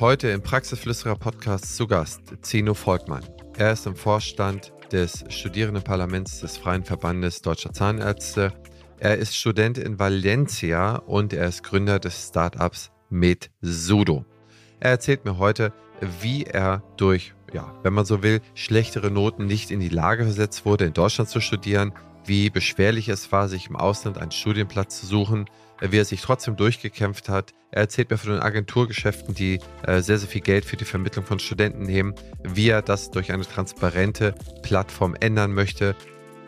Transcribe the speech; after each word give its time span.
Heute 0.00 0.28
im 0.28 0.42
Praxisflüsterer 0.42 1.14
Podcast 1.14 1.76
zu 1.76 1.86
Gast 1.86 2.22
Zino 2.40 2.72
Volkmann. 2.72 3.22
Er 3.58 3.72
ist 3.72 3.86
im 3.86 3.94
Vorstand 3.94 4.72
des 4.90 5.22
Studierendenparlaments 5.28 6.40
des 6.40 6.56
Freien 6.56 6.84
Verbandes 6.84 7.42
Deutscher 7.42 7.74
Zahnärzte. 7.74 8.54
Er 8.98 9.18
ist 9.18 9.36
Student 9.36 9.76
in 9.76 9.98
Valencia 9.98 10.96
und 10.96 11.34
er 11.34 11.48
ist 11.48 11.64
Gründer 11.64 11.98
des 11.98 12.28
Startups 12.28 12.90
MedSudo. 13.10 14.24
Er 14.80 14.92
erzählt 14.92 15.26
mir 15.26 15.36
heute, 15.36 15.70
wie 16.22 16.44
er 16.44 16.82
durch, 16.96 17.34
ja, 17.52 17.70
wenn 17.82 17.92
man 17.92 18.06
so 18.06 18.22
will, 18.22 18.40
schlechtere 18.54 19.10
Noten 19.10 19.44
nicht 19.44 19.70
in 19.70 19.80
die 19.80 19.90
Lage 19.90 20.24
versetzt 20.24 20.64
wurde, 20.64 20.86
in 20.86 20.94
Deutschland 20.94 21.28
zu 21.28 21.42
studieren, 21.42 21.92
wie 22.24 22.48
beschwerlich 22.48 23.10
es 23.10 23.30
war, 23.32 23.48
sich 23.48 23.68
im 23.68 23.76
Ausland 23.76 24.16
einen 24.16 24.30
Studienplatz 24.30 24.98
zu 24.98 25.04
suchen, 25.04 25.44
wie 25.80 25.98
er 25.98 26.04
sich 26.04 26.20
trotzdem 26.20 26.56
durchgekämpft 26.56 27.28
hat. 27.28 27.52
Er 27.70 27.82
erzählt 27.82 28.10
mir 28.10 28.18
von 28.18 28.32
den 28.32 28.40
Agenturgeschäften, 28.40 29.34
die 29.34 29.60
äh, 29.86 30.00
sehr, 30.00 30.18
sehr 30.18 30.28
viel 30.28 30.40
Geld 30.40 30.64
für 30.64 30.76
die 30.76 30.84
Vermittlung 30.84 31.24
von 31.24 31.38
Studenten 31.38 31.82
nehmen, 31.82 32.14
wie 32.42 32.68
er 32.68 32.82
das 32.82 33.10
durch 33.10 33.32
eine 33.32 33.44
transparente 33.44 34.34
Plattform 34.62 35.14
ändern 35.18 35.52
möchte, 35.52 35.94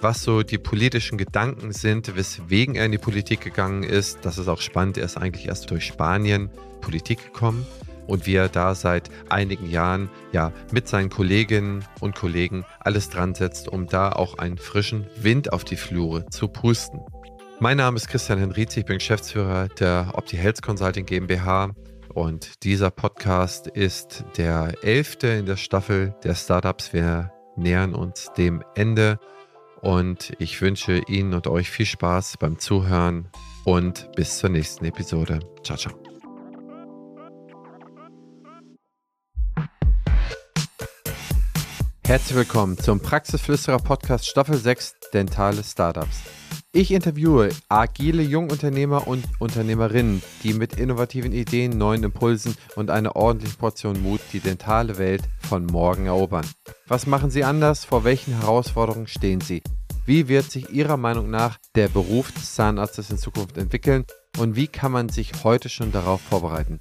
was 0.01 0.23
so 0.23 0.43
die 0.43 0.59
politischen 0.59 1.17
Gedanken 1.17 1.73
sind, 1.73 2.17
weswegen 2.17 2.75
er 2.75 2.87
in 2.87 2.93
die 2.93 2.99
Politik 2.99 3.41
gegangen 3.41 3.85
ist. 3.85 4.19
Das 4.23 4.39
ist 4.39 4.49
auch 4.49 4.61
spannend. 4.61 4.99
Er 4.99 5.05
ist 5.05 5.17
eigentlich 5.17 5.47
erst 5.47 5.71
durch 5.71 5.87
Spanien 5.87 6.51
Politik 6.81 7.23
gekommen 7.23 7.65
und 8.07 8.27
wie 8.27 8.35
er 8.35 8.49
da 8.49 8.75
seit 8.75 9.11
einigen 9.29 9.71
Jahren 9.71 10.11
ja 10.33 10.53
mit 10.73 10.89
seinen 10.89 11.09
Kolleginnen 11.09 11.85
und 12.01 12.15
Kollegen 12.15 12.65
alles 12.81 13.09
dran 13.09 13.35
setzt, 13.35 13.69
um 13.69 13.87
da 13.87 14.11
auch 14.11 14.39
einen 14.39 14.59
frischen 14.59 15.07
Wind 15.17 15.53
auf 15.53 15.65
die 15.65 15.77
Flure 15.77 16.27
zu 16.31 16.49
pusten. 16.49 17.01
Mein 17.63 17.77
Name 17.77 17.97
ist 17.97 18.09
Christian 18.09 18.41
Henrizi, 18.41 18.81
ich 18.81 18.87
bin 18.87 18.99
Geschäftsführer 18.99 19.69
der 19.69 20.15
Opti 20.15 20.37
Health 20.37 20.63
Consulting 20.63 21.07
GmbH 21.07 21.71
und 22.13 22.65
dieser 22.65 22.91
Podcast 22.91 23.69
ist 23.69 24.25
der 24.37 24.73
elfte 24.83 25.29
in 25.29 25.47
der 25.47 25.57
Staffel 25.57 26.13
der 26.25 26.35
Startups. 26.35 26.93
Wir 26.93 27.33
nähern 27.55 27.95
uns 27.95 28.33
dem 28.37 28.65
Ende 28.75 29.21
und 29.81 30.33
ich 30.41 30.61
wünsche 30.61 31.03
Ihnen 31.07 31.35
und 31.35 31.47
euch 31.47 31.71
viel 31.71 31.87
Spaß 31.87 32.39
beim 32.41 32.59
Zuhören 32.59 33.29
und 33.65 34.11
bis 34.17 34.39
zur 34.39 34.51
nächsten 34.51 34.85
Episode. 34.85 35.39
Ciao, 35.63 35.79
ciao. 35.79 35.95
Herzlich 42.05 42.37
willkommen 42.37 42.77
zum 42.77 42.99
Praxisflüsterer 42.99 43.79
Podcast 43.79 44.27
Staffel 44.27 44.57
6 44.57 44.97
Dentale 45.15 45.63
Startups. 45.63 46.23
Ich 46.75 46.91
interviewe 46.91 47.51
agile 47.69 48.23
Jungunternehmer 48.23 49.07
und 49.07 49.23
Unternehmerinnen, 49.41 50.23
die 50.43 50.55
mit 50.55 50.79
innovativen 50.79 51.31
Ideen, 51.31 51.77
neuen 51.77 52.03
Impulsen 52.03 52.57
und 52.77 52.89
einer 52.89 53.15
ordentlichen 53.15 53.59
Portion 53.59 54.03
Mut 54.03 54.23
die 54.33 54.41
dentale 54.41 54.97
Welt 54.97 55.23
von 55.39 55.67
morgen 55.67 56.07
erobern. 56.07 56.47
Was 56.87 57.07
machen 57.07 57.31
sie 57.31 57.45
anders? 57.45 57.85
Vor 57.85 58.05
welchen 58.05 58.41
Herausforderungen 58.41 59.07
stehen 59.07 59.43
sie? 59.43 59.63
Wie 60.07 60.29
wird 60.29 60.51
sich 60.51 60.71
Ihrer 60.71 60.97
Meinung 60.97 61.29
nach 61.29 61.59
der 61.75 61.89
Beruf 61.89 62.33
des 62.33 62.55
Zahnarztes 62.55 63.11
in 63.11 63.19
Zukunft 63.19 63.59
entwickeln 63.59 64.07
und 64.39 64.57
wie 64.57 64.67
kann 64.67 64.93
man 64.93 65.11
sich 65.11 65.45
heute 65.45 65.69
schon 65.69 65.93
darauf 65.93 66.23
vorbereiten? 66.23 66.79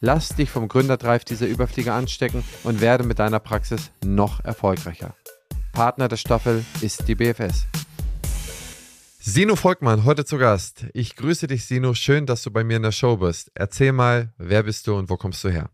Lass 0.00 0.30
dich 0.30 0.50
vom 0.50 0.66
Gründerdrive 0.66 1.24
dieser 1.24 1.46
Überflieger 1.46 1.94
anstecken 1.94 2.42
und 2.64 2.80
werde 2.80 3.04
mit 3.04 3.20
deiner 3.20 3.38
Praxis 3.38 3.92
noch 4.04 4.44
erfolgreicher. 4.44 5.14
Partner 5.72 6.08
der 6.08 6.16
Staffel 6.16 6.64
ist 6.80 7.06
die 7.06 7.14
BFS. 7.14 7.68
Sino 9.24 9.54
Volkmann, 9.54 10.04
heute 10.04 10.24
zu 10.24 10.36
Gast. 10.36 10.86
Ich 10.94 11.14
grüße 11.14 11.46
dich, 11.46 11.64
Sino. 11.64 11.94
Schön, 11.94 12.26
dass 12.26 12.42
du 12.42 12.50
bei 12.50 12.64
mir 12.64 12.78
in 12.78 12.82
der 12.82 12.90
Show 12.90 13.18
bist. 13.18 13.52
Erzähl 13.54 13.92
mal, 13.92 14.34
wer 14.36 14.64
bist 14.64 14.88
du 14.88 14.96
und 14.96 15.10
wo 15.10 15.16
kommst 15.16 15.44
du 15.44 15.48
her? 15.48 15.70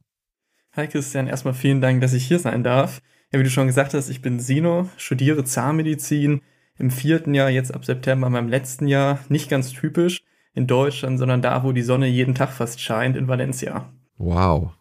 Hi 0.77 0.86
Christian, 0.86 1.27
erstmal 1.27 1.54
vielen 1.54 1.80
Dank, 1.80 2.02
dass 2.02 2.12
ich 2.12 2.28
hier 2.28 2.38
sein 2.38 2.62
darf. 2.62 3.00
Ja, 3.32 3.38
wie 3.38 3.44
du 3.44 3.48
schon 3.48 3.66
gesagt 3.66 3.94
hast, 3.94 4.10
ich 4.10 4.20
bin 4.20 4.38
Sino, 4.38 4.91
studiere 4.98 5.44
Zahnmedizin 5.44 6.42
im 6.76 6.91
vierten 6.91 7.32
Jahr, 7.32 7.48
jetzt 7.48 7.72
ab 7.72 7.87
September 7.87 8.28
meinem 8.28 8.48
letzten 8.48 8.87
Jahr. 8.87 9.19
Nicht 9.31 9.48
ganz 9.48 9.72
typisch 9.72 10.20
in 10.53 10.66
Deutschland, 10.66 11.19
sondern 11.19 11.41
da, 11.41 11.64
wo 11.64 11.72
die 11.72 11.81
Sonne 11.81 12.06
jeden 12.06 12.34
Tag 12.34 12.50
fast 12.50 12.82
scheint, 12.82 13.16
in 13.16 13.28
Valencia. 13.28 13.91
Wow. 14.19 14.72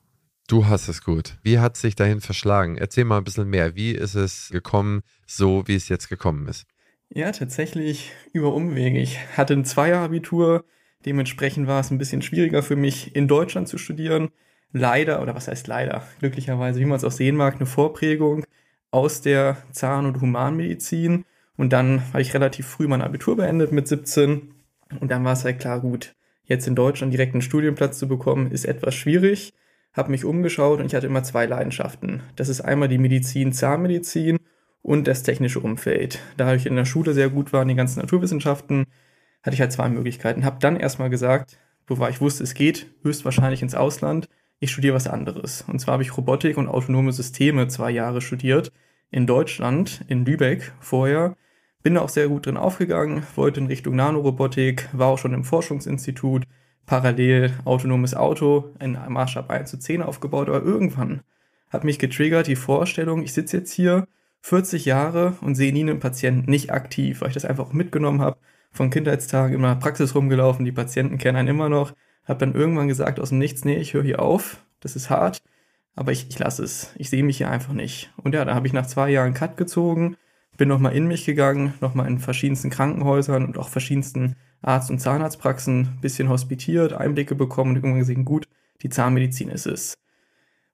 Du 0.50 0.67
hast 0.67 0.89
es 0.89 1.06
gut. 1.06 1.38
Wie 1.41 1.59
hat 1.59 1.75
es 1.75 1.81
sich 1.81 1.95
dahin 1.95 2.19
verschlagen? 2.19 2.75
Erzähl 2.75 3.06
mal 3.06 3.19
ein 3.19 3.23
bisschen 3.23 3.47
mehr. 3.47 3.77
Wie 3.77 3.91
ist 3.91 4.16
es 4.16 4.50
gekommen, 4.50 5.03
so 5.25 5.66
wie 5.67 5.75
es 5.75 5.88
jetzt 5.88 6.09
gekommen 6.09 6.50
ist? 6.50 6.66
Ja, 7.09 7.31
tatsächlich 7.31 8.12
über 8.34 8.53
Umwege. 8.53 9.00
Ich 9.00 9.18
hatte 9.38 9.53
ein 9.53 9.66
Zweier-Abitur, 9.66 10.66
dementsprechend 11.06 11.68
war 11.68 11.79
es 11.79 11.90
ein 11.90 11.97
bisschen 11.97 12.22
schwieriger 12.22 12.62
für 12.63 12.75
mich, 12.75 13.16
in 13.16 13.28
Deutschland 13.28 13.68
zu 13.68 13.78
studieren. 13.78 14.29
Leider, 14.73 15.22
oder 15.22 15.34
was 15.34 15.47
heißt 15.47 15.68
leider, 15.68 16.06
glücklicherweise, 16.19 16.79
wie 16.79 16.85
man 16.85 16.97
es 16.97 17.06
auch 17.06 17.12
sehen 17.12 17.35
mag, 17.38 17.56
eine 17.56 17.66
Vorprägung 17.66 18.45
aus 18.91 19.22
der 19.22 19.57
Zahn- 19.72 20.06
und 20.06 20.22
Humanmedizin. 20.22 21.25
Und 21.56 21.72
dann 21.73 22.03
habe 22.09 22.22
ich 22.22 22.34
relativ 22.34 22.68
früh 22.68 22.88
mein 22.88 23.01
Abitur 23.01 23.38
beendet 23.38 23.72
mit 23.72 23.88
17. 23.88 24.53
Und 25.00 25.09
dann 25.09 25.24
war 25.24 25.34
es 25.34 25.45
halt 25.45 25.59
klar, 25.59 25.79
gut, 25.79 26.13
jetzt 26.44 26.68
in 26.68 26.75
Deutschland 26.75 27.13
direkt 27.13 27.34
einen 27.34 27.41
Studienplatz 27.41 27.97
zu 28.00 28.07
bekommen, 28.07 28.51
ist 28.51 28.66
etwas 28.66 28.95
schwierig. 28.95 29.53
Habe 29.94 30.12
mich 30.12 30.25
umgeschaut 30.25 30.79
und 30.79 30.85
ich 30.85 30.95
hatte 30.95 31.07
immer 31.07 31.24
zwei 31.24 31.45
Leidenschaften. 31.45 32.22
Das 32.35 32.50
ist 32.50 32.62
einmal 32.62 32.89
die 32.89 33.00
Medizin, 33.00 33.53
Zahnmedizin 33.53 34.38
und 34.88 35.06
das 35.06 35.22
technische 35.22 35.59
Umfeld. 35.59 36.20
Da 36.38 36.56
ich 36.56 36.66
in 36.66 36.78
der 36.78 36.86
Schule 36.86 37.14
sehr 37.14 37.30
gut 37.30 37.52
war 37.52 37.62
in 37.62 37.68
den 37.68 37.75
ganzen 37.75 38.00
Naturwissenschaften, 38.00 38.86
hatte 39.44 39.53
ich 39.53 39.59
halt 39.59 39.74
zwei 39.74 39.90
Möglichkeiten. 39.90 40.46
Habe 40.46 40.59
dann 40.62 40.78
erstmal 40.78 41.09
gesagt, 41.09 41.59
wobei 41.88 42.09
ich 42.09 42.22
wusste, 42.22 42.44
es 42.44 42.53
geht 42.53 42.88
höchstwahrscheinlich 43.03 43.62
ins 43.62 43.75
Ausland, 43.75 44.30
ich 44.59 44.72
studiere 44.72 44.96
was 44.96 45.09
anderes. 45.09 45.66
Und 45.68 45.80
zwar 45.80 45.94
habe 45.94 46.03
ich 46.03 46.16
Robotik 46.16 46.58
und 46.58 46.70
autonome 46.70 47.12
Systeme 47.12 47.68
zwei 47.68 47.92
Jahre 47.92 48.22
studiert 48.22 48.72
in 49.12 49.28
Deutschland, 49.28 50.06
in 50.08 50.24
Lübeck 50.24 50.72
vorher. 50.80 51.36
Bin 51.84 51.96
da 51.96 52.02
auch 52.02 52.09
sehr 52.09 52.30
gut 52.30 52.46
drin 52.46 52.56
aufgegangen, 52.56 53.24
wollte 53.36 53.59
in 53.59 53.68
Richtung 53.68 53.94
Nanorobotik, 53.94 54.88
war 54.94 55.08
auch 55.08 55.18
schon 55.18 55.34
im 55.34 55.44
Forschungsinstitut, 55.44 56.46
parallel 56.86 57.52
autonomes 57.66 58.16
Auto 58.16 58.74
in 58.80 58.98
Maßstab 59.09 59.50
1 59.50 59.69
zu 59.69 59.80
10 59.80 60.02
aufgebaut, 60.02 60.48
aber 60.48 60.64
irgendwann 60.64 61.24
hat 61.69 61.84
mich 61.84 62.00
getriggert 62.00 62.48
die 62.48 62.56
Vorstellung, 62.56 63.22
ich 63.22 63.34
sitze 63.34 63.58
jetzt 63.58 63.74
hier 63.74 64.08
40 64.47 64.85
Jahre 64.85 65.35
und 65.41 65.56
sehe 65.56 65.74
nie 65.74 65.81
einen 65.81 66.00
Patienten 66.00 66.50
nicht 66.50 66.72
aktiv, 66.72 67.19
weil 67.19 67.28
ich 67.28 67.34
das 67.34 67.44
einfach 67.44 67.74
mitgenommen 67.74 68.22
habe. 68.22 68.38
Von 68.72 68.90
Kindheitstagen 68.90 69.53
in 69.53 69.59
meiner 69.59 69.75
Praxis 69.75 70.16
rumgelaufen, 70.16 70.63
die 70.63 70.72
Patienten 70.72 71.18
kennen 71.18 71.38
einen 71.38 71.50
immer 71.50 71.68
noch. 71.68 71.94
Habe 72.24 72.40
dann 72.40 72.56
irgendwann 72.56 72.88
gesagt 72.88 73.19
aus 73.19 73.30
dem 73.30 73.40
Nichts, 73.40 73.66
nee, 73.66 73.75
ich 73.75 73.94
höre 73.94 74.03
hier 74.03 74.22
auf, 74.22 74.63
das 74.80 74.96
ist 74.96 75.09
hart, 75.09 75.41
aber 75.96 76.13
ich, 76.13 76.28
ich 76.30 76.40
lasse 76.40 76.63
es. 76.63 76.94
Ich 76.96 77.09
sehe 77.09 77.24
mich 77.24 77.38
hier 77.38 77.52
einfach 77.52 77.74
nicht. 77.74 78.13
Und 78.24 78.36
ja, 78.36 78.46
da 78.46 78.56
habe 78.56 78.68
ich 78.68 78.72
nach 78.72 78.88
zwei 78.88 79.09
Jahren 79.09 79.34
Cut 79.34 79.57
gezogen, 79.57 80.16
bin 80.56 80.69
nochmal 80.69 80.96
in 80.96 81.07
mich 81.07 81.25
gegangen, 81.25 81.74
nochmal 81.81 82.07
in 82.07 82.19
verschiedensten 82.19 82.69
Krankenhäusern 82.69 83.44
und 83.44 83.57
auch 83.57 83.68
verschiedensten 83.68 84.38
Arzt- 84.62 84.90
und 84.90 85.00
Zahnarztpraxen 85.00 85.97
bisschen 86.00 86.30
hospitiert, 86.30 86.94
Einblicke 86.94 87.36
bekommen 87.36 87.72
und 87.72 87.75
irgendwann 87.78 88.00
gesehen, 88.00 88.24
gut, 88.24 88.47
die 88.81 88.90
Zahnmedizin 88.90 89.50
ist 89.50 89.68
es. 89.68 89.97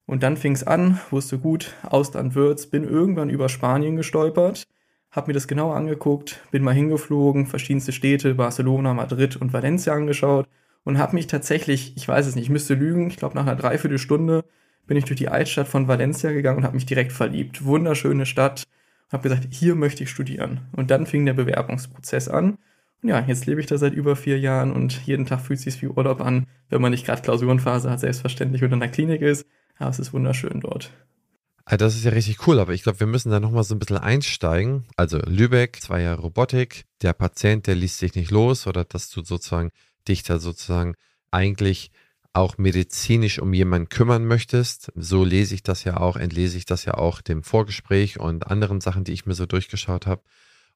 Und 0.05 0.23
dann 0.23 0.37
fing 0.37 0.53
es 0.53 0.63
an, 0.63 0.99
wusste 1.11 1.39
gut, 1.39 1.73
Ausland 1.83 2.35
wird's, 2.35 2.67
bin 2.67 2.83
irgendwann 2.83 3.29
über 3.29 3.49
Spanien 3.49 3.95
gestolpert, 3.95 4.67
habe 5.11 5.27
mir 5.27 5.33
das 5.33 5.47
genau 5.47 5.71
angeguckt, 5.71 6.41
bin 6.51 6.63
mal 6.63 6.73
hingeflogen, 6.73 7.45
verschiedenste 7.45 7.93
Städte, 7.93 8.35
Barcelona, 8.35 8.93
Madrid 8.93 9.37
und 9.37 9.53
Valencia 9.53 9.93
angeschaut 9.93 10.47
und 10.83 10.97
habe 10.97 11.15
mich 11.15 11.27
tatsächlich, 11.27 11.93
ich 11.95 12.07
weiß 12.07 12.27
es 12.27 12.35
nicht, 12.35 12.45
ich 12.45 12.49
müsste 12.49 12.73
lügen, 12.73 13.07
ich 13.07 13.17
glaube 13.17 13.35
nach 13.35 13.43
einer 13.43 13.55
Dreiviertelstunde 13.55 14.43
bin 14.85 14.97
ich 14.97 15.05
durch 15.05 15.17
die 15.17 15.29
Altstadt 15.29 15.67
von 15.67 15.87
Valencia 15.87 16.31
gegangen 16.31 16.59
und 16.59 16.63
habe 16.65 16.75
mich 16.75 16.85
direkt 16.85 17.11
verliebt. 17.11 17.63
Wunderschöne 17.63 18.25
Stadt. 18.25 18.63
Habe 19.11 19.23
gesagt, 19.23 19.47
hier 19.51 19.75
möchte 19.75 20.03
ich 20.03 20.09
studieren. 20.09 20.61
Und 20.75 20.91
dann 20.91 21.05
fing 21.05 21.25
der 21.25 21.33
Bewerbungsprozess 21.33 22.27
an. 22.27 22.57
Und 23.01 23.09
ja, 23.09 23.23
jetzt 23.25 23.45
lebe 23.45 23.61
ich 23.61 23.67
da 23.67 23.77
seit 23.77 23.93
über 23.93 24.15
vier 24.15 24.39
Jahren 24.39 24.71
und 24.71 25.05
jeden 25.05 25.25
Tag 25.25 25.41
fühlt 25.41 25.59
es 25.59 25.65
sich 25.65 25.81
wie 25.81 25.87
Urlaub 25.87 26.21
an, 26.21 26.47
wenn 26.69 26.81
man 26.81 26.91
nicht 26.91 27.05
gerade 27.05 27.21
Klausurenphase 27.21 27.89
hat, 27.89 27.99
selbstverständlich 27.99 28.63
oder 28.63 28.73
in 28.73 28.79
der 28.79 28.89
Klinik 28.89 29.21
ist. 29.21 29.45
Ja, 29.83 29.89
es 29.89 29.99
ist 29.99 30.13
wunderschön 30.13 30.61
dort. 30.61 30.91
Ah, 31.65 31.75
das 31.75 31.95
ist 31.95 32.05
ja 32.05 32.11
richtig 32.11 32.47
cool, 32.47 32.59
aber 32.59 32.71
ich 32.71 32.83
glaube, 32.83 33.01
wir 33.01 33.07
müssen 33.07 33.31
da 33.31 33.41
nochmal 33.41 33.65
so 33.65 33.75
ein 33.75 33.79
bisschen 33.79 33.97
einsteigen. 33.97 34.85
Also 34.95 35.17
Lübeck, 35.17 35.81
zwei 35.81 36.03
Jahre 36.03 36.21
Robotik, 36.21 36.85
der 37.01 37.11
Patient, 37.11 37.67
der 37.67 37.75
liest 37.75 37.97
sich 37.97 38.15
nicht 38.15 38.31
los 38.31 38.65
oder 38.65 38.85
dass 38.85 39.09
du 39.09 39.25
sozusagen 39.25 39.71
dich 40.07 40.23
da 40.23 40.39
sozusagen 40.39 40.95
eigentlich 41.31 41.91
auch 42.31 42.57
medizinisch 42.57 43.39
um 43.39 43.51
jemanden 43.53 43.89
kümmern 43.89 44.23
möchtest. 44.23 44.89
So 44.95 45.25
lese 45.25 45.53
ich 45.53 45.63
das 45.63 45.83
ja 45.83 45.97
auch, 45.97 46.15
entlese 46.15 46.57
ich 46.57 46.63
das 46.63 46.85
ja 46.85 46.93
auch 46.93 47.19
dem 47.19 47.43
Vorgespräch 47.43 48.21
und 48.21 48.47
anderen 48.47 48.79
Sachen, 48.79 49.03
die 49.03 49.11
ich 49.11 49.25
mir 49.25 49.33
so 49.33 49.45
durchgeschaut 49.45 50.07
habe. 50.07 50.23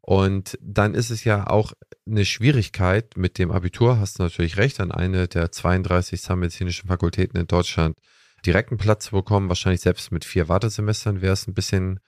Und 0.01 0.57
dann 0.62 0.95
ist 0.95 1.12
es 1.12 1.24
ja 1.24 1.48
auch 1.48 1.71
eine 2.06 2.25
Schwierigkeit 2.25 3.15
mit 3.15 3.38
dem 3.38 3.51
Abitur, 3.51 4.01
hast 4.01 4.19
du 4.19 4.24
natürlich 4.24 4.57
recht, 4.57 4.81
an 4.81 4.92
eine 4.92 5.30
der 5.30 5.50
32 5.50 6.21
zahnmedizinischen 6.21 6.89
Fakultäten 6.89 7.39
in 7.39 7.48
Deutschland 7.48 7.95
direkten 8.47 8.77
Platz 8.77 9.05
zu 9.05 9.11
bekommen. 9.11 9.49
Wahrscheinlich 9.49 9.81
selbst 9.81 10.11
mit 10.11 10.25
vier 10.25 10.49
Wartesemestern 10.49 11.21
wäre 11.21 11.33
es 11.33 11.47
ein 11.47 11.53
bisschen 11.53 11.99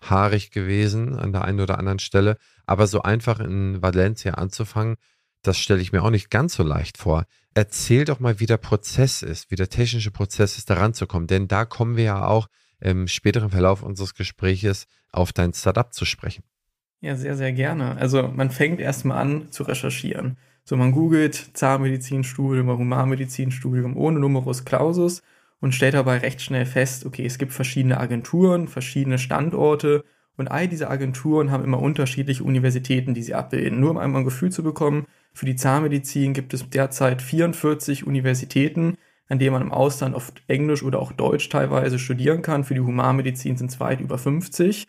haarig 0.00 0.50
gewesen 0.52 1.16
an 1.16 1.32
der 1.32 1.44
einen 1.44 1.60
oder 1.60 1.78
anderen 1.78 1.98
Stelle. 1.98 2.36
Aber 2.66 2.86
so 2.86 3.02
einfach 3.02 3.40
in 3.40 3.82
Valencia 3.82 4.34
anzufangen, 4.34 4.96
Das 5.42 5.58
stelle 5.58 5.80
ich 5.80 5.92
mir 5.92 6.02
auch 6.02 6.10
nicht 6.10 6.30
ganz 6.30 6.54
so 6.54 6.62
leicht 6.62 6.98
vor. 6.98 7.24
Erzähl 7.54 8.04
doch 8.04 8.20
mal, 8.20 8.40
wie 8.40 8.46
der 8.46 8.56
Prozess 8.56 9.22
ist, 9.22 9.50
wie 9.50 9.56
der 9.56 9.68
technische 9.68 10.10
Prozess 10.10 10.58
ist, 10.58 10.68
da 10.68 10.74
ranzukommen. 10.74 11.26
Denn 11.26 11.48
da 11.48 11.64
kommen 11.64 11.96
wir 11.96 12.04
ja 12.04 12.26
auch 12.26 12.48
im 12.80 13.08
späteren 13.08 13.50
Verlauf 13.50 13.82
unseres 13.82 14.14
Gespräches 14.14 14.86
auf 15.10 15.32
dein 15.32 15.52
Startup 15.52 15.92
zu 15.92 16.04
sprechen. 16.04 16.44
Ja, 17.00 17.16
sehr, 17.16 17.36
sehr 17.36 17.52
gerne. 17.52 17.96
Also 17.96 18.28
man 18.28 18.50
fängt 18.50 18.80
erstmal 18.80 19.18
an 19.18 19.50
zu 19.52 19.62
recherchieren. 19.62 20.36
So, 20.64 20.76
man 20.76 20.92
googelt 20.92 21.34
Zahnmedizinstudium, 21.56 22.68
Humanmedizinstudium 22.68 23.96
ohne 23.96 24.18
Numerus 24.18 24.64
Clausus 24.64 25.22
und 25.60 25.74
stellt 25.74 25.94
dabei 25.94 26.18
recht 26.18 26.40
schnell 26.40 26.66
fest, 26.66 27.04
okay, 27.04 27.24
es 27.24 27.38
gibt 27.38 27.52
verschiedene 27.52 27.98
Agenturen, 27.98 28.68
verschiedene 28.68 29.18
Standorte 29.18 30.04
und 30.36 30.48
all 30.48 30.68
diese 30.68 30.88
Agenturen 30.88 31.50
haben 31.50 31.64
immer 31.64 31.80
unterschiedliche 31.80 32.44
Universitäten, 32.44 33.12
die 33.12 33.22
sie 33.22 33.34
abbilden. 33.34 33.80
Nur 33.80 33.90
um 33.90 33.98
einmal 33.98 34.22
ein 34.22 34.24
Gefühl 34.24 34.52
zu 34.52 34.62
bekommen, 34.62 35.06
für 35.34 35.46
die 35.46 35.56
Zahnmedizin 35.56 36.32
gibt 36.32 36.54
es 36.54 36.68
derzeit 36.70 37.22
44 37.22 38.06
Universitäten, 38.06 38.96
an 39.28 39.38
denen 39.38 39.52
man 39.52 39.62
im 39.62 39.72
Ausland 39.72 40.14
oft 40.14 40.42
Englisch 40.46 40.82
oder 40.82 41.00
auch 41.00 41.12
Deutsch 41.12 41.48
teilweise 41.48 41.98
studieren 41.98 42.42
kann. 42.42 42.64
Für 42.64 42.74
die 42.74 42.80
Humanmedizin 42.80 43.56
sind 43.56 43.70
es 43.70 43.80
weit 43.80 44.00
über 44.00 44.16
50. 44.16 44.86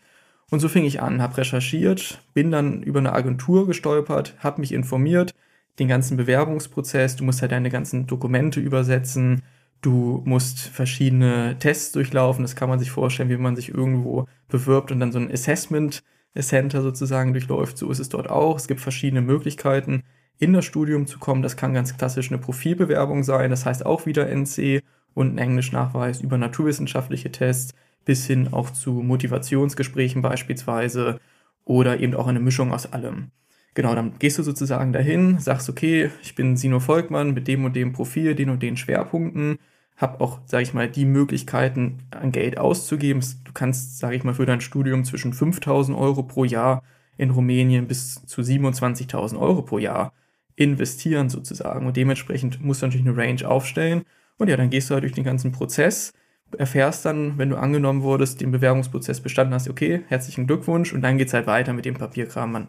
Und 0.51 0.59
so 0.59 0.67
fing 0.67 0.85
ich 0.85 1.01
an, 1.01 1.21
habe 1.21 1.37
recherchiert, 1.37 2.21
bin 2.33 2.51
dann 2.51 2.81
über 2.81 2.99
eine 2.99 3.13
Agentur 3.13 3.67
gestolpert, 3.67 4.35
habe 4.39 4.61
mich 4.61 4.71
informiert, 4.71 5.33
den 5.77 5.87
ganzen 5.87 6.17
Bewerbungsprozess, 6.17 7.15
du 7.15 7.23
musst 7.23 7.41
halt 7.41 7.51
deine 7.51 7.69
ganzen 7.69 8.07
Dokumente 8.07 8.59
übersetzen, 8.59 9.43
Du 9.81 10.21
musst 10.25 10.59
verschiedene 10.59 11.57
Tests 11.59 11.91
durchlaufen. 11.93 12.43
Das 12.43 12.55
kann 12.55 12.69
man 12.69 12.79
sich 12.79 12.91
vorstellen, 12.91 13.29
wie 13.29 13.37
man 13.37 13.55
sich 13.55 13.69
irgendwo 13.69 14.27
bewirbt 14.47 14.91
und 14.91 14.99
dann 14.99 15.11
so 15.11 15.19
ein 15.19 15.31
Assessment 15.31 16.03
Center 16.37 16.81
sozusagen 16.81 17.33
durchläuft. 17.33 17.77
So 17.77 17.89
ist 17.89 17.99
es 17.99 18.09
dort 18.09 18.29
auch. 18.29 18.57
Es 18.57 18.67
gibt 18.67 18.81
verschiedene 18.81 19.21
Möglichkeiten, 19.21 20.03
in 20.37 20.53
das 20.53 20.65
Studium 20.65 21.07
zu 21.07 21.19
kommen. 21.19 21.41
Das 21.41 21.57
kann 21.57 21.73
ganz 21.73 21.97
klassisch 21.97 22.29
eine 22.29 22.39
Profilbewerbung 22.39 23.23
sein. 23.23 23.49
Das 23.49 23.65
heißt 23.65 23.85
auch 23.85 24.05
wieder 24.05 24.29
NC 24.29 24.81
und 25.13 25.35
ein 25.35 25.37
Englischnachweis 25.37 26.21
über 26.21 26.37
naturwissenschaftliche 26.37 27.31
Tests 27.31 27.73
bis 28.05 28.25
hin 28.25 28.53
auch 28.53 28.69
zu 28.71 28.91
Motivationsgesprächen 28.93 30.21
beispielsweise 30.21 31.19
oder 31.65 31.99
eben 31.99 32.15
auch 32.15 32.27
eine 32.27 32.39
Mischung 32.39 32.73
aus 32.73 32.91
allem. 32.91 33.31
Genau, 33.79 33.95
dann 33.95 34.19
gehst 34.19 34.37
du 34.37 34.43
sozusagen 34.43 34.91
dahin, 34.91 35.39
sagst, 35.39 35.69
okay, 35.69 36.11
ich 36.21 36.35
bin 36.35 36.57
Sino 36.57 36.81
Volkmann 36.81 37.33
mit 37.33 37.47
dem 37.47 37.63
und 37.63 37.77
dem 37.77 37.93
Profil, 37.93 38.35
den 38.35 38.49
und 38.49 38.61
den 38.61 38.75
Schwerpunkten, 38.75 39.57
habe 39.95 40.19
auch, 40.19 40.41
sage 40.47 40.63
ich 40.63 40.73
mal, 40.73 40.89
die 40.89 41.05
Möglichkeiten 41.05 41.99
an 42.11 42.33
Geld 42.33 42.57
auszugeben. 42.57 43.23
Du 43.45 43.53
kannst, 43.53 43.99
sage 43.99 44.17
ich 44.17 44.25
mal, 44.25 44.33
für 44.33 44.45
dein 44.45 44.59
Studium 44.59 45.05
zwischen 45.05 45.31
5.000 45.31 45.97
Euro 45.97 46.23
pro 46.23 46.43
Jahr 46.43 46.83
in 47.15 47.29
Rumänien 47.29 47.87
bis 47.87 48.25
zu 48.25 48.41
27.000 48.41 49.39
Euro 49.39 49.61
pro 49.61 49.77
Jahr 49.77 50.11
investieren 50.57 51.29
sozusagen. 51.29 51.87
Und 51.87 51.95
dementsprechend 51.95 52.61
musst 52.61 52.81
du 52.81 52.87
natürlich 52.87 53.07
eine 53.07 53.15
Range 53.15 53.47
aufstellen. 53.47 54.03
Und 54.37 54.49
ja, 54.49 54.57
dann 54.57 54.71
gehst 54.71 54.89
du 54.89 54.95
halt 54.95 55.03
durch 55.03 55.13
den 55.13 55.23
ganzen 55.23 55.53
Prozess, 55.53 56.11
erfährst 56.57 57.05
dann, 57.05 57.37
wenn 57.37 57.49
du 57.49 57.55
angenommen 57.55 58.01
wurdest, 58.01 58.41
den 58.41 58.51
Bewerbungsprozess 58.51 59.21
bestanden 59.21 59.53
hast, 59.53 59.69
okay, 59.69 60.01
herzlichen 60.09 60.47
Glückwunsch. 60.47 60.91
Und 60.91 61.01
dann 61.01 61.17
geht's 61.17 61.33
halt 61.33 61.47
weiter 61.47 61.71
mit 61.71 61.85
dem 61.85 61.95
Papierkram. 61.95 62.51
Man 62.51 62.67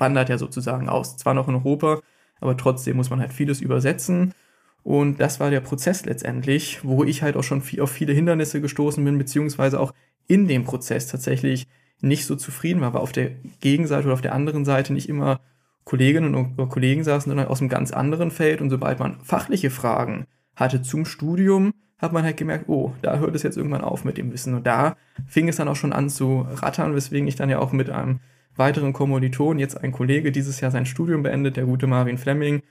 wandert 0.00 0.28
ja 0.28 0.38
sozusagen 0.38 0.88
aus. 0.88 1.16
Zwar 1.16 1.34
noch 1.34 1.48
in 1.48 1.54
Europa, 1.54 2.00
aber 2.40 2.56
trotzdem 2.56 2.96
muss 2.96 3.10
man 3.10 3.20
halt 3.20 3.32
vieles 3.32 3.60
übersetzen. 3.60 4.34
Und 4.82 5.20
das 5.20 5.40
war 5.40 5.50
der 5.50 5.60
Prozess 5.60 6.04
letztendlich, 6.06 6.80
wo 6.82 7.04
ich 7.04 7.22
halt 7.22 7.36
auch 7.36 7.44
schon 7.44 7.60
viel, 7.60 7.80
auf 7.80 7.90
viele 7.90 8.12
Hindernisse 8.12 8.60
gestoßen 8.60 9.04
bin, 9.04 9.18
beziehungsweise 9.18 9.78
auch 9.78 9.92
in 10.26 10.48
dem 10.48 10.64
Prozess 10.64 11.06
tatsächlich 11.06 11.66
nicht 12.00 12.24
so 12.24 12.34
zufrieden 12.34 12.80
war, 12.80 12.94
weil 12.94 13.02
auf 13.02 13.12
der 13.12 13.32
Gegenseite 13.60 14.04
oder 14.04 14.14
auf 14.14 14.22
der 14.22 14.34
anderen 14.34 14.64
Seite 14.64 14.92
nicht 14.92 15.08
immer 15.08 15.40
Kolleginnen 15.84 16.34
und 16.34 16.56
Kollegen 16.68 17.04
saßen, 17.04 17.30
sondern 17.30 17.48
aus 17.48 17.60
einem 17.60 17.68
ganz 17.68 17.90
anderen 17.90 18.30
Feld. 18.30 18.60
Und 18.60 18.70
sobald 18.70 18.98
man 18.98 19.20
fachliche 19.22 19.70
Fragen 19.70 20.26
hatte 20.56 20.82
zum 20.82 21.04
Studium, 21.04 21.72
hat 21.98 22.12
man 22.12 22.24
halt 22.24 22.36
gemerkt, 22.36 22.68
oh, 22.68 22.92
da 23.02 23.18
hört 23.18 23.34
es 23.34 23.42
jetzt 23.42 23.56
irgendwann 23.56 23.82
auf 23.82 24.04
mit 24.04 24.16
dem 24.16 24.32
Wissen. 24.32 24.54
Und 24.54 24.66
da 24.66 24.96
fing 25.26 25.48
es 25.48 25.56
dann 25.56 25.68
auch 25.68 25.76
schon 25.76 25.92
an 25.92 26.08
zu 26.08 26.46
rattern, 26.48 26.94
weswegen 26.94 27.28
ich 27.28 27.36
dann 27.36 27.50
ja 27.50 27.58
auch 27.58 27.72
mit 27.72 27.90
einem 27.90 28.20
weiteren 28.60 28.92
Kommilitonen, 28.92 29.58
jetzt 29.58 29.76
ein 29.76 29.90
Kollege, 29.90 30.30
dieses 30.30 30.60
Jahr 30.60 30.70
sein 30.70 30.86
Studium 30.86 31.24
beendet, 31.24 31.56
der 31.56 31.64
gute 31.64 31.88
Marvin 31.88 32.18
Fleming, 32.18 32.62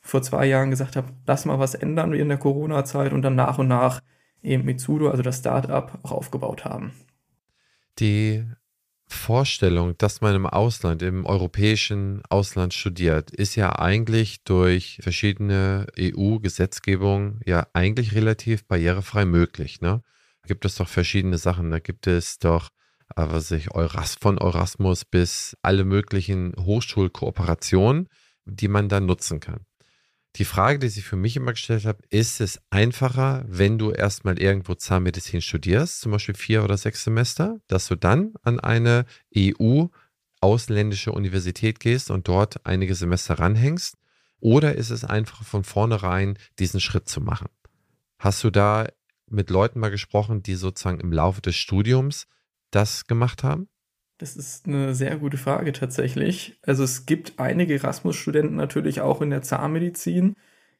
vor 0.00 0.22
zwei 0.22 0.46
Jahren 0.46 0.70
gesagt 0.70 0.94
habe, 0.94 1.08
lass 1.26 1.44
mal 1.44 1.58
was 1.58 1.74
ändern 1.74 2.12
in 2.12 2.28
der 2.28 2.38
Corona-Zeit 2.38 3.12
und 3.12 3.22
dann 3.22 3.34
nach 3.34 3.58
und 3.58 3.66
nach 3.66 4.00
eben 4.42 4.64
Mitsudo, 4.64 5.10
also 5.10 5.24
das 5.24 5.38
Startup, 5.38 5.98
auch 6.04 6.12
aufgebaut 6.12 6.64
haben. 6.64 6.92
Die 7.98 8.44
Vorstellung, 9.08 9.96
dass 9.98 10.20
man 10.20 10.34
im 10.34 10.46
Ausland, 10.46 11.02
im 11.02 11.24
europäischen 11.24 12.22
Ausland 12.28 12.74
studiert, 12.74 13.30
ist 13.30 13.56
ja 13.56 13.76
eigentlich 13.78 14.44
durch 14.44 15.00
verschiedene 15.02 15.86
EU-Gesetzgebungen 15.98 17.40
ja 17.46 17.66
eigentlich 17.72 18.14
relativ 18.14 18.66
barrierefrei 18.66 19.24
möglich. 19.24 19.80
Ne? 19.80 20.02
Da 20.42 20.46
gibt 20.46 20.64
es 20.66 20.76
doch 20.76 20.88
verschiedene 20.88 21.38
Sachen. 21.38 21.70
Da 21.70 21.78
gibt 21.78 22.06
es 22.06 22.38
doch 22.38 22.70
was 23.14 23.50
ich, 23.50 23.74
Euras, 23.74 24.16
von 24.20 24.38
Eurasmus 24.38 25.04
bis 25.04 25.56
alle 25.62 25.84
möglichen 25.84 26.54
Hochschulkooperationen, 26.58 28.08
die 28.44 28.68
man 28.68 28.88
dann 28.88 29.06
nutzen 29.06 29.40
kann. 29.40 29.66
Die 30.36 30.44
Frage, 30.44 30.78
die 30.78 30.88
sich 30.88 31.04
für 31.04 31.16
mich 31.16 31.36
immer 31.36 31.52
gestellt 31.52 31.84
habe, 31.84 32.02
ist 32.10 32.40
es 32.40 32.60
einfacher, 32.70 33.44
wenn 33.48 33.78
du 33.78 33.90
erstmal 33.90 34.38
irgendwo 34.40 34.74
Zahnmedizin 34.74 35.40
studierst, 35.40 36.00
zum 36.00 36.12
Beispiel 36.12 36.34
vier 36.34 36.62
oder 36.62 36.76
sechs 36.76 37.02
Semester, 37.02 37.58
dass 37.66 37.88
du 37.88 37.96
dann 37.96 38.34
an 38.42 38.60
eine 38.60 39.06
EU-ausländische 39.36 41.12
Universität 41.12 41.80
gehst 41.80 42.10
und 42.10 42.28
dort 42.28 42.64
einige 42.66 42.94
Semester 42.94 43.38
ranhängst? 43.38 43.96
Oder 44.40 44.76
ist 44.76 44.90
es 44.90 45.04
einfach 45.04 45.42
von 45.44 45.64
vornherein 45.64 46.38
diesen 46.60 46.78
Schritt 46.78 47.08
zu 47.08 47.20
machen? 47.20 47.48
Hast 48.18 48.44
du 48.44 48.50
da 48.50 48.86
mit 49.26 49.50
Leuten 49.50 49.80
mal 49.80 49.90
gesprochen, 49.90 50.42
die 50.42 50.54
sozusagen 50.54 51.00
im 51.00 51.12
Laufe 51.12 51.40
des 51.40 51.56
Studiums 51.56 52.28
das 52.70 53.06
gemacht 53.06 53.44
haben? 53.44 53.68
Das 54.18 54.36
ist 54.36 54.66
eine 54.66 54.94
sehr 54.94 55.16
gute 55.16 55.36
Frage 55.36 55.72
tatsächlich. 55.72 56.58
Also 56.66 56.82
es 56.82 57.06
gibt 57.06 57.38
einige 57.38 57.74
Erasmus-Studenten 57.74 58.56
natürlich 58.56 59.00
auch 59.00 59.22
in 59.22 59.30
der 59.30 59.42
Zahnmedizin. 59.42 60.34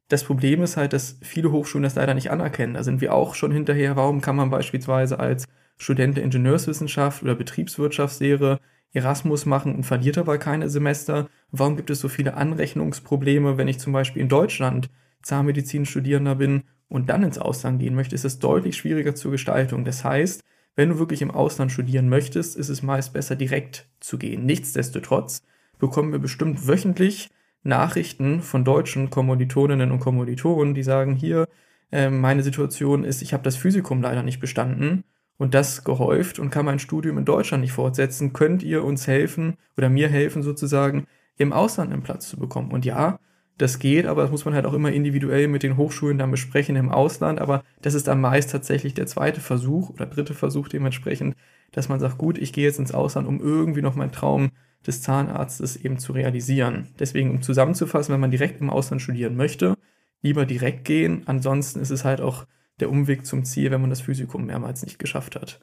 Das 0.08 0.24
Problem 0.24 0.62
ist 0.62 0.76
halt, 0.76 0.92
dass 0.92 1.18
viele 1.22 1.52
Hochschulen 1.52 1.84
das 1.84 1.94
leider 1.94 2.14
nicht 2.14 2.30
anerkennen. 2.32 2.74
Da 2.74 2.82
sind 2.82 3.00
wir 3.00 3.14
auch 3.14 3.34
schon 3.36 3.52
hinterher. 3.52 3.94
Warum 3.94 4.20
kann 4.20 4.34
man 4.34 4.50
beispielsweise 4.50 5.20
als 5.20 5.46
Student 5.76 6.16
der 6.16 6.24
Ingenieurswissenschaft 6.24 7.22
oder 7.22 7.36
Betriebswirtschaftslehre 7.36 8.58
Erasmus 8.92 9.46
machen 9.46 9.74
und 9.76 9.84
verliert 9.84 10.18
aber 10.18 10.38
keine 10.38 10.68
Semester? 10.68 11.28
Warum 11.52 11.76
gibt 11.76 11.90
es 11.90 12.00
so 12.00 12.08
viele 12.08 12.34
Anrechnungsprobleme, 12.34 13.56
wenn 13.56 13.68
ich 13.68 13.78
zum 13.78 13.92
Beispiel 13.92 14.22
in 14.22 14.28
Deutschland 14.28 14.90
Zahnmedizin-Studierender 15.22 16.34
bin 16.34 16.64
und 16.88 17.08
dann 17.08 17.22
ins 17.22 17.38
Ausland 17.38 17.78
gehen 17.78 17.94
möchte? 17.94 18.16
Ist 18.16 18.24
es 18.24 18.40
deutlich 18.40 18.76
schwieriger 18.76 19.14
zur 19.14 19.30
Gestaltung. 19.30 19.84
Das 19.84 20.04
heißt, 20.04 20.42
wenn 20.78 20.90
du 20.90 21.00
wirklich 21.00 21.22
im 21.22 21.32
Ausland 21.32 21.72
studieren 21.72 22.08
möchtest, 22.08 22.56
ist 22.56 22.68
es 22.68 22.84
meist 22.84 23.12
besser, 23.12 23.34
direkt 23.34 23.88
zu 23.98 24.16
gehen. 24.16 24.46
Nichtsdestotrotz 24.46 25.42
bekommen 25.80 26.12
wir 26.12 26.20
bestimmt 26.20 26.68
wöchentlich 26.68 27.30
Nachrichten 27.64 28.42
von 28.42 28.62
deutschen 28.62 29.10
Kommilitoninnen 29.10 29.90
und 29.90 29.98
Kommilitonen, 29.98 30.74
die 30.74 30.84
sagen, 30.84 31.16
hier, 31.16 31.48
äh, 31.90 32.10
meine 32.10 32.44
Situation 32.44 33.02
ist, 33.02 33.22
ich 33.22 33.32
habe 33.32 33.42
das 33.42 33.56
Physikum 33.56 34.00
leider 34.02 34.22
nicht 34.22 34.38
bestanden 34.38 35.02
und 35.36 35.52
das 35.52 35.82
gehäuft 35.82 36.38
und 36.38 36.50
kann 36.50 36.66
mein 36.66 36.78
Studium 36.78 37.18
in 37.18 37.24
Deutschland 37.24 37.62
nicht 37.62 37.72
fortsetzen. 37.72 38.32
Könnt 38.32 38.62
ihr 38.62 38.84
uns 38.84 39.08
helfen 39.08 39.56
oder 39.76 39.88
mir 39.88 40.08
helfen 40.08 40.44
sozusagen, 40.44 41.08
im 41.38 41.52
Ausland 41.52 41.92
einen 41.92 42.04
Platz 42.04 42.28
zu 42.28 42.36
bekommen? 42.36 42.70
Und 42.70 42.84
ja, 42.84 43.18
das 43.58 43.80
geht, 43.80 44.06
aber 44.06 44.22
das 44.22 44.30
muss 44.30 44.44
man 44.44 44.54
halt 44.54 44.66
auch 44.66 44.72
immer 44.72 44.92
individuell 44.92 45.48
mit 45.48 45.62
den 45.62 45.76
Hochschulen 45.76 46.16
dann 46.16 46.30
besprechen 46.30 46.76
im 46.76 46.90
Ausland. 46.90 47.40
Aber 47.40 47.64
das 47.82 47.94
ist 47.94 48.06
dann 48.06 48.20
meist 48.20 48.50
tatsächlich 48.50 48.94
der 48.94 49.06
zweite 49.06 49.40
Versuch 49.40 49.90
oder 49.90 50.06
dritte 50.06 50.32
Versuch 50.34 50.68
dementsprechend, 50.68 51.36
dass 51.72 51.88
man 51.88 52.00
sagt, 52.00 52.18
gut, 52.18 52.38
ich 52.38 52.52
gehe 52.52 52.64
jetzt 52.64 52.78
ins 52.78 52.94
Ausland, 52.94 53.26
um 53.28 53.40
irgendwie 53.40 53.82
noch 53.82 53.96
meinen 53.96 54.12
Traum 54.12 54.50
des 54.86 55.02
Zahnarztes 55.02 55.76
eben 55.76 55.98
zu 55.98 56.12
realisieren. 56.12 56.88
Deswegen, 56.98 57.30
um 57.30 57.42
zusammenzufassen, 57.42 58.12
wenn 58.12 58.20
man 58.20 58.30
direkt 58.30 58.60
im 58.60 58.70
Ausland 58.70 59.02
studieren 59.02 59.36
möchte, 59.36 59.74
lieber 60.22 60.46
direkt 60.46 60.84
gehen. 60.84 61.22
Ansonsten 61.26 61.80
ist 61.80 61.90
es 61.90 62.04
halt 62.04 62.20
auch 62.20 62.46
der 62.80 62.90
Umweg 62.90 63.26
zum 63.26 63.44
Ziel, 63.44 63.72
wenn 63.72 63.80
man 63.80 63.90
das 63.90 64.00
Physikum 64.00 64.46
mehrmals 64.46 64.82
nicht 64.82 65.00
geschafft 65.00 65.34
hat. 65.34 65.60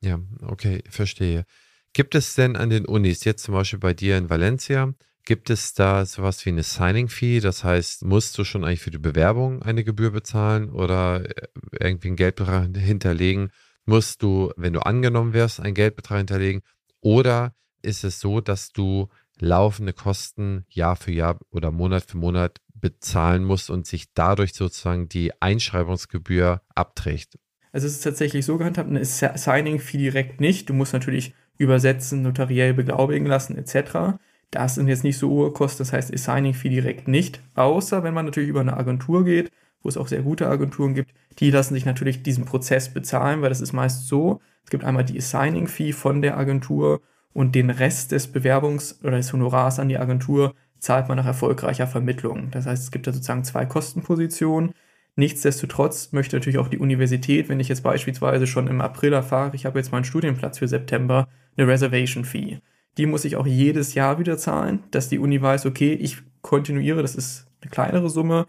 Ja, 0.00 0.18
okay, 0.42 0.82
verstehe. 0.88 1.44
Gibt 1.92 2.14
es 2.14 2.34
denn 2.34 2.56
an 2.56 2.70
den 2.70 2.86
Unis, 2.86 3.24
jetzt 3.24 3.44
zum 3.44 3.54
Beispiel 3.54 3.78
bei 3.78 3.94
dir 3.94 4.18
in 4.18 4.30
Valencia, 4.30 4.94
Gibt 5.26 5.48
es 5.48 5.72
da 5.72 6.04
sowas 6.04 6.44
wie 6.44 6.50
eine 6.50 6.62
Signing-Fee? 6.62 7.40
Das 7.40 7.64
heißt, 7.64 8.04
musst 8.04 8.36
du 8.36 8.44
schon 8.44 8.62
eigentlich 8.62 8.82
für 8.82 8.90
die 8.90 8.98
Bewerbung 8.98 9.62
eine 9.62 9.82
Gebühr 9.82 10.10
bezahlen 10.10 10.70
oder 10.70 11.24
äh, 11.24 11.48
irgendwie 11.80 12.08
einen 12.08 12.16
Geldbetrag 12.16 12.76
hinterlegen? 12.76 13.50
Musst 13.86 14.22
du, 14.22 14.52
wenn 14.56 14.74
du 14.74 14.80
angenommen 14.80 15.32
wirst, 15.32 15.60
einen 15.60 15.74
Geldbetrag 15.74 16.18
hinterlegen? 16.18 16.62
Oder 17.00 17.54
ist 17.80 18.04
es 18.04 18.20
so, 18.20 18.42
dass 18.42 18.72
du 18.72 19.08
laufende 19.38 19.94
Kosten 19.94 20.66
Jahr 20.68 20.96
für 20.96 21.12
Jahr 21.12 21.38
oder 21.50 21.70
Monat 21.70 22.04
für 22.04 22.18
Monat 22.18 22.60
bezahlen 22.74 23.44
musst 23.44 23.70
und 23.70 23.86
sich 23.86 24.12
dadurch 24.12 24.52
sozusagen 24.52 25.08
die 25.08 25.32
Einschreibungsgebühr 25.40 26.60
abträgt? 26.74 27.38
Also 27.72 27.86
es 27.86 27.94
ist 27.94 28.04
tatsächlich 28.04 28.44
so 28.44 28.58
gehandhabt, 28.58 28.90
eine 28.90 29.04
Signing-Fee 29.04 29.98
direkt 29.98 30.40
nicht. 30.40 30.68
Du 30.68 30.74
musst 30.74 30.92
natürlich 30.92 31.34
übersetzen, 31.56 32.22
notariell 32.22 32.74
beglaubigen 32.74 33.26
lassen 33.26 33.56
etc. 33.56 34.18
Das 34.50 34.76
sind 34.76 34.88
jetzt 34.88 35.04
nicht 35.04 35.18
so 35.18 35.30
hohe 35.30 35.52
Kosten, 35.52 35.78
das 35.78 35.92
heißt 35.92 36.12
Assigning-Fee 36.12 36.68
direkt 36.68 37.08
nicht, 37.08 37.40
außer 37.54 38.04
wenn 38.04 38.14
man 38.14 38.24
natürlich 38.24 38.48
über 38.48 38.60
eine 38.60 38.76
Agentur 38.76 39.24
geht, 39.24 39.50
wo 39.82 39.88
es 39.88 39.96
auch 39.96 40.08
sehr 40.08 40.22
gute 40.22 40.48
Agenturen 40.48 40.94
gibt, 40.94 41.12
die 41.38 41.50
lassen 41.50 41.74
sich 41.74 41.84
natürlich 41.84 42.22
diesen 42.22 42.44
Prozess 42.44 42.92
bezahlen, 42.92 43.42
weil 43.42 43.48
das 43.48 43.60
ist 43.60 43.72
meist 43.72 44.08
so, 44.08 44.40
es 44.64 44.70
gibt 44.70 44.84
einmal 44.84 45.04
die 45.04 45.18
Assigning-Fee 45.18 45.92
von 45.92 46.22
der 46.22 46.38
Agentur 46.38 47.00
und 47.32 47.54
den 47.54 47.70
Rest 47.70 48.12
des 48.12 48.32
Bewerbungs- 48.32 49.02
oder 49.02 49.16
des 49.16 49.32
Honorars 49.32 49.78
an 49.78 49.88
die 49.88 49.98
Agentur 49.98 50.54
zahlt 50.78 51.08
man 51.08 51.16
nach 51.16 51.26
erfolgreicher 51.26 51.86
Vermittlung. 51.86 52.50
Das 52.50 52.66
heißt, 52.66 52.84
es 52.84 52.90
gibt 52.90 53.06
da 53.06 53.12
sozusagen 53.12 53.44
zwei 53.44 53.66
Kostenpositionen. 53.66 54.72
Nichtsdestotrotz 55.16 56.12
möchte 56.12 56.36
natürlich 56.36 56.58
auch 56.58 56.68
die 56.68 56.78
Universität, 56.78 57.48
wenn 57.48 57.60
ich 57.60 57.68
jetzt 57.68 57.82
beispielsweise 57.82 58.46
schon 58.46 58.66
im 58.68 58.80
April 58.80 59.12
erfahre, 59.12 59.54
ich 59.54 59.66
habe 59.66 59.78
jetzt 59.78 59.92
meinen 59.92 60.04
Studienplatz 60.04 60.58
für 60.58 60.68
September, 60.68 61.28
eine 61.56 61.68
Reservation 61.68 62.24
Fee. 62.24 62.60
Die 62.96 63.06
muss 63.06 63.24
ich 63.24 63.36
auch 63.36 63.46
jedes 63.46 63.94
Jahr 63.94 64.18
wieder 64.18 64.38
zahlen, 64.38 64.84
dass 64.90 65.08
die 65.08 65.18
Uni 65.18 65.40
weiß, 65.40 65.66
okay, 65.66 65.92
ich 65.94 66.18
kontinuiere, 66.42 67.02
das 67.02 67.14
ist 67.16 67.46
eine 67.60 67.70
kleinere 67.70 68.10
Summe. 68.10 68.46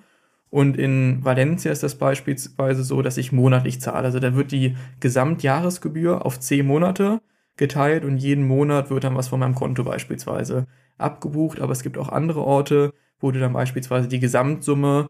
Und 0.49 0.77
in 0.77 1.23
Valencia 1.23 1.71
ist 1.71 1.83
das 1.83 1.95
beispielsweise 1.95 2.83
so, 2.83 3.01
dass 3.01 3.17
ich 3.17 3.31
monatlich 3.31 3.81
zahle. 3.81 4.05
Also 4.05 4.19
da 4.19 4.35
wird 4.35 4.51
die 4.51 4.75
Gesamtjahresgebühr 4.99 6.25
auf 6.25 6.39
zehn 6.39 6.65
Monate 6.65 7.21
geteilt 7.57 8.05
und 8.05 8.17
jeden 8.17 8.47
Monat 8.47 8.89
wird 8.89 9.03
dann 9.03 9.15
was 9.15 9.29
von 9.29 9.39
meinem 9.39 9.55
Konto 9.55 9.83
beispielsweise 9.83 10.67
abgebucht. 10.97 11.59
Aber 11.59 11.71
es 11.71 11.83
gibt 11.83 11.97
auch 11.97 12.09
andere 12.09 12.41
Orte, 12.41 12.93
wo 13.19 13.31
du 13.31 13.39
dann 13.39 13.53
beispielsweise 13.53 14.07
die 14.07 14.19
Gesamtsumme 14.19 15.09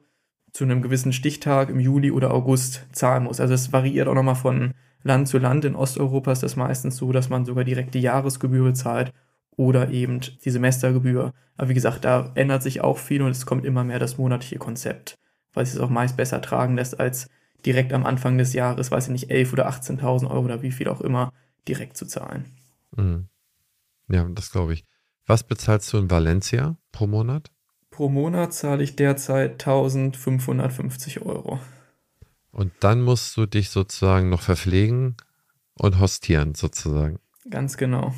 zu 0.54 0.64
einem 0.64 0.82
gewissen 0.82 1.12
Stichtag 1.12 1.70
im 1.70 1.80
Juli 1.80 2.12
oder 2.12 2.34
August 2.34 2.88
zahlen 2.94 3.26
musst. 3.26 3.42
Also 3.42 3.54
es 3.54 3.74
variiert 3.74 4.08
auch 4.08 4.16
nochmal 4.16 4.36
von 4.36 4.74
Land 5.04 5.28
zu 5.28 5.38
Land. 5.38 5.66
In 5.66 5.76
Osteuropa 5.76 6.32
ist 6.32 6.44
das 6.44 6.56
meistens 6.56 6.98
so, 6.98 7.12
dass 7.12 7.30
man 7.30 7.46
sogar 7.46 7.66
direkt 7.66 7.94
die 7.94 8.00
Jahresgebühr 8.00 8.64
bezahlt 8.64 9.12
oder 9.58 9.90
eben 9.90 10.20
die 10.20 10.50
Semestergebühr. 10.50 11.34
Aber 11.58 11.70
wie 11.70 11.74
gesagt, 11.74 12.06
da 12.06 12.32
ändert 12.36 12.64
sich 12.64 12.82
auch 12.82 12.98
viel 12.98 13.22
und 13.22 13.32
es 13.32 13.46
kommt 13.46 13.66
immer 13.66 13.84
mehr 13.84 14.00
das 14.00 14.18
monatliche 14.18 14.58
Konzept, 14.58 15.18
weil 15.54 15.64
es 15.64 15.74
es 15.74 15.80
auch 15.80 15.90
meist 15.90 16.18
besser 16.18 16.42
tragen 16.42 16.76
lässt, 16.76 17.00
als 17.00 17.30
direkt 17.66 17.94
am 17.94 18.06
Anfang 18.06 18.38
des 18.38 18.54
Jahres, 18.54 18.92
weiß 18.92 19.08
ich 19.08 19.12
nicht, 19.12 19.32
11.000 19.32 19.54
oder 19.54 19.70
18.000 19.70 20.30
Euro 20.30 20.46
oder 20.46 20.62
wie 20.62 20.72
viel 20.72 20.88
auch 20.88 21.02
immer, 21.02 21.34
direkt 21.68 21.98
zu 21.98 22.06
zahlen. 22.06 22.46
Mhm. 22.96 23.28
Ja, 24.10 24.28
das 24.30 24.52
glaube 24.52 24.74
ich. 24.74 24.86
Was 25.26 25.44
bezahlst 25.44 25.92
du 25.92 25.98
in 25.98 26.12
Valencia 26.12 26.78
pro 26.92 27.08
Monat? 27.08 27.52
Pro 27.90 28.10
Monat 28.10 28.54
zahle 28.54 28.84
ich 28.84 28.96
derzeit 28.96 29.54
1550 29.54 31.22
Euro. 31.22 31.60
Und 32.52 32.72
dann 32.82 33.02
musst 33.02 33.36
du 33.36 33.46
dich 33.46 33.70
sozusagen 33.70 34.30
noch 34.30 34.42
verpflegen 34.42 35.18
und 35.74 36.00
hostieren, 36.00 36.56
sozusagen. 36.56 37.20
Ganz 37.50 37.78
genau. 37.78 38.14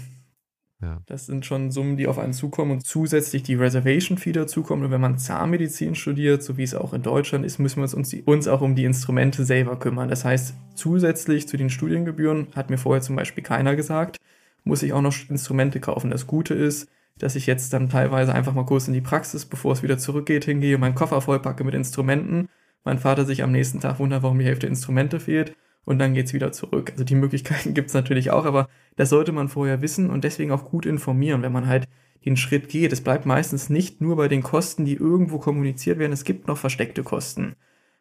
Ja. 0.81 1.01
Das 1.07 1.25
sind 1.25 1.45
schon 1.45 1.71
Summen, 1.71 1.97
die 1.97 2.05
auf 2.05 2.19
einen 2.19 2.33
zukommen 2.33 2.71
und 2.71 2.85
zusätzlich 2.85 3.41
die 3.41 3.55
Reservation 3.55 4.17
Fee 4.17 4.31
dazukommen. 4.31 4.85
Und 4.85 4.91
wenn 4.91 5.01
man 5.01 5.17
Zahnmedizin 5.17 5.95
studiert, 5.95 6.43
so 6.43 6.57
wie 6.57 6.63
es 6.63 6.75
auch 6.75 6.93
in 6.93 7.01
Deutschland 7.01 7.45
ist, 7.45 7.57
müssen 7.57 7.81
wir 7.81 7.91
uns, 7.95 8.13
uns 8.13 8.47
auch 8.47 8.61
um 8.61 8.75
die 8.75 8.85
Instrumente 8.85 9.43
selber 9.43 9.79
kümmern. 9.79 10.07
Das 10.07 10.23
heißt, 10.23 10.53
zusätzlich 10.75 11.47
zu 11.47 11.57
den 11.57 11.71
Studiengebühren, 11.71 12.47
hat 12.55 12.69
mir 12.69 12.77
vorher 12.77 13.01
zum 13.01 13.15
Beispiel 13.15 13.43
keiner 13.43 13.75
gesagt, 13.75 14.17
muss 14.63 14.83
ich 14.83 14.93
auch 14.93 15.01
noch 15.01 15.15
Instrumente 15.29 15.79
kaufen. 15.79 16.11
Das 16.11 16.27
Gute 16.27 16.53
ist, 16.53 16.87
dass 17.17 17.35
ich 17.35 17.47
jetzt 17.47 17.73
dann 17.73 17.89
teilweise 17.89 18.35
einfach 18.35 18.53
mal 18.53 18.65
kurz 18.65 18.87
in 18.87 18.93
die 18.93 19.01
Praxis, 19.01 19.45
bevor 19.45 19.73
es 19.73 19.81
wieder 19.81 19.97
zurückgeht, 19.97 20.45
hingehe, 20.45 20.77
meinen 20.77 20.93
Koffer 20.93 21.21
vollpacke 21.21 21.63
mit 21.63 21.73
Instrumenten. 21.73 22.49
Mein 22.83 22.99
Vater 22.99 23.25
sich 23.25 23.41
am 23.41 23.51
nächsten 23.51 23.79
Tag 23.79 23.97
wundert, 23.97 24.21
warum 24.21 24.37
die 24.37 24.45
Hälfte 24.45 24.67
Instrumente 24.67 25.19
fehlt 25.19 25.55
und 25.87 25.99
dann 25.99 26.13
geht's 26.13 26.33
wieder 26.33 26.51
zurück. 26.51 26.91
Also 26.91 27.05
die 27.05 27.15
Möglichkeiten 27.15 27.73
gibt's 27.73 27.93
natürlich 27.93 28.29
auch, 28.29 28.43
aber 28.43 28.67
das 28.97 29.09
sollte 29.09 29.31
man 29.31 29.47
vorher 29.47 29.81
wissen 29.81 30.09
und 30.09 30.25
deswegen 30.25 30.51
auch 30.51 30.65
gut 30.65 30.85
informieren, 30.85 31.43
wenn 31.43 31.53
man 31.53 31.65
halt 31.65 31.87
den 32.25 32.35
Schritt 32.35 32.67
geht. 32.67 32.91
Es 32.91 32.99
bleibt 32.99 33.25
meistens 33.25 33.69
nicht 33.69 34.01
nur 34.01 34.17
bei 34.17 34.27
den 34.27 34.43
Kosten, 34.43 34.83
die 34.83 34.95
irgendwo 34.95 35.39
kommuniziert 35.39 35.97
werden, 35.97 36.11
es 36.11 36.25
gibt 36.25 36.45
noch 36.45 36.57
versteckte 36.57 37.03
Kosten. 37.03 37.55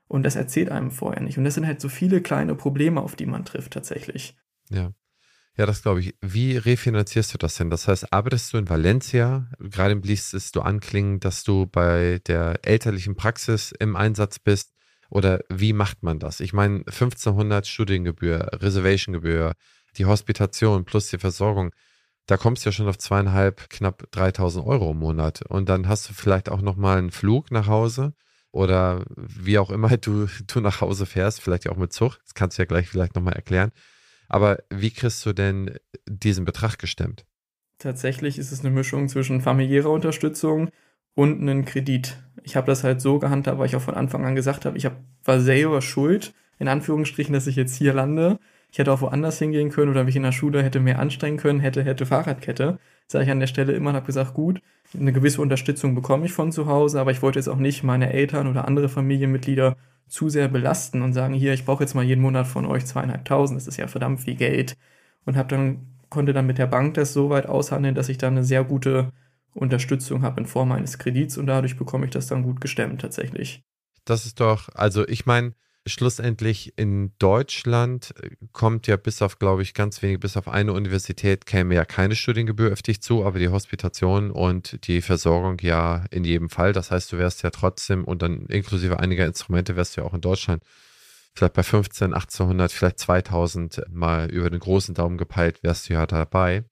Und 0.08 0.24
das 0.24 0.34
erzählt 0.34 0.68
einem 0.68 0.90
vorher 0.90 1.22
nicht. 1.22 1.38
Und 1.38 1.44
das 1.44 1.54
sind 1.54 1.64
halt 1.64 1.80
so 1.80 1.88
viele 1.88 2.20
kleine 2.20 2.56
Probleme, 2.56 3.00
auf 3.00 3.14
die 3.14 3.26
man 3.26 3.44
trifft 3.44 3.74
tatsächlich. 3.74 4.36
Ja. 4.68 4.92
Ja, 5.56 5.64
das 5.64 5.82
glaube 5.82 6.00
ich. 6.00 6.16
Wie 6.20 6.56
refinanzierst 6.56 7.32
du 7.34 7.38
das 7.38 7.54
denn? 7.54 7.70
Das 7.70 7.86
heißt, 7.86 8.12
arbeitest 8.12 8.52
du 8.52 8.58
in 8.58 8.68
Valencia? 8.68 9.48
Gerade 9.60 9.94
ließ 9.94 10.34
es 10.34 10.50
du 10.50 10.60
anklingen, 10.60 11.20
dass 11.20 11.44
du 11.44 11.66
bei 11.66 12.20
der 12.26 12.58
elterlichen 12.62 13.14
Praxis 13.14 13.72
im 13.72 13.94
Einsatz 13.94 14.40
bist. 14.40 14.75
Oder 15.10 15.40
wie 15.48 15.72
macht 15.72 16.02
man 16.02 16.18
das? 16.18 16.40
Ich 16.40 16.52
meine, 16.52 16.78
1500 16.78 17.66
Studiengebühr, 17.66 18.50
Reservationgebühr, 18.54 19.52
die 19.96 20.06
Hospitation 20.06 20.84
plus 20.84 21.08
die 21.08 21.18
Versorgung, 21.18 21.72
da 22.26 22.36
kommst 22.36 22.64
du 22.64 22.68
ja 22.68 22.72
schon 22.72 22.88
auf 22.88 22.98
zweieinhalb, 22.98 23.70
knapp 23.70 24.10
3000 24.10 24.66
Euro 24.66 24.90
im 24.90 24.98
Monat. 24.98 25.42
Und 25.42 25.68
dann 25.68 25.88
hast 25.88 26.08
du 26.08 26.12
vielleicht 26.12 26.48
auch 26.48 26.60
nochmal 26.60 26.98
einen 26.98 27.12
Flug 27.12 27.50
nach 27.52 27.68
Hause 27.68 28.14
oder 28.50 29.04
wie 29.16 29.58
auch 29.58 29.70
immer 29.70 29.96
du, 29.96 30.26
du 30.46 30.60
nach 30.60 30.80
Hause 30.80 31.06
fährst, 31.06 31.40
vielleicht 31.40 31.68
auch 31.68 31.76
mit 31.76 31.92
Zug. 31.92 32.18
Das 32.24 32.34
kannst 32.34 32.58
du 32.58 32.62
ja 32.62 32.66
gleich 32.66 32.88
vielleicht 32.88 33.14
nochmal 33.14 33.34
erklären. 33.34 33.70
Aber 34.28 34.58
wie 34.70 34.90
kriegst 34.90 35.24
du 35.24 35.32
denn 35.32 35.76
diesen 36.06 36.44
Betrag 36.44 36.78
gestemmt? 36.78 37.24
Tatsächlich 37.78 38.38
ist 38.38 38.52
es 38.52 38.60
eine 38.60 38.70
Mischung 38.70 39.08
zwischen 39.08 39.40
familiärer 39.40 39.90
Unterstützung 39.90 40.70
und 41.16 41.40
einen 41.40 41.64
Kredit. 41.64 42.18
Ich 42.44 42.54
habe 42.54 42.68
das 42.68 42.84
halt 42.84 43.00
so 43.00 43.18
gehandhabt, 43.18 43.58
weil 43.58 43.66
ich 43.66 43.74
auch 43.74 43.82
von 43.82 43.94
Anfang 43.94 44.24
an 44.24 44.36
gesagt 44.36 44.64
habe, 44.64 44.78
ich 44.78 44.86
hab, 44.86 44.96
war 45.24 45.40
selber 45.40 45.82
schuld, 45.82 46.32
in 46.60 46.68
Anführungsstrichen, 46.68 47.32
dass 47.32 47.48
ich 47.48 47.56
jetzt 47.56 47.74
hier 47.74 47.92
lande. 47.92 48.38
Ich 48.70 48.78
hätte 48.78 48.92
auch 48.92 49.00
woanders 49.00 49.38
hingehen 49.38 49.70
können 49.70 49.90
oder 49.90 50.04
mich 50.04 50.14
in 50.14 50.22
der 50.22 50.32
Schule 50.32 50.62
hätte 50.62 50.78
mehr 50.78 51.00
anstrengen 51.00 51.38
können, 51.38 51.60
hätte, 51.60 51.82
hätte 51.82 52.06
Fahrradkette. 52.06 52.78
Sage 53.08 53.24
ich 53.24 53.30
an 53.30 53.40
der 53.40 53.46
Stelle 53.46 53.72
immer 53.72 53.90
und 53.90 53.96
habe 53.96 54.06
gesagt, 54.06 54.34
gut, 54.34 54.60
eine 54.94 55.12
gewisse 55.12 55.40
Unterstützung 55.40 55.94
bekomme 55.94 56.26
ich 56.26 56.32
von 56.32 56.52
zu 56.52 56.66
Hause, 56.66 57.00
aber 57.00 57.10
ich 57.10 57.22
wollte 57.22 57.38
jetzt 57.38 57.48
auch 57.48 57.56
nicht 57.56 57.82
meine 57.82 58.12
Eltern 58.12 58.46
oder 58.46 58.66
andere 58.66 58.88
Familienmitglieder 58.88 59.76
zu 60.08 60.28
sehr 60.28 60.48
belasten 60.48 61.02
und 61.02 61.14
sagen, 61.14 61.34
hier, 61.34 61.54
ich 61.54 61.64
brauche 61.64 61.82
jetzt 61.82 61.94
mal 61.94 62.04
jeden 62.04 62.22
Monat 62.22 62.46
von 62.46 62.66
euch 62.66 62.84
zweieinhalbtausend, 62.84 63.58
das 63.58 63.66
ist 63.66 63.76
ja 63.76 63.86
verdammt 63.86 64.20
viel 64.20 64.36
Geld. 64.36 64.76
Und 65.24 65.36
habe 65.36 65.48
dann, 65.48 65.86
konnte 66.10 66.32
dann 66.32 66.46
mit 66.46 66.58
der 66.58 66.66
Bank 66.66 66.94
das 66.94 67.12
so 67.12 67.30
weit 67.30 67.46
aushandeln, 67.46 67.94
dass 67.94 68.08
ich 68.08 68.18
dann 68.18 68.34
eine 68.34 68.44
sehr 68.44 68.64
gute 68.64 69.12
Unterstützung 69.56 70.22
habe 70.22 70.40
in 70.40 70.46
Form 70.46 70.72
eines 70.72 70.98
Kredits 70.98 71.38
und 71.38 71.46
dadurch 71.46 71.76
bekomme 71.76 72.06
ich 72.06 72.12
das 72.12 72.26
dann 72.26 72.42
gut 72.42 72.60
gestemmt 72.60 73.00
tatsächlich. 73.00 73.62
Das 74.04 74.26
ist 74.26 74.40
doch, 74.40 74.68
also 74.74 75.06
ich 75.08 75.26
meine, 75.26 75.54
schlussendlich 75.86 76.74
in 76.76 77.12
Deutschland 77.18 78.14
äh, 78.20 78.30
kommt 78.52 78.86
ja 78.86 78.96
bis 78.96 79.22
auf, 79.22 79.38
glaube 79.38 79.62
ich, 79.62 79.74
ganz 79.74 80.02
wenig, 80.02 80.20
bis 80.20 80.36
auf 80.36 80.48
eine 80.48 80.72
Universität 80.72 81.46
käme 81.46 81.74
ja 81.74 81.84
keine 81.84 82.16
Studiengebühr 82.16 82.72
auf 82.72 82.82
dich 82.82 83.00
zu, 83.00 83.24
aber 83.24 83.38
die 83.38 83.48
Hospitation 83.48 84.30
und 84.30 84.86
die 84.86 85.00
Versorgung 85.00 85.58
ja 85.60 86.04
in 86.10 86.24
jedem 86.24 86.50
Fall. 86.50 86.72
Das 86.72 86.90
heißt, 86.90 87.12
du 87.12 87.18
wärst 87.18 87.42
ja 87.42 87.50
trotzdem 87.50 88.04
und 88.04 88.22
dann 88.22 88.46
inklusive 88.46 89.00
einiger 89.00 89.26
Instrumente 89.26 89.76
wärst 89.76 89.96
du 89.96 90.02
ja 90.02 90.06
auch 90.06 90.14
in 90.14 90.20
Deutschland 90.20 90.62
vielleicht 91.34 91.54
bei 91.54 91.62
15, 91.62 92.14
1800, 92.14 92.72
vielleicht 92.72 92.98
2000 92.98 93.82
mal 93.90 94.30
über 94.30 94.50
den 94.50 94.60
großen 94.60 94.94
Daumen 94.94 95.18
gepeilt, 95.18 95.62
wärst 95.62 95.88
du 95.88 95.94
ja 95.94 96.06
dabei. 96.06 96.64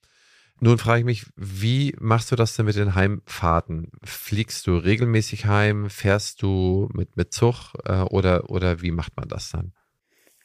Nun 0.61 0.79
frage 0.79 1.01
ich 1.01 1.05
mich, 1.05 1.27
wie 1.37 1.95
machst 1.99 2.31
du 2.31 2.37
das 2.37 2.57
denn 2.57 2.67
mit 2.67 2.77
den 2.77 2.95
Heimfahrten? 2.95 3.91
Fliegst 4.03 4.67
du 4.67 4.77
regelmäßig 4.77 5.47
heim? 5.47 5.91
Fährst 5.91 6.43
du 6.43 6.89
mit, 6.95 7.17
mit 7.17 7.33
Zug 7.33 7.75
äh, 7.85 8.01
oder, 8.03 8.51
oder 8.51 8.81
wie 8.81 8.93
macht 8.93 9.17
man 9.17 9.29
das 9.29 9.51
dann? 9.51 9.73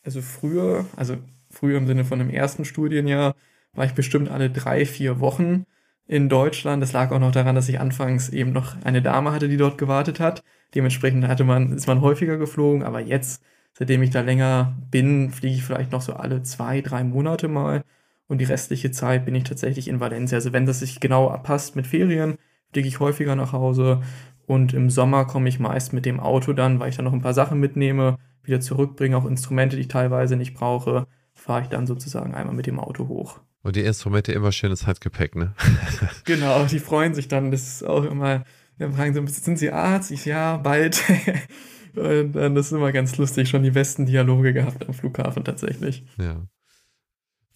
Also 0.04 0.22
früher, 0.22 0.86
also 0.96 1.18
früher 1.50 1.78
im 1.78 1.88
Sinne 1.88 2.06
von 2.06 2.20
dem 2.20 2.30
ersten 2.30 2.66
Studienjahr, 2.66 3.36
war 3.74 3.86
ich 3.86 3.94
bestimmt 3.94 4.30
alle 4.30 4.50
drei, 4.50 4.86
vier 4.86 5.20
Wochen 5.20 5.66
in 6.08 6.28
Deutschland. 6.28 6.82
Das 6.82 6.94
lag 6.94 7.12
auch 7.12 7.20
noch 7.20 7.32
daran, 7.32 7.56
dass 7.56 7.70
ich 7.70 7.80
anfangs 7.80 8.30
eben 8.30 8.51
noch 8.51 8.82
eine 8.84 9.01
Dame 9.01 9.32
hatte, 9.32 9.48
die 9.48 9.58
dort 9.58 9.78
gewartet 9.78 10.20
hat. 10.20 10.44
Dementsprechend 10.74 11.28
hatte 11.28 11.44
man, 11.44 11.74
ist 11.74 11.88
man 11.88 12.01
häufiger 12.01 12.38
geflogen, 12.38 12.84
aber 12.84 13.00
jetzt, 13.00 13.44
seitdem 13.74 14.01
ich 14.01 14.10
da 14.10 14.22
länger 14.22 14.75
bin, 14.89 15.30
fliege 15.32 15.56
ich 15.56 15.63
vielleicht 15.63 15.92
noch 15.92 16.01
so 16.01 16.13
alle 16.13 16.42
zwei, 16.44 16.82
drei 16.82 17.04
Monate 17.04 17.48
mal 17.48 17.84
und 18.29 18.38
die 18.38 18.45
restliche 18.45 18.91
Zeit 18.91 19.25
bin 19.25 19.36
ich 19.36 19.43
tatsächlich 19.43 19.89
in 19.89 20.00
Valencia. 20.00 20.38
Also 20.38 20.53
wenn 20.53 20.65
das 20.65 20.79
sich 20.79 21.01
genau 21.01 21.29
abpasst 21.29 21.75
mit 21.75 21.88
Ferien, 21.88 22.36
fliege 22.71 22.88
ich 22.88 23.01
häufiger 23.01 23.36
nach 23.36 23.51
Hause 23.51 24.01
und 24.45 24.74
im 24.74 24.89
Sommer 24.89 25.25
komme 25.25 25.50
ich 25.50 25.59
meist 25.59 25.91
mit 25.91 26.05
dem 26.05 26.19
Auto 26.19 26.53
dann, 26.53 26.79
weil 26.79 26.89
ich 26.89 26.95
dann 26.95 27.05
noch 27.05 27.13
ein 27.13 27.21
paar 27.21 27.33
Sachen 27.33 27.59
mitnehme, 27.59 28.17
wieder 28.43 28.62
zurückbringe, 28.62 29.17
auch 29.17 29.25
Instrumente, 29.25 29.75
die 29.75 29.81
ich 29.81 29.88
teilweise 29.89 30.38
nicht 30.38 30.53
brauche, 30.53 31.07
fahre 31.33 31.63
ich 31.63 31.67
dann 31.67 31.88
sozusagen 31.88 32.33
einmal 32.33 32.55
mit 32.55 32.67
dem 32.67 32.79
Auto 32.79 33.07
hoch. 33.07 33.41
Und 33.62 33.75
die 33.75 33.81
Instrumente 33.81 34.31
immer 34.31 34.51
schönes 34.51 34.88
Handgepäck, 34.88 35.36
ne? 35.36 35.53
genau, 36.25 36.65
die 36.65 36.79
freuen 36.79 37.13
sich 37.13 37.27
dann. 37.27 37.51
Das 37.51 37.67
ist 37.67 37.83
auch 37.83 38.05
immer, 38.05 38.43
wir 38.77 38.91
fragen 38.91 39.13
so, 39.13 39.25
sind 39.25 39.59
Sie 39.59 39.71
Arzt? 39.71 40.12
Ich, 40.12 40.25
ja, 40.25 40.57
bald. 40.57 41.03
Und 41.95 42.33
dann 42.33 42.55
ist 42.55 42.71
immer 42.71 42.91
ganz 42.91 43.17
lustig, 43.17 43.50
schon 43.50 43.63
die 43.63 43.71
besten 43.71 44.05
Dialoge 44.05 44.53
gehabt 44.53 44.88
am 44.88 44.93
Flughafen 44.93 45.43
tatsächlich. 45.43 46.05
Ja. 46.17 46.48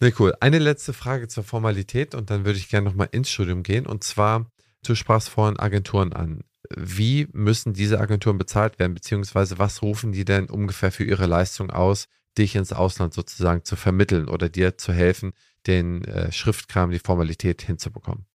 Sehr 0.00 0.12
cool. 0.18 0.34
Eine 0.40 0.58
letzte 0.58 0.92
Frage 0.92 1.28
zur 1.28 1.44
Formalität 1.44 2.14
und 2.14 2.30
dann 2.30 2.44
würde 2.44 2.58
ich 2.58 2.68
gerne 2.68 2.88
nochmal 2.88 3.08
ins 3.12 3.30
Studium 3.30 3.62
gehen. 3.62 3.86
Und 3.86 4.04
zwar, 4.04 4.46
du 4.84 4.94
sprachst 4.94 5.28
vorhin 5.28 5.58
Agenturen 5.58 6.12
an. 6.12 6.42
Wie 6.70 7.28
müssen 7.32 7.74
diese 7.74 8.00
Agenturen 8.00 8.38
bezahlt 8.38 8.78
werden, 8.78 8.94
beziehungsweise 8.94 9.58
was 9.58 9.82
rufen 9.82 10.12
die 10.12 10.24
denn 10.24 10.48
ungefähr 10.48 10.90
für 10.90 11.04
ihre 11.04 11.26
Leistung 11.26 11.70
aus, 11.70 12.06
dich 12.36 12.56
ins 12.56 12.72
Ausland 12.72 13.14
sozusagen 13.14 13.64
zu 13.64 13.76
vermitteln 13.76 14.28
oder 14.28 14.48
dir 14.48 14.76
zu 14.76 14.92
helfen, 14.92 15.32
den 15.66 16.04
äh, 16.04 16.32
Schriftkram, 16.32 16.90
die 16.90 16.98
Formalität 16.98 17.62
hinzubekommen? 17.62 18.26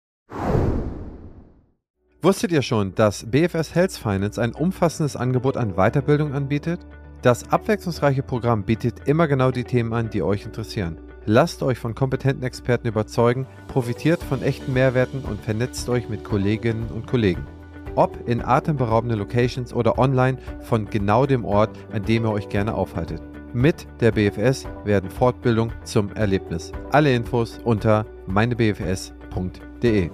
Wusstet 2.22 2.52
ihr 2.52 2.62
schon, 2.62 2.96
dass 2.96 3.30
BFS 3.30 3.76
Health 3.76 3.94
Finance 3.94 4.42
ein 4.42 4.54
umfassendes 4.54 5.16
Angebot 5.16 5.58
an 5.58 5.76
Weiterbildung 5.76 6.34
anbietet? 6.34 6.86
Das 7.22 7.50
abwechslungsreiche 7.50 8.24
Programm 8.24 8.64
bietet 8.64 9.08
immer 9.08 9.28
genau 9.28 9.52
die 9.52 9.64
Themen 9.64 9.94
an, 9.94 10.10
die 10.10 10.22
euch 10.22 10.46
interessieren. 10.46 11.00
Lasst 11.26 11.62
euch 11.64 11.78
von 11.78 11.96
kompetenten 11.96 12.44
Experten 12.44 12.88
überzeugen, 12.88 13.46
profitiert 13.68 14.24
von 14.24 14.42
echten 14.42 14.74
Mehrwerten 14.74 15.22
und 15.22 15.42
vernetzt 15.42 15.90
euch 15.90 16.10
mit 16.10 16.24
Kolleginnen 16.24 16.88
und 16.90 17.08
Kollegen. 17.08 17.46
Ob 17.96 18.28
in 18.28 18.44
atemberaubenden 18.44 19.20
Locations 19.20 19.74
oder 19.74 20.00
online 20.00 20.38
von 20.62 20.86
genau 20.90 21.26
dem 21.26 21.46
Ort, 21.46 21.78
an 21.92 22.04
dem 22.04 22.26
ihr 22.26 22.32
euch 22.32 22.50
gerne 22.50 22.74
aufhaltet. 22.74 23.22
Mit 23.54 23.88
der 24.00 24.12
BFS 24.12 24.68
werden 24.86 25.10
Fortbildung 25.10 25.72
zum 25.84 26.14
Erlebnis. 26.14 26.72
Alle 26.92 27.14
Infos 27.14 27.60
unter 27.64 28.06
meinebfs.de. 28.28 30.12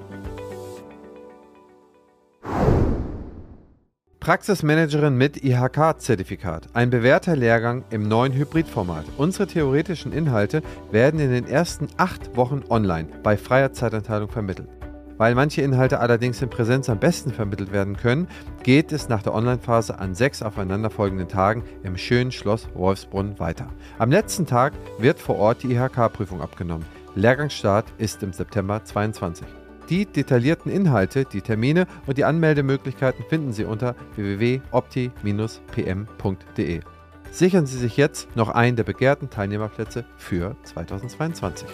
Praxismanagerin 4.25 5.15
mit 5.15 5.43
IHK-Zertifikat. 5.43 6.69
Ein 6.73 6.89
bewährter 6.89 7.35
Lehrgang 7.35 7.83
im 7.91 8.07
neuen 8.07 8.33
Hybridformat. 8.33 9.05
Unsere 9.17 9.45
theoretischen 9.45 10.11
Inhalte 10.11 10.63
werden 10.89 11.19
in 11.19 11.29
den 11.29 11.45
ersten 11.45 11.89
acht 11.97 12.35
Wochen 12.35 12.63
online 12.69 13.07
bei 13.21 13.37
freier 13.37 13.71
Zeitanteilung 13.71 14.27
vermittelt. 14.29 14.67
Weil 15.17 15.35
manche 15.35 15.61
Inhalte 15.61 15.99
allerdings 15.99 16.41
in 16.41 16.49
Präsenz 16.49 16.89
am 16.89 16.97
besten 16.97 17.31
vermittelt 17.31 17.71
werden 17.71 17.97
können, 17.97 18.27
geht 18.63 18.91
es 18.91 19.09
nach 19.09 19.21
der 19.21 19.35
Online-Phase 19.35 19.99
an 19.99 20.15
sechs 20.15 20.41
aufeinanderfolgenden 20.41 21.27
Tagen 21.27 21.63
im 21.83 21.95
schönen 21.95 22.31
Schloss 22.31 22.67
Wolfsbrunn 22.73 23.37
weiter. 23.37 23.67
Am 23.99 24.09
letzten 24.09 24.47
Tag 24.47 24.73
wird 24.97 25.19
vor 25.19 25.35
Ort 25.35 25.61
die 25.61 25.71
IHK-Prüfung 25.71 26.41
abgenommen. 26.41 26.87
Lehrgangsstart 27.13 27.85
ist 27.99 28.23
im 28.23 28.33
September 28.33 28.83
2022. 28.83 29.64
Die 29.89 30.05
detaillierten 30.07 30.71
Inhalte, 30.71 31.25
die 31.25 31.41
Termine 31.41 31.85
und 32.07 32.17
die 32.17 32.23
Anmeldemöglichkeiten 32.23 33.23
finden 33.29 33.53
Sie 33.53 33.65
unter 33.65 33.95
www.opti-pm.de. 34.15 36.79
Sichern 37.31 37.67
Sie 37.67 37.77
sich 37.77 37.97
jetzt 37.97 38.35
noch 38.35 38.49
einen 38.49 38.77
der 38.77 38.83
begehrten 38.83 39.29
Teilnehmerplätze 39.29 40.05
für 40.17 40.55
2022. 40.63 41.67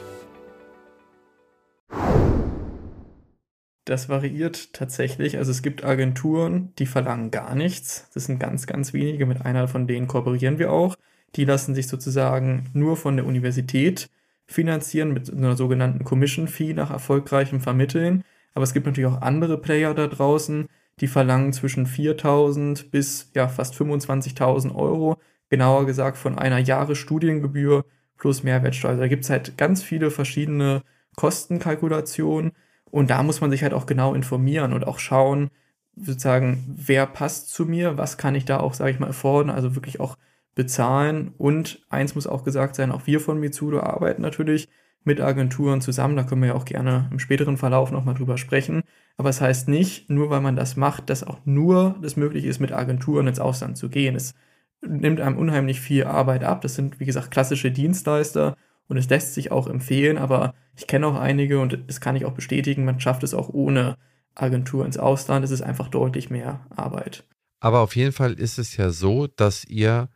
Das 3.86 4.10
variiert 4.10 4.74
tatsächlich. 4.74 5.38
Also 5.38 5.52
es 5.52 5.62
gibt 5.62 5.84
Agenturen, 5.84 6.74
die 6.80 6.86
verlangen 6.86 7.32
gar 7.32 7.56
nichts. 7.56 8.10
Das 8.14 8.26
sind 8.26 8.40
ganz, 8.40 8.68
ganz 8.68 8.94
wenige. 8.94 9.26
Mit 9.26 9.46
einer 9.46 9.68
von 9.68 9.88
denen 9.88 10.08
kooperieren 10.08 10.60
wir 10.60 10.72
auch. 10.72 10.96
Die 11.36 11.46
lassen 11.46 11.76
sich 11.76 11.88
sozusagen 11.88 12.70
nur 12.74 12.98
von 12.98 13.16
der 13.16 13.26
Universität 13.26 14.10
finanzieren 14.52 15.14
mit 15.14 15.32
einer 15.32 15.56
sogenannten 15.56 16.04
Commission 16.04 16.48
Fee 16.48 16.74
nach 16.74 16.92
erfolgreichem 16.92 17.62
Vermitteln. 17.62 18.24
Aber 18.54 18.64
es 18.64 18.74
gibt 18.74 18.86
natürlich 18.86 19.10
auch 19.10 19.22
andere 19.22 19.58
Player 19.58 19.94
da 19.94 20.08
draußen, 20.08 20.68
die 21.00 21.08
verlangen 21.08 21.54
zwischen 21.54 21.88
4.000 21.88 22.90
bis 22.92 23.32
ja, 23.34 23.48
fast 23.48 23.76
25.000 23.76 24.76
Euro, 24.76 25.18
genauer 25.50 25.86
gesagt 25.86 26.18
von 26.18 26.38
einer 26.38 26.60
Jahresstudiengebühr 26.60 27.86
plus 28.18 28.44
Mehrwertsteuer. 28.44 28.92
Also 28.92 29.02
da 29.02 29.08
gibt 29.08 29.24
es 29.24 29.30
halt 29.30 29.58
ganz 29.58 29.82
viele 29.84 30.12
verschiedene 30.12 30.84
Kostenkalkulationen 31.16 32.52
und 32.90 33.10
da 33.10 33.24
muss 33.24 33.42
man 33.42 33.52
sich 33.52 33.64
halt 33.64 33.74
auch 33.74 33.86
genau 33.86 34.14
informieren 34.14 34.74
und 34.74 34.86
auch 34.86 35.00
schauen, 35.00 35.50
sozusagen, 35.96 36.64
wer 36.68 37.06
passt 37.06 37.50
zu 37.50 37.66
mir, 37.66 37.98
was 37.98 38.18
kann 38.18 38.36
ich 38.36 38.46
da 38.46 38.60
auch, 38.60 38.74
sage 38.74 38.92
ich 38.92 39.00
mal, 39.00 39.08
erfordern, 39.08 39.50
also 39.50 39.76
wirklich 39.76 40.00
auch 40.00 40.18
bezahlen. 40.56 41.34
Und 41.38 41.86
eins 41.90 42.16
muss 42.16 42.28
auch 42.28 42.44
gesagt 42.44 42.76
sein, 42.76 42.92
auch 42.92 43.08
wir 43.08 43.20
von 43.20 43.40
Mitsudo 43.40 43.80
arbeiten 43.80 44.22
natürlich 44.22 44.70
mit 45.04 45.20
Agenturen 45.20 45.82
zusammen. 45.82 46.16
Da 46.16 46.24
können 46.24 46.42
wir 46.42 46.50
ja 46.50 46.56
auch 46.56 46.66
gerne 46.66 47.10
im 47.12 47.20
späteren 47.20 47.58
Verlauf 47.58 47.92
nochmal 47.92 48.16
drüber 48.16 48.38
sprechen. 48.38 48.84
Aber 49.18 49.30
es 49.30 49.38
das 49.38 49.48
heißt 49.48 49.68
nicht, 49.68 50.10
nur 50.10 50.30
weil 50.30 50.42
man 50.42 50.56
das 50.56 50.76
macht, 50.76 51.10
dass 51.10 51.24
auch 51.24 51.40
nur 51.46 51.96
das 52.02 52.16
möglich 52.16 52.46
ist, 52.46 52.60
mit 52.60 52.72
Agenturen 52.72 53.28
ins 53.28 53.40
Ausland 53.40 53.78
zu 53.78 53.90
gehen. 53.90 54.16
Es 54.16 54.34
nimmt 54.82 55.22
einem 55.22 55.38
unheimlich 55.38 55.80
viel 55.80 56.06
Arbeit 56.06 56.44
ab. 56.44 56.62
Das 56.62 56.76
sind, 56.76 57.00
wie 57.00 57.06
gesagt, 57.06 57.32
klassische 57.32 57.72
Dienstleister 57.72 58.56
und 58.88 58.98
es 58.98 59.10
lässt 59.10 59.34
sich 59.34 59.52
auch 59.52 59.68
empfehlen. 59.68 60.18
Aber 60.18 60.54
ich 60.76 60.88
kenne 60.88 61.08
auch 61.08 61.16
einige 61.16 61.60
und 61.60 61.80
das 61.88 62.02
kann 62.02 62.16
ich 62.16 62.26
auch 62.26 62.34
bestätigen, 62.34 62.86
man 62.86 63.00
schafft 63.00 63.24
es 63.24 63.34
auch 63.34 63.50
ohne 63.50 63.98
Agentur 64.36 64.86
ins 64.86 64.98
Ausland. 64.98 65.44
Es 65.44 65.52
ist 65.52 65.62
einfach 65.62 65.88
deutlich 65.88 66.30
mehr 66.30 66.66
Arbeit. 66.70 67.26
Aber 67.60 67.80
auf 67.82 67.96
jeden 67.96 68.12
Fall 68.12 68.34
ist 68.34 68.58
es 68.58 68.78
ja 68.78 68.90
so, 68.90 69.28
dass 69.28 69.66
ihr 69.66 70.10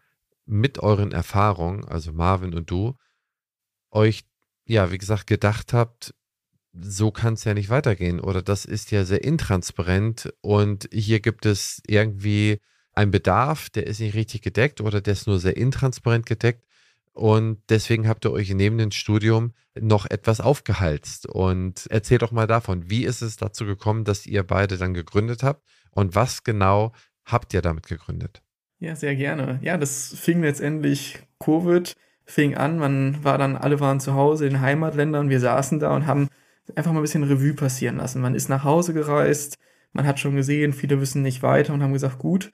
mit 0.46 0.80
euren 0.80 1.12
Erfahrungen, 1.12 1.86
also 1.86 2.12
Marvin 2.14 2.54
und 2.54 2.70
du, 2.70 2.96
euch, 3.92 4.26
ja, 4.66 4.92
wie 4.92 4.98
gesagt, 4.98 5.28
gedacht 5.28 5.74
habt, 5.74 6.14
so 6.74 7.12
kann 7.12 7.36
es 7.36 7.44
ja 7.46 7.54
nicht 7.54 7.70
weitergehen 7.70 8.20
oder 8.20 8.42
das 8.42 8.66
ist 8.66 8.92
ja 8.92 9.06
sehr 9.06 9.24
intransparent 9.24 10.34
und 10.42 10.90
hier 10.92 11.20
gibt 11.22 11.46
es 11.46 11.82
irgendwie 11.88 12.60
einen 12.94 13.12
Bedarf, 13.12 13.70
der 13.70 13.88
ist 13.88 14.00
nicht 14.00 14.16
richtig 14.16 14.42
gedeckt 14.42 14.82
oder 14.82 15.02
der 15.02 15.14
ist 15.14 15.28
nur 15.28 15.40
sehr 15.40 15.56
intransparent 15.56 16.26
gedeckt 16.26 16.66
und 17.14 17.62
deswegen 17.70 18.08
habt 18.08 18.26
ihr 18.26 18.32
euch 18.32 18.50
neben 18.54 18.78
dem 18.78 18.92
Studium 18.92 19.54
noch 19.80 20.06
etwas 20.06 20.42
aufgehalst 20.42 21.28
und 21.28 21.88
erzählt 21.88 22.22
doch 22.22 22.32
mal 22.32 22.48
davon, 22.48 22.90
wie 22.90 23.06
ist 23.06 23.22
es 23.22 23.38
dazu 23.38 23.66
gekommen, 23.66 24.04
dass 24.04 24.26
ihr 24.26 24.44
beide 24.44 24.78
dann 24.78 24.94
gegründet 24.94 25.44
habt 25.44 25.64
und 25.92 26.14
was 26.16 26.44
genau 26.44 26.94
habt 27.24 27.54
ihr 27.54 27.62
damit 27.62 27.88
gegründet? 27.88 28.45
Ja, 28.80 28.96
sehr 28.96 29.16
gerne. 29.16 29.60
Ja, 29.62 29.78
das 29.78 30.14
fing 30.18 30.42
letztendlich 30.42 31.20
Covid, 31.40 31.94
fing 32.26 32.56
an, 32.56 32.78
man 32.78 33.24
war 33.24 33.38
dann, 33.38 33.56
alle 33.56 33.80
waren 33.80 34.00
zu 34.00 34.14
Hause 34.14 34.48
in 34.48 34.62
Heimatländern, 34.62 35.30
wir 35.30 35.40
saßen 35.40 35.80
da 35.80 35.96
und 35.96 36.08
haben 36.08 36.28
einfach 36.76 36.92
mal 36.92 37.00
ein 37.00 37.04
bisschen 37.04 37.24
Revue 37.24 37.54
passieren 37.54 37.98
lassen. 37.98 38.22
Man 38.22 38.36
ist 38.36 38.50
nach 38.50 38.64
Hause 38.64 38.94
gereist, 38.94 39.58
man 39.94 40.06
hat 40.06 40.20
schon 40.20 40.36
gesehen, 40.36 40.74
viele 40.74 41.00
wissen 41.00 41.22
nicht 41.22 41.42
weiter 41.42 41.74
und 41.74 41.82
haben 41.84 41.94
gesagt, 41.94 42.20
gut, 42.20 42.52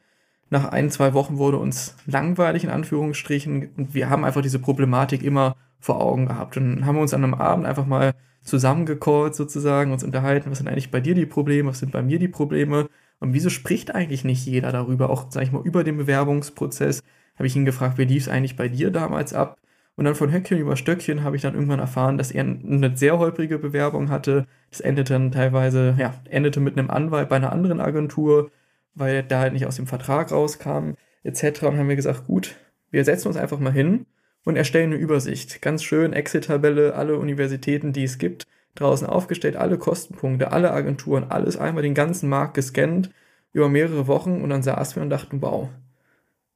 nach 0.50 0.66
ein, 0.66 0.92
zwei 0.92 1.14
Wochen 1.14 1.38
wurde 1.38 1.58
uns 1.58 1.96
langweilig 2.06 2.64
in 2.66 2.70
Anführungsstrichen 2.70 3.70
und 3.78 3.94
wir 3.96 4.10
haben 4.10 4.26
einfach 4.26 4.42
diese 4.42 4.60
Problematik 4.60 5.24
immer 5.24 5.56
vor 5.80 6.02
Augen 6.02 6.28
gehabt. 6.28 6.58
Und 6.58 6.86
haben 6.86 6.98
uns 7.00 7.14
an 7.14 7.24
einem 7.24 7.34
Abend 7.34 7.66
einfach 7.66 7.86
mal 7.86 8.14
zusammengecallt 8.44 9.34
sozusagen, 9.36 9.92
uns 9.92 10.04
unterhalten, 10.04 10.52
was 10.52 10.60
sind 10.60 10.68
eigentlich 10.68 10.92
bei 10.92 11.00
dir 11.00 11.16
die 11.16 11.26
Probleme, 11.26 11.70
was 11.70 11.80
sind 11.80 11.92
bei 11.92 12.02
mir 12.02 12.20
die 12.20 12.28
Probleme 12.28 12.90
und 13.22 13.34
wieso 13.34 13.50
spricht 13.50 13.94
eigentlich 13.94 14.24
nicht 14.24 14.46
jeder 14.46 14.72
darüber, 14.72 15.12
auch, 15.12 15.28
sag 15.30 15.44
ich 15.44 15.52
mal, 15.52 15.64
über 15.64 15.84
den 15.84 15.96
Bewerbungsprozess? 15.96 17.04
Habe 17.36 17.48
ich 17.48 17.56
ihn 17.56 17.66
gefragt, 17.66 17.98
wie 18.00 18.04
lief 18.04 18.24
es 18.24 18.30
eigentlich 18.30 18.56
bei 18.56 18.68
dir 18.68 18.90
damals 18.90 19.34
ab? 19.34 19.58
Und 19.96 20.06
dann 20.06 20.16
von 20.16 20.32
Höckchen 20.32 20.58
über 20.58 20.76
Stöckchen 20.76 21.24
habe 21.24 21.36
ich 21.36 21.44
dann 21.44 21.54
irgendwann 21.54 21.80
erfahren, 21.80 22.18
dass 22.18 22.32
er 22.32 22.44
eine 22.44 22.98
sehr 22.98 23.20
holprige 23.20 23.60
Bewerbung 23.60 24.10
hatte. 24.10 24.48
Das 24.72 24.82
endete 24.82 25.14
dann 25.14 25.32
teilweise, 25.32 25.96
ja, 26.00 26.16
endete 26.30 26.60
mit 26.60 26.78
einem 26.78 26.90
Anwalt 26.90 27.30
bei 27.30 27.36
einer 27.36 27.52
anderen 27.52 27.80
Agentur, 27.80 28.50
weil 28.96 29.16
er 29.16 29.24
da 29.24 29.40
halt 29.42 29.54
nicht 29.54 29.68
aus 29.68 29.76
dem 29.76 29.86
Vertrag 29.86 30.32
rauskam, 30.32 30.94
etc. 31.24 31.64
Und 31.64 31.78
haben 31.78 31.90
wir 31.90 31.96
gesagt, 31.96 32.26
gut, 32.26 32.56
wir 32.90 33.06
setzen 33.06 33.28
uns 33.28 33.38
einfach 33.38 33.60
mal 33.60 33.72
hin 33.72 34.08
und 34.46 34.56
erstellen 34.56 34.94
eine 34.94 35.00
Übersicht. 35.00 35.62
Ganz 35.62 35.84
schön, 35.84 36.14
Exit-Tabelle, 36.14 36.96
alle 36.96 37.18
Universitäten, 37.20 37.94
die 37.94 38.06
es 38.06 38.18
gibt 38.18 38.48
draußen 38.76 39.08
aufgestellt, 39.08 39.56
alle 39.56 39.78
Kostenpunkte, 39.78 40.52
alle 40.52 40.72
Agenturen, 40.72 41.26
alles 41.30 41.58
einmal 41.58 41.84
den 41.84 41.94
ganzen 41.94 42.30
Markt 42.30 42.54
gescannt 42.54 43.12
über 43.54 43.70
mehrere 43.70 44.08
Wochen 44.08 44.42
und 44.42 44.50
dann 44.50 44.64
saßen 44.64 44.96
wir 44.96 45.04
und 45.04 45.10
dachten, 45.10 45.42
wow, 45.42 45.70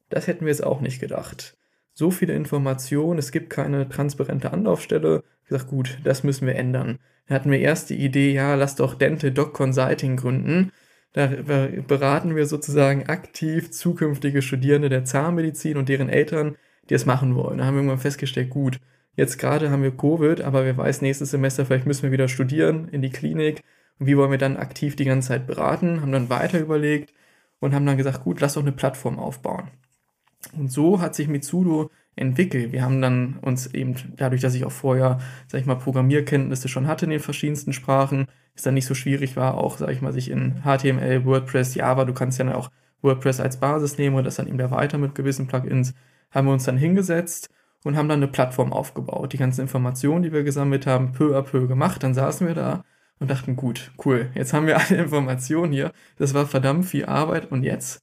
das 0.09 0.27
hätten 0.27 0.45
wir 0.45 0.51
jetzt 0.51 0.63
auch 0.63 0.81
nicht 0.81 0.99
gedacht. 0.99 1.57
So 1.93 2.11
viele 2.11 2.33
Informationen, 2.33 3.19
es 3.19 3.31
gibt 3.31 3.49
keine 3.49 3.87
transparente 3.89 4.51
Anlaufstelle. 4.51 5.23
Ich 5.43 5.49
gesagt, 5.49 5.69
gut, 5.69 5.99
das 6.03 6.23
müssen 6.23 6.47
wir 6.47 6.55
ändern. 6.55 6.99
Dann 7.27 7.35
hatten 7.35 7.51
wir 7.51 7.59
erst 7.59 7.89
die 7.89 7.97
Idee, 7.97 8.33
ja, 8.33 8.55
lass 8.55 8.75
doch 8.75 8.95
Dente 8.95 9.31
Doc 9.31 9.53
Consulting 9.53 10.17
gründen. 10.17 10.71
Da 11.13 11.27
beraten 11.27 12.35
wir 12.35 12.45
sozusagen 12.45 13.07
aktiv 13.07 13.71
zukünftige 13.71 14.41
Studierende 14.41 14.89
der 14.89 15.05
Zahnmedizin 15.05 15.77
und 15.77 15.87
deren 15.87 16.09
Eltern, 16.09 16.57
die 16.89 16.93
es 16.93 17.05
machen 17.05 17.35
wollen. 17.35 17.59
Da 17.59 17.65
haben 17.65 17.75
wir 17.75 17.79
irgendwann 17.79 17.99
festgestellt, 17.99 18.49
gut, 18.49 18.81
Jetzt 19.15 19.37
gerade 19.37 19.71
haben 19.71 19.83
wir 19.83 19.95
Covid, 19.95 20.41
aber 20.41 20.65
wer 20.65 20.77
weiß, 20.77 21.01
nächstes 21.01 21.31
Semester 21.31 21.65
vielleicht 21.65 21.85
müssen 21.85 22.03
wir 22.03 22.11
wieder 22.11 22.27
studieren 22.27 22.89
in 22.89 23.01
die 23.01 23.11
Klinik. 23.11 23.63
Und 23.99 24.07
wie 24.07 24.17
wollen 24.17 24.31
wir 24.31 24.37
dann 24.37 24.57
aktiv 24.57 24.95
die 24.95 25.05
ganze 25.05 25.29
Zeit 25.29 25.47
beraten? 25.47 26.01
Haben 26.01 26.11
dann 26.11 26.29
weiter 26.29 26.59
überlegt 26.59 27.13
und 27.59 27.73
haben 27.73 27.85
dann 27.85 27.97
gesagt, 27.97 28.23
gut, 28.23 28.41
lass 28.41 28.55
doch 28.55 28.61
eine 28.61 28.73
Plattform 28.73 29.17
aufbauen. 29.17 29.69
Und 30.53 30.71
so 30.71 30.99
hat 30.99 31.15
sich 31.15 31.27
Mitsudo 31.27 31.89
entwickelt. 32.15 32.71
Wir 32.71 32.83
haben 32.83 33.01
dann 33.01 33.39
uns 33.41 33.67
eben, 33.67 33.95
dadurch, 34.17 34.41
dass 34.41 34.55
ich 34.55 34.65
auch 34.65 34.71
vorher, 34.71 35.19
sag 35.47 35.61
ich 35.61 35.65
mal, 35.65 35.75
Programmierkenntnisse 35.75 36.67
schon 36.67 36.87
hatte 36.87 37.05
in 37.05 37.11
den 37.11 37.19
verschiedensten 37.19 37.73
Sprachen, 37.73 38.27
es 38.53 38.63
dann 38.63 38.73
nicht 38.73 38.85
so 38.85 38.95
schwierig 38.95 39.35
war, 39.35 39.55
auch, 39.55 39.77
sag 39.77 39.89
ich 39.89 40.01
mal, 40.01 40.13
sich 40.13 40.29
in 40.29 40.61
HTML, 40.63 41.25
WordPress, 41.25 41.75
Java, 41.75 42.05
du 42.05 42.13
kannst 42.13 42.39
ja 42.39 42.55
auch 42.55 42.69
WordPress 43.01 43.39
als 43.39 43.59
Basis 43.59 43.97
nehmen 43.97 44.15
und 44.15 44.23
das 44.25 44.35
dann 44.35 44.47
eben 44.47 44.57
da 44.57 44.71
weiter 44.71 44.97
mit 44.97 45.15
gewissen 45.15 45.47
Plugins, 45.47 45.93
haben 46.31 46.47
wir 46.47 46.53
uns 46.53 46.63
dann 46.63 46.77
hingesetzt 46.77 47.49
und 47.85 47.95
haben 47.95 48.09
dann 48.09 48.19
eine 48.19 48.27
Plattform 48.27 48.73
aufgebaut. 48.73 49.31
Die 49.31 49.37
ganzen 49.37 49.61
Informationen, 49.61 50.23
die 50.23 50.33
wir 50.33 50.43
gesammelt 50.43 50.87
haben, 50.87 51.11
peu 51.11 51.37
à 51.37 51.43
peu 51.43 51.67
gemacht. 51.67 52.01
Dann 52.01 52.15
saßen 52.15 52.47
wir 52.47 52.55
da 52.55 52.83
und 53.19 53.29
dachten, 53.29 53.55
gut, 53.55 53.91
cool, 54.03 54.31
jetzt 54.33 54.53
haben 54.53 54.65
wir 54.65 54.77
alle 54.79 54.97
Informationen 54.97 55.71
hier. 55.71 55.91
Das 56.17 56.33
war 56.33 56.47
verdammt 56.47 56.85
viel 56.85 57.05
Arbeit 57.05 57.51
und 57.51 57.63
jetzt? 57.63 58.01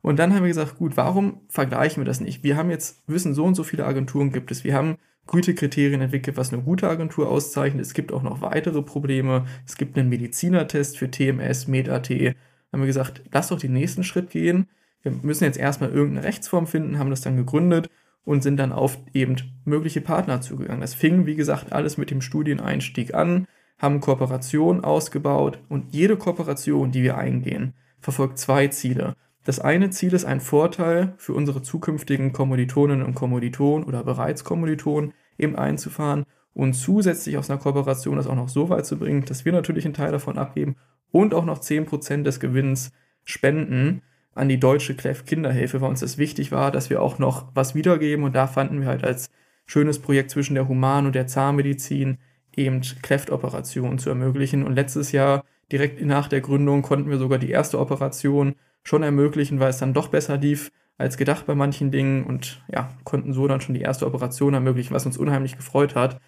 Und 0.00 0.18
dann 0.18 0.34
haben 0.34 0.42
wir 0.42 0.48
gesagt, 0.48 0.78
gut, 0.78 0.96
warum 0.96 1.42
vergleichen 1.48 2.00
wir 2.00 2.06
das 2.06 2.20
nicht? 2.20 2.42
Wir 2.42 2.56
haben 2.56 2.70
jetzt, 2.70 3.02
wissen, 3.06 3.34
so 3.34 3.44
und 3.44 3.54
so 3.54 3.64
viele 3.64 3.84
Agenturen 3.84 4.32
gibt 4.32 4.50
es. 4.50 4.64
Wir 4.64 4.74
haben 4.74 4.96
Gütekriterien 5.26 6.00
entwickelt, 6.00 6.38
was 6.38 6.52
eine 6.52 6.62
gute 6.62 6.88
Agentur 6.88 7.28
auszeichnet. 7.28 7.84
Es 7.84 7.92
gibt 7.92 8.12
auch 8.12 8.22
noch 8.22 8.40
weitere 8.40 8.80
Probleme. 8.80 9.44
Es 9.66 9.76
gibt 9.76 9.96
einen 9.96 10.08
Medizinertest 10.08 10.96
für 10.96 11.10
TMS, 11.10 11.68
MedAT. 11.68 12.08
Haben 12.08 12.80
wir 12.80 12.86
gesagt, 12.86 13.22
lass 13.30 13.48
doch 13.48 13.60
den 13.60 13.74
nächsten 13.74 14.04
Schritt 14.04 14.30
gehen. 14.30 14.68
Wir 15.02 15.12
müssen 15.12 15.44
jetzt 15.44 15.58
erstmal 15.58 15.90
irgendeine 15.90 16.26
Rechtsform 16.26 16.66
finden, 16.66 16.98
haben 16.98 17.10
das 17.10 17.20
dann 17.20 17.36
gegründet 17.36 17.90
und 18.24 18.42
sind 18.42 18.56
dann 18.56 18.72
auf 18.72 18.98
eben 19.12 19.36
mögliche 19.64 20.00
Partner 20.00 20.40
zugegangen. 20.40 20.80
Das 20.80 20.94
fing, 20.94 21.26
wie 21.26 21.36
gesagt, 21.36 21.72
alles 21.72 21.96
mit 21.96 22.10
dem 22.10 22.20
Studieneinstieg 22.20 23.14
an, 23.14 23.46
haben 23.78 24.00
Kooperationen 24.00 24.84
ausgebaut 24.84 25.58
und 25.68 25.92
jede 25.92 26.16
Kooperation, 26.16 26.92
die 26.92 27.02
wir 27.02 27.18
eingehen, 27.18 27.74
verfolgt 28.00 28.38
zwei 28.38 28.68
Ziele. 28.68 29.16
Das 29.44 29.58
eine 29.58 29.90
Ziel 29.90 30.12
ist 30.12 30.24
ein 30.24 30.40
Vorteil 30.40 31.14
für 31.16 31.34
unsere 31.34 31.62
zukünftigen 31.62 32.32
Kommilitoninnen 32.32 33.04
und 33.04 33.14
Kommilitonen 33.14 33.84
oder 33.84 34.04
bereits 34.04 34.44
Kommilitonen 34.44 35.14
eben 35.36 35.56
einzufahren 35.56 36.24
und 36.54 36.74
zusätzlich 36.74 37.38
aus 37.38 37.50
einer 37.50 37.58
Kooperation 37.58 38.16
das 38.16 38.28
auch 38.28 38.36
noch 38.36 38.48
so 38.48 38.68
weit 38.68 38.86
zu 38.86 38.98
bringen, 38.98 39.24
dass 39.24 39.44
wir 39.44 39.52
natürlich 39.52 39.84
einen 39.84 39.94
Teil 39.94 40.12
davon 40.12 40.38
abgeben 40.38 40.76
und 41.10 41.34
auch 41.34 41.44
noch 41.44 41.58
10% 41.58 42.22
des 42.22 42.38
Gewinns 42.38 42.92
spenden 43.24 44.02
an 44.34 44.48
die 44.48 44.60
deutsche 44.60 44.94
Clef 44.94 45.24
Kinderhilfe, 45.24 45.80
weil 45.80 45.90
uns 45.90 46.00
das 46.00 46.18
wichtig 46.18 46.52
war, 46.52 46.70
dass 46.70 46.90
wir 46.90 47.02
auch 47.02 47.18
noch 47.18 47.48
was 47.54 47.74
wiedergeben. 47.74 48.24
Und 48.24 48.34
da 48.34 48.46
fanden 48.46 48.80
wir 48.80 48.88
halt 48.88 49.04
als 49.04 49.30
schönes 49.66 49.98
Projekt 49.98 50.30
zwischen 50.30 50.54
der 50.54 50.68
Human- 50.68 51.06
und 51.06 51.14
der 51.14 51.26
Zahnmedizin 51.26 52.18
eben 52.56 52.80
Cleft-Operationen 52.80 53.98
zu 53.98 54.10
ermöglichen. 54.10 54.64
Und 54.64 54.74
letztes 54.74 55.12
Jahr 55.12 55.44
direkt 55.70 56.04
nach 56.04 56.28
der 56.28 56.40
Gründung 56.40 56.82
konnten 56.82 57.10
wir 57.10 57.18
sogar 57.18 57.38
die 57.38 57.50
erste 57.50 57.78
Operation 57.78 58.54
schon 58.82 59.02
ermöglichen, 59.02 59.60
weil 59.60 59.70
es 59.70 59.78
dann 59.78 59.94
doch 59.94 60.08
besser 60.08 60.36
lief 60.36 60.70
als 60.98 61.16
gedacht 61.16 61.46
bei 61.46 61.54
manchen 61.54 61.90
Dingen. 61.90 62.24
Und 62.24 62.62
ja, 62.72 62.90
konnten 63.04 63.32
so 63.32 63.46
dann 63.46 63.60
schon 63.60 63.74
die 63.74 63.80
erste 63.82 64.06
Operation 64.06 64.54
ermöglichen, 64.54 64.94
was 64.94 65.06
uns 65.06 65.18
unheimlich 65.18 65.56
gefreut 65.56 65.94
hat. 65.94 66.20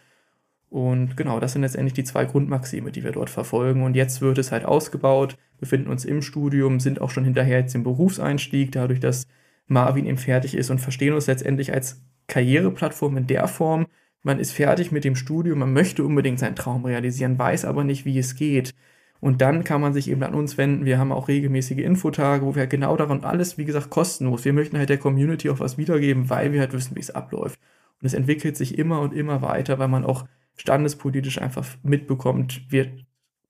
Und 0.70 1.16
genau, 1.16 1.38
das 1.40 1.52
sind 1.52 1.62
letztendlich 1.62 1.94
die 1.94 2.04
zwei 2.04 2.24
Grundmaxime, 2.24 2.90
die 2.90 3.04
wir 3.04 3.12
dort 3.12 3.30
verfolgen. 3.30 3.82
Und 3.82 3.94
jetzt 3.94 4.20
wird 4.20 4.38
es 4.38 4.50
halt 4.50 4.64
ausgebaut, 4.64 5.36
befinden 5.58 5.88
uns 5.88 6.04
im 6.04 6.20
Studium, 6.22 6.80
sind 6.80 7.00
auch 7.00 7.10
schon 7.10 7.24
hinterher 7.24 7.60
jetzt 7.60 7.74
im 7.74 7.84
Berufseinstieg, 7.84 8.72
dadurch, 8.72 9.00
dass 9.00 9.26
Marvin 9.66 10.06
eben 10.06 10.18
fertig 10.18 10.54
ist 10.54 10.70
und 10.70 10.80
verstehen 10.80 11.14
uns 11.14 11.26
letztendlich 11.26 11.72
als 11.72 12.02
Karriereplattform 12.26 13.16
in 13.16 13.26
der 13.26 13.46
Form, 13.48 13.86
man 14.24 14.40
ist 14.40 14.52
fertig 14.52 14.90
mit 14.90 15.04
dem 15.04 15.16
Studium, 15.16 15.58
man 15.58 15.74
möchte 15.74 16.02
unbedingt 16.02 16.38
seinen 16.38 16.56
Traum 16.56 16.86
realisieren, 16.86 17.38
weiß 17.38 17.66
aber 17.66 17.84
nicht, 17.84 18.06
wie 18.06 18.18
es 18.18 18.34
geht. 18.36 18.74
Und 19.20 19.42
dann 19.42 19.64
kann 19.64 19.82
man 19.82 19.92
sich 19.92 20.10
eben 20.10 20.22
an 20.22 20.34
uns 20.34 20.56
wenden. 20.56 20.86
Wir 20.86 20.98
haben 20.98 21.12
auch 21.12 21.28
regelmäßige 21.28 21.78
Infotage, 21.78 22.44
wo 22.44 22.54
wir 22.54 22.66
genau 22.66 22.96
daran 22.96 23.22
alles, 23.22 23.58
wie 23.58 23.66
gesagt, 23.66 23.90
kostenlos. 23.90 24.44
Wir 24.44 24.54
möchten 24.54 24.78
halt 24.78 24.88
der 24.88 24.98
Community 24.98 25.50
auch 25.50 25.60
was 25.60 25.76
wiedergeben, 25.78 26.30
weil 26.30 26.52
wir 26.52 26.60
halt 26.60 26.72
wissen, 26.72 26.96
wie 26.96 27.00
es 27.00 27.10
abläuft. 27.10 27.60
Und 28.00 28.06
es 28.06 28.14
entwickelt 28.14 28.56
sich 28.56 28.78
immer 28.78 29.00
und 29.00 29.12
immer 29.12 29.42
weiter, 29.42 29.78
weil 29.78 29.88
man 29.88 30.04
auch 30.04 30.26
standespolitisch 30.56 31.40
einfach 31.40 31.66
mitbekommt, 31.82 32.62
wir 32.70 32.92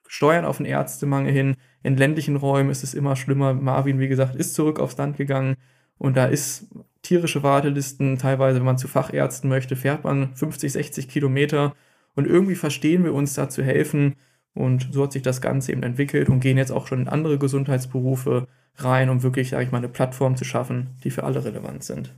steuern 0.06 0.44
auf 0.44 0.58
den 0.58 0.66
Ärztemangel 0.66 1.32
hin. 1.32 1.56
In 1.82 1.96
ländlichen 1.96 2.36
Räumen 2.36 2.70
ist 2.70 2.84
es 2.84 2.94
immer 2.94 3.16
schlimmer. 3.16 3.54
Marvin, 3.54 3.98
wie 3.98 4.08
gesagt, 4.08 4.36
ist 4.36 4.54
zurück 4.54 4.78
aufs 4.78 4.96
Land 4.96 5.16
gegangen 5.16 5.56
und 5.98 6.16
da 6.16 6.26
ist 6.26 6.68
tierische 7.02 7.42
Wartelisten. 7.42 8.18
Teilweise, 8.18 8.58
wenn 8.58 8.66
man 8.66 8.78
zu 8.78 8.88
Fachärzten 8.88 9.48
möchte, 9.48 9.76
fährt 9.76 10.04
man 10.04 10.34
50, 10.34 10.72
60 10.72 11.08
Kilometer 11.08 11.74
und 12.14 12.26
irgendwie 12.26 12.54
verstehen 12.54 13.04
wir 13.04 13.12
uns 13.12 13.34
da 13.34 13.48
zu 13.48 13.62
helfen 13.62 14.14
und 14.54 14.88
so 14.92 15.02
hat 15.02 15.12
sich 15.12 15.22
das 15.22 15.40
Ganze 15.40 15.72
eben 15.72 15.82
entwickelt 15.82 16.28
und 16.28 16.40
gehen 16.40 16.56
jetzt 16.56 16.70
auch 16.70 16.86
schon 16.86 17.02
in 17.02 17.08
andere 17.08 17.38
Gesundheitsberufe 17.38 18.46
rein, 18.76 19.10
um 19.10 19.22
wirklich, 19.22 19.50
sage 19.50 19.64
ich 19.64 19.72
mal, 19.72 19.78
eine 19.78 19.88
Plattform 19.88 20.36
zu 20.36 20.44
schaffen, 20.44 20.90
die 21.02 21.10
für 21.10 21.24
alle 21.24 21.44
relevant 21.44 21.84
sind. 21.84 22.14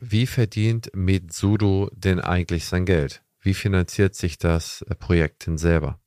Wie 0.00 0.26
verdient 0.26 0.90
Metsudo 0.94 1.90
denn 1.94 2.20
eigentlich 2.20 2.64
sein 2.66 2.84
Geld? 2.84 3.23
Wie 3.44 3.52
finanziert 3.52 4.14
sich 4.14 4.38
das 4.38 4.84
Projekt 4.98 5.46
denn 5.46 5.58
selber? 5.58 6.00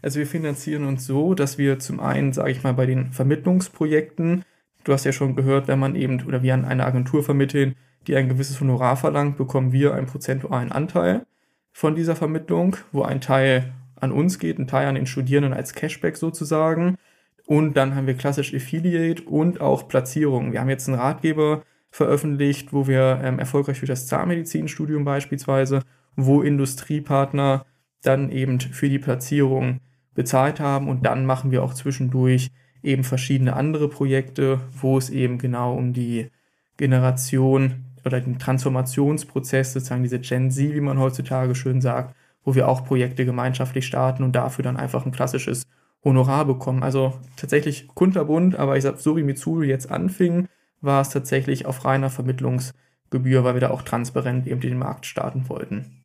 Also 0.00 0.18
wir 0.18 0.26
finanzieren 0.26 0.86
uns 0.86 1.06
so, 1.06 1.34
dass 1.34 1.58
wir 1.58 1.78
zum 1.78 2.00
einen, 2.00 2.32
sage 2.32 2.50
ich 2.50 2.62
mal, 2.62 2.72
bei 2.72 2.86
den 2.86 3.12
Vermittlungsprojekten, 3.12 4.42
du 4.84 4.92
hast 4.92 5.04
ja 5.04 5.12
schon 5.12 5.36
gehört, 5.36 5.68
wenn 5.68 5.78
man 5.78 5.94
eben 5.94 6.24
oder 6.24 6.42
wir 6.42 6.54
an 6.54 6.64
eine 6.64 6.86
Agentur 6.86 7.22
vermitteln, 7.22 7.76
die 8.06 8.16
ein 8.16 8.30
gewisses 8.30 8.58
Honorar 8.58 8.96
verlangt, 8.96 9.36
bekommen 9.36 9.72
wir 9.72 9.92
einen 9.92 10.06
prozentualen 10.06 10.72
Anteil 10.72 11.26
von 11.72 11.94
dieser 11.94 12.16
Vermittlung, 12.16 12.76
wo 12.90 13.02
ein 13.02 13.20
Teil 13.20 13.74
an 13.96 14.10
uns 14.10 14.38
geht, 14.38 14.58
ein 14.58 14.66
Teil 14.66 14.86
an 14.88 14.94
den 14.94 15.06
Studierenden 15.06 15.52
als 15.52 15.74
Cashback 15.74 16.16
sozusagen. 16.16 16.96
Und 17.44 17.76
dann 17.76 17.94
haben 17.94 18.06
wir 18.06 18.14
klassisch 18.14 18.54
Affiliate 18.54 19.24
und 19.24 19.60
auch 19.60 19.88
Platzierungen. 19.88 20.52
Wir 20.52 20.60
haben 20.60 20.70
jetzt 20.70 20.88
einen 20.88 20.98
Ratgeber 20.98 21.64
veröffentlicht, 21.90 22.72
wo 22.72 22.86
wir 22.86 23.20
ähm, 23.22 23.38
erfolgreich 23.38 23.78
für 23.78 23.86
das 23.86 24.06
Zahnmedizinstudium 24.06 25.04
beispielsweise, 25.04 25.82
wo 26.16 26.42
Industriepartner 26.42 27.64
dann 28.02 28.30
eben 28.30 28.60
für 28.60 28.88
die 28.88 28.98
Platzierung 28.98 29.80
bezahlt 30.14 30.60
haben. 30.60 30.88
Und 30.88 31.06
dann 31.06 31.26
machen 31.26 31.50
wir 31.50 31.62
auch 31.62 31.74
zwischendurch 31.74 32.50
eben 32.82 33.04
verschiedene 33.04 33.54
andere 33.54 33.88
Projekte, 33.88 34.60
wo 34.80 34.98
es 34.98 35.10
eben 35.10 35.38
genau 35.38 35.74
um 35.74 35.92
die 35.92 36.30
Generation 36.76 37.84
oder 38.04 38.20
den 38.20 38.38
Transformationsprozess, 38.38 39.72
sozusagen 39.72 40.02
diese 40.02 40.18
Gen 40.18 40.50
Z, 40.50 40.74
wie 40.74 40.80
man 40.80 40.98
heutzutage 40.98 41.54
schön 41.54 41.80
sagt, 41.80 42.16
wo 42.44 42.54
wir 42.54 42.68
auch 42.68 42.84
Projekte 42.84 43.24
gemeinschaftlich 43.24 43.86
starten 43.86 44.24
und 44.24 44.32
dafür 44.32 44.64
dann 44.64 44.76
einfach 44.76 45.06
ein 45.06 45.12
klassisches 45.12 45.62
Honorar 46.04 46.44
bekommen. 46.44 46.82
Also 46.82 47.12
tatsächlich 47.36 47.86
kunterbunt, 47.86 48.56
aber 48.56 48.76
ich 48.76 48.82
sag, 48.82 48.98
so 48.98 49.16
wie 49.16 49.22
Mitsuru 49.22 49.62
jetzt 49.62 49.90
anfing, 49.90 50.48
war 50.80 51.00
es 51.00 51.10
tatsächlich 51.10 51.66
auf 51.66 51.84
reiner 51.84 52.10
Vermittlungsgebühr, 52.10 53.44
weil 53.44 53.54
wir 53.54 53.60
da 53.60 53.70
auch 53.70 53.82
transparent 53.82 54.48
eben 54.48 54.60
den 54.60 54.78
Markt 54.78 55.06
starten 55.06 55.48
wollten. 55.48 56.01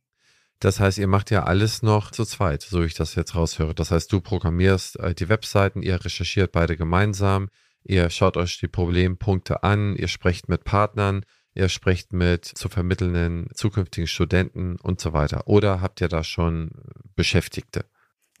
Das 0.60 0.80
heißt, 0.80 0.98
ihr 0.98 1.06
macht 1.06 1.30
ja 1.30 1.44
alles 1.44 1.82
noch 1.82 2.10
zu 2.10 2.24
zweit, 2.24 2.62
so 2.62 2.82
wie 2.82 2.86
ich 2.86 2.94
das 2.94 3.14
jetzt 3.14 3.34
raushöre. 3.34 3.74
Das 3.74 3.90
heißt, 3.90 4.12
du 4.12 4.20
programmierst 4.20 4.98
äh, 4.98 5.14
die 5.14 5.28
Webseiten, 5.28 5.82
ihr 5.82 6.04
recherchiert 6.04 6.52
beide 6.52 6.76
gemeinsam, 6.76 7.48
ihr 7.84 8.10
schaut 8.10 8.36
euch 8.36 8.58
die 8.58 8.68
Problempunkte 8.68 9.62
an, 9.62 9.94
ihr 9.96 10.08
sprecht 10.08 10.48
mit 10.48 10.64
Partnern 10.64 11.22
ihr 11.58 11.68
sprecht 11.68 12.12
mit 12.12 12.44
zu 12.44 12.68
vermittelnden 12.68 13.48
zukünftigen 13.52 14.06
Studenten 14.06 14.76
und 14.76 15.00
so 15.00 15.12
weiter? 15.12 15.48
Oder 15.48 15.80
habt 15.80 16.00
ihr 16.00 16.08
da 16.08 16.22
schon 16.22 16.70
Beschäftigte? 17.16 17.84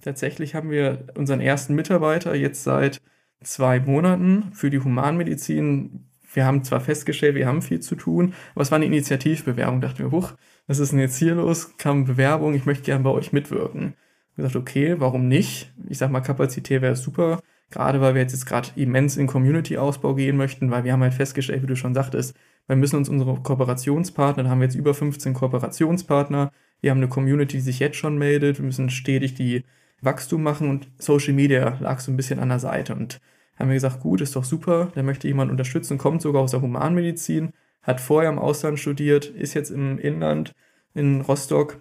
Tatsächlich 0.00 0.54
haben 0.54 0.70
wir 0.70 1.08
unseren 1.16 1.40
ersten 1.40 1.74
Mitarbeiter 1.74 2.34
jetzt 2.36 2.62
seit 2.62 3.02
zwei 3.42 3.80
Monaten 3.80 4.52
für 4.52 4.70
die 4.70 4.78
Humanmedizin. 4.78 6.06
Wir 6.32 6.46
haben 6.46 6.62
zwar 6.62 6.80
festgestellt, 6.80 7.34
wir 7.34 7.48
haben 7.48 7.60
viel 7.60 7.80
zu 7.80 7.96
tun, 7.96 8.34
aber 8.54 8.62
es 8.62 8.70
war 8.70 8.76
eine 8.76 8.86
Initiativbewerbung. 8.86 9.80
Dachten 9.80 9.98
wir, 9.98 10.12
huch, 10.12 10.34
was 10.68 10.78
ist 10.78 10.92
denn 10.92 11.00
jetzt 11.00 11.16
hier 11.16 11.34
los? 11.34 11.76
Kam 11.78 12.04
Bewerbung, 12.04 12.54
ich 12.54 12.66
möchte 12.66 12.84
gerne 12.84 13.02
bei 13.02 13.10
euch 13.10 13.32
mitwirken. 13.32 13.94
Ich 14.30 14.36
gesagt, 14.36 14.54
okay, 14.54 14.96
warum 14.98 15.26
nicht? 15.26 15.72
Ich 15.88 15.98
sag 15.98 16.12
mal, 16.12 16.20
Kapazität 16.20 16.82
wäre 16.82 16.94
super, 16.94 17.40
gerade 17.70 18.00
weil 18.00 18.14
wir 18.14 18.22
jetzt, 18.22 18.32
jetzt 18.32 18.46
gerade 18.46 18.68
immens 18.76 19.16
in 19.16 19.26
Community-Ausbau 19.26 20.14
gehen 20.14 20.36
möchten, 20.36 20.70
weil 20.70 20.84
wir 20.84 20.92
haben 20.92 21.02
halt 21.02 21.14
festgestellt, 21.14 21.62
wie 21.62 21.66
du 21.66 21.74
schon 21.74 21.94
sagtest, 21.94 22.36
wir 22.66 22.76
müssen 22.76 22.96
uns 22.96 23.08
unsere 23.08 23.34
Kooperationspartner, 23.42 24.44
da 24.44 24.50
haben 24.50 24.60
wir 24.60 24.66
jetzt 24.66 24.76
über 24.76 24.94
15 24.94 25.34
Kooperationspartner, 25.34 26.52
wir 26.82 26.90
haben 26.90 26.98
eine 26.98 27.08
Community, 27.08 27.56
die 27.56 27.62
sich 27.62 27.78
jetzt 27.78 27.96
schon 27.96 28.18
meldet, 28.18 28.58
wir 28.58 28.66
müssen 28.66 28.90
stetig 28.90 29.34
die 29.34 29.64
Wachstum 30.02 30.42
machen 30.42 30.68
und 30.68 30.88
Social 30.98 31.32
Media 31.32 31.78
lag 31.80 31.98
so 32.00 32.12
ein 32.12 32.16
bisschen 32.16 32.38
an 32.38 32.50
der 32.50 32.60
Seite 32.60 32.94
und 32.94 33.20
haben 33.58 33.68
wir 33.68 33.74
gesagt, 33.74 34.00
gut, 34.00 34.20
ist 34.20 34.36
doch 34.36 34.44
super, 34.44 34.92
da 34.94 35.02
möchte 35.02 35.26
jemand 35.26 35.50
unterstützen, 35.50 35.98
kommt 35.98 36.22
sogar 36.22 36.42
aus 36.42 36.52
der 36.52 36.60
Humanmedizin, 36.60 37.52
hat 37.82 38.00
vorher 38.00 38.30
im 38.30 38.38
Ausland 38.38 38.78
studiert, 38.78 39.26
ist 39.26 39.54
jetzt 39.54 39.70
im 39.70 39.98
Inland 39.98 40.52
in 40.94 41.20
Rostock 41.20 41.78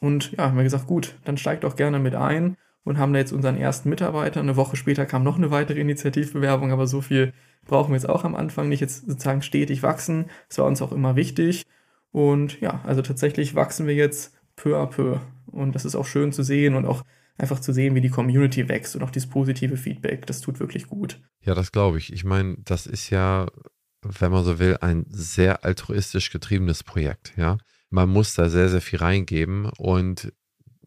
und 0.00 0.32
ja, 0.32 0.48
haben 0.48 0.56
wir 0.56 0.64
gesagt, 0.64 0.86
gut, 0.86 1.16
dann 1.24 1.36
steigt 1.36 1.64
doch 1.64 1.76
gerne 1.76 1.98
mit 1.98 2.14
ein 2.14 2.56
und 2.84 2.98
haben 2.98 3.12
da 3.12 3.18
jetzt 3.18 3.32
unseren 3.32 3.56
ersten 3.56 3.88
Mitarbeiter. 3.88 4.40
Eine 4.40 4.56
Woche 4.56 4.76
später 4.76 5.06
kam 5.06 5.22
noch 5.22 5.36
eine 5.36 5.50
weitere 5.50 5.80
Initiativbewerbung, 5.80 6.72
aber 6.72 6.86
so 6.86 7.00
viel 7.00 7.32
brauchen 7.64 7.90
wir 7.90 7.96
jetzt 7.96 8.08
auch 8.08 8.24
am 8.24 8.34
Anfang 8.34 8.68
nicht 8.68 8.80
jetzt 8.80 9.06
sozusagen 9.06 9.42
stetig 9.42 9.82
wachsen. 9.82 10.26
Das 10.48 10.58
war 10.58 10.66
uns 10.66 10.82
auch 10.82 10.92
immer 10.92 11.16
wichtig. 11.16 11.66
Und 12.10 12.60
ja, 12.60 12.80
also 12.84 13.02
tatsächlich 13.02 13.54
wachsen 13.54 13.86
wir 13.86 13.94
jetzt 13.94 14.34
peu 14.56 14.76
à 14.76 14.86
peu. 14.86 15.20
Und 15.46 15.74
das 15.74 15.84
ist 15.84 15.94
auch 15.94 16.06
schön 16.06 16.32
zu 16.32 16.42
sehen 16.42 16.74
und 16.74 16.86
auch 16.86 17.04
einfach 17.38 17.60
zu 17.60 17.72
sehen, 17.72 17.94
wie 17.94 18.00
die 18.00 18.10
Community 18.10 18.68
wächst 18.68 18.94
und 18.96 19.02
auch 19.02 19.10
dieses 19.10 19.28
positive 19.28 19.76
Feedback. 19.76 20.26
Das 20.26 20.40
tut 20.40 20.60
wirklich 20.60 20.86
gut. 20.86 21.20
Ja, 21.40 21.54
das 21.54 21.72
glaube 21.72 21.98
ich. 21.98 22.12
Ich 22.12 22.24
meine, 22.24 22.56
das 22.64 22.86
ist 22.86 23.10
ja, 23.10 23.46
wenn 24.02 24.32
man 24.32 24.44
so 24.44 24.58
will, 24.58 24.78
ein 24.80 25.06
sehr 25.08 25.64
altruistisch 25.64 26.30
getriebenes 26.30 26.82
Projekt. 26.82 27.32
Ja, 27.36 27.58
man 27.90 28.08
muss 28.08 28.34
da 28.34 28.48
sehr, 28.48 28.68
sehr 28.68 28.80
viel 28.80 28.98
reingeben 28.98 29.66
und 29.78 30.32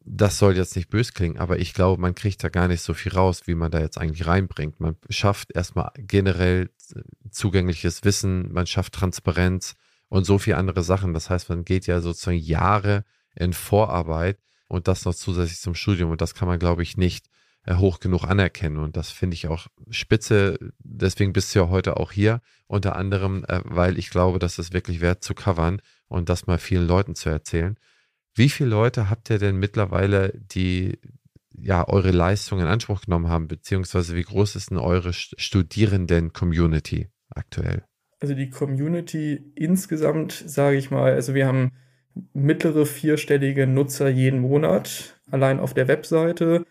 das 0.07 0.37
soll 0.37 0.55
jetzt 0.55 0.75
nicht 0.75 0.89
bös 0.89 1.13
klingen, 1.13 1.39
aber 1.39 1.57
ich 1.57 1.73
glaube, 1.73 1.99
man 1.99 2.13
kriegt 2.13 2.43
da 2.43 2.49
gar 2.49 2.67
nicht 2.67 2.81
so 2.81 2.93
viel 2.93 3.13
raus, 3.13 3.47
wie 3.47 3.55
man 3.55 3.71
da 3.71 3.79
jetzt 3.79 3.97
eigentlich 3.97 4.27
reinbringt. 4.27 4.79
Man 4.79 4.97
schafft 5.09 5.55
erstmal 5.55 5.91
generell 5.97 6.69
zugängliches 7.31 8.03
Wissen, 8.03 8.53
man 8.53 8.67
schafft 8.67 8.93
Transparenz 8.93 9.75
und 10.07 10.25
so 10.25 10.37
viele 10.37 10.57
andere 10.57 10.83
Sachen. 10.83 11.13
Das 11.13 11.31
heißt, 11.31 11.49
man 11.49 11.65
geht 11.65 11.87
ja 11.87 12.01
sozusagen 12.01 12.37
Jahre 12.37 13.03
in 13.35 13.53
Vorarbeit 13.53 14.37
und 14.67 14.87
das 14.87 15.05
noch 15.05 15.15
zusätzlich 15.15 15.59
zum 15.59 15.73
Studium 15.73 16.11
und 16.11 16.21
das 16.21 16.35
kann 16.35 16.47
man, 16.47 16.59
glaube 16.59 16.83
ich, 16.83 16.97
nicht 16.97 17.25
hoch 17.67 17.99
genug 17.99 18.23
anerkennen 18.23 18.77
und 18.77 18.95
das 18.95 19.11
finde 19.11 19.35
ich 19.35 19.47
auch 19.47 19.67
spitze. 19.89 20.57
Deswegen 20.79 21.33
bist 21.33 21.53
du 21.53 21.59
ja 21.59 21.69
heute 21.69 21.97
auch 21.97 22.11
hier, 22.11 22.41
unter 22.67 22.95
anderem, 22.95 23.43
äh, 23.47 23.61
weil 23.63 23.97
ich 23.97 24.09
glaube, 24.09 24.39
dass 24.39 24.59
es 24.59 24.73
wirklich 24.73 25.01
wert 25.01 25.23
zu 25.23 25.33
covern 25.33 25.81
und 26.07 26.29
das 26.29 26.47
mal 26.47 26.59
vielen 26.59 26.87
Leuten 26.87 27.15
zu 27.15 27.29
erzählen. 27.29 27.77
Wie 28.35 28.49
viele 28.49 28.69
Leute 28.69 29.09
habt 29.09 29.29
ihr 29.29 29.39
denn 29.39 29.57
mittlerweile, 29.57 30.33
die 30.35 30.99
ja 31.57 31.87
eure 31.87 32.11
Leistung 32.11 32.59
in 32.59 32.67
Anspruch 32.67 33.01
genommen 33.01 33.29
haben, 33.29 33.47
beziehungsweise 33.47 34.15
wie 34.15 34.23
groß 34.23 34.55
ist 34.57 34.71
denn 34.71 34.77
eure 34.77 35.13
Studierenden-Community 35.13 37.07
aktuell? 37.29 37.83
Also 38.19 38.35
die 38.35 38.49
Community 38.49 39.53
insgesamt, 39.55 40.31
sage 40.33 40.77
ich 40.77 40.91
mal, 40.91 41.13
also 41.13 41.33
wir 41.33 41.47
haben 41.47 41.71
mittlere 42.33 42.85
vierstellige 42.85 43.67
Nutzer 43.67 44.09
jeden 44.09 44.39
Monat, 44.39 45.19
allein 45.29 45.59
auf 45.59 45.73
der 45.73 45.87
Webseite. 45.87 46.65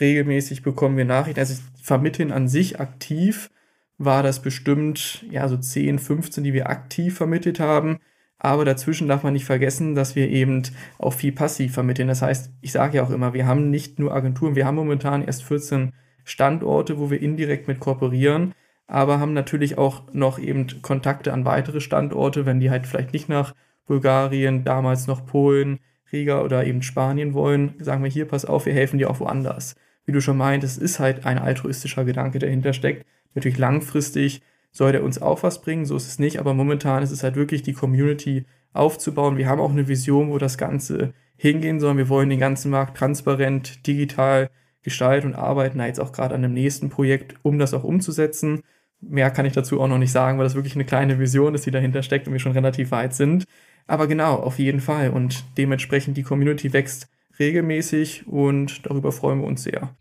Regelmäßig 0.00 0.62
bekommen 0.62 0.96
wir 0.96 1.04
Nachrichten. 1.04 1.40
Also 1.40 1.60
vermitteln 1.82 2.32
an 2.32 2.48
sich 2.48 2.80
aktiv 2.80 3.50
war 3.98 4.22
das 4.22 4.42
bestimmt 4.42 5.24
ja 5.30 5.48
so 5.48 5.56
10, 5.56 5.98
15, 5.98 6.44
die 6.44 6.52
wir 6.52 6.68
aktiv 6.68 7.16
vermittelt 7.16 7.60
haben. 7.60 7.98
Aber 8.38 8.64
dazwischen 8.64 9.06
darf 9.06 9.22
man 9.22 9.34
nicht 9.34 9.44
vergessen, 9.44 9.94
dass 9.94 10.16
wir 10.16 10.28
eben 10.28 10.62
auch 10.98 11.12
viel 11.12 11.30
passiv 11.30 11.74
vermitteln. 11.74 12.08
Das 12.08 12.22
heißt, 12.22 12.50
ich 12.60 12.72
sage 12.72 12.96
ja 12.96 13.04
auch 13.04 13.10
immer, 13.10 13.34
wir 13.34 13.46
haben 13.46 13.70
nicht 13.70 14.00
nur 14.00 14.12
Agenturen, 14.14 14.56
wir 14.56 14.66
haben 14.66 14.74
momentan 14.74 15.22
erst 15.22 15.44
14 15.44 15.92
Standorte, 16.24 16.98
wo 16.98 17.10
wir 17.10 17.22
indirekt 17.22 17.68
mit 17.68 17.78
kooperieren, 17.78 18.54
aber 18.86 19.20
haben 19.20 19.32
natürlich 19.32 19.78
auch 19.78 20.02
noch 20.12 20.38
eben 20.38 20.82
Kontakte 20.82 21.32
an 21.32 21.44
weitere 21.44 21.80
Standorte, 21.80 22.44
wenn 22.44 22.60
die 22.60 22.70
halt 22.70 22.86
vielleicht 22.86 23.12
nicht 23.12 23.28
nach 23.28 23.54
Bulgarien, 23.86 24.64
damals 24.64 25.06
noch 25.06 25.24
Polen, 25.24 25.78
Riga 26.12 26.42
oder 26.42 26.66
eben 26.66 26.82
Spanien 26.82 27.34
wollen, 27.34 27.74
sagen 27.78 28.02
wir 28.02 28.10
hier, 28.10 28.26
pass 28.26 28.44
auf, 28.44 28.66
wir 28.66 28.72
helfen 28.72 28.98
dir 28.98 29.10
auch 29.10 29.20
woanders. 29.20 29.74
Wie 30.04 30.12
du 30.12 30.20
schon 30.20 30.36
meintest, 30.36 30.80
ist 30.80 30.98
halt 30.98 31.26
ein 31.26 31.38
altruistischer 31.38 32.04
Gedanke 32.04 32.38
dahinter 32.38 32.72
steckt. 32.72 33.06
Natürlich 33.34 33.58
langfristig 33.58 34.42
soll 34.72 34.92
der 34.92 35.04
uns 35.04 35.20
auch 35.20 35.42
was 35.42 35.60
bringen, 35.60 35.84
so 35.84 35.96
ist 35.96 36.08
es 36.08 36.18
nicht, 36.18 36.38
aber 36.38 36.54
momentan 36.54 37.02
ist 37.02 37.10
es 37.10 37.22
halt 37.22 37.36
wirklich 37.36 37.62
die 37.62 37.74
Community 37.74 38.46
aufzubauen. 38.72 39.36
Wir 39.36 39.48
haben 39.48 39.60
auch 39.60 39.70
eine 39.70 39.86
Vision, 39.86 40.30
wo 40.30 40.38
das 40.38 40.56
Ganze 40.58 41.12
hingehen 41.36 41.78
soll. 41.78 41.96
Wir 41.96 42.08
wollen 42.08 42.30
den 42.30 42.40
ganzen 42.40 42.70
Markt 42.70 42.96
transparent, 42.96 43.86
digital 43.86 44.48
gestalten 44.82 45.28
und 45.28 45.34
arbeiten 45.34 45.78
da 45.78 45.86
jetzt 45.86 46.00
auch 46.00 46.12
gerade 46.12 46.34
an 46.34 46.42
dem 46.42 46.54
nächsten 46.54 46.88
Projekt, 46.88 47.36
um 47.42 47.58
das 47.58 47.74
auch 47.74 47.84
umzusetzen. 47.84 48.62
Mehr 49.00 49.30
kann 49.30 49.46
ich 49.46 49.52
dazu 49.52 49.80
auch 49.80 49.88
noch 49.88 49.98
nicht 49.98 50.12
sagen, 50.12 50.38
weil 50.38 50.44
das 50.44 50.54
wirklich 50.54 50.74
eine 50.74 50.84
kleine 50.84 51.18
Vision 51.18 51.54
ist, 51.54 51.66
die 51.66 51.70
dahinter 51.70 52.02
steckt 52.02 52.26
und 52.26 52.32
wir 52.32 52.40
schon 52.40 52.52
relativ 52.52 52.92
weit 52.92 53.14
sind. 53.14 53.44
Aber 53.92 54.06
genau, 54.06 54.36
auf 54.36 54.58
jeden 54.58 54.80
Fall. 54.80 55.10
Und 55.10 55.44
dementsprechend 55.58 56.16
die 56.16 56.22
Community 56.22 56.72
wächst 56.72 57.08
regelmäßig 57.38 58.26
und 58.26 58.86
darüber 58.86 59.12
freuen 59.12 59.40
wir 59.40 59.46
uns 59.46 59.64
sehr. 59.64 59.94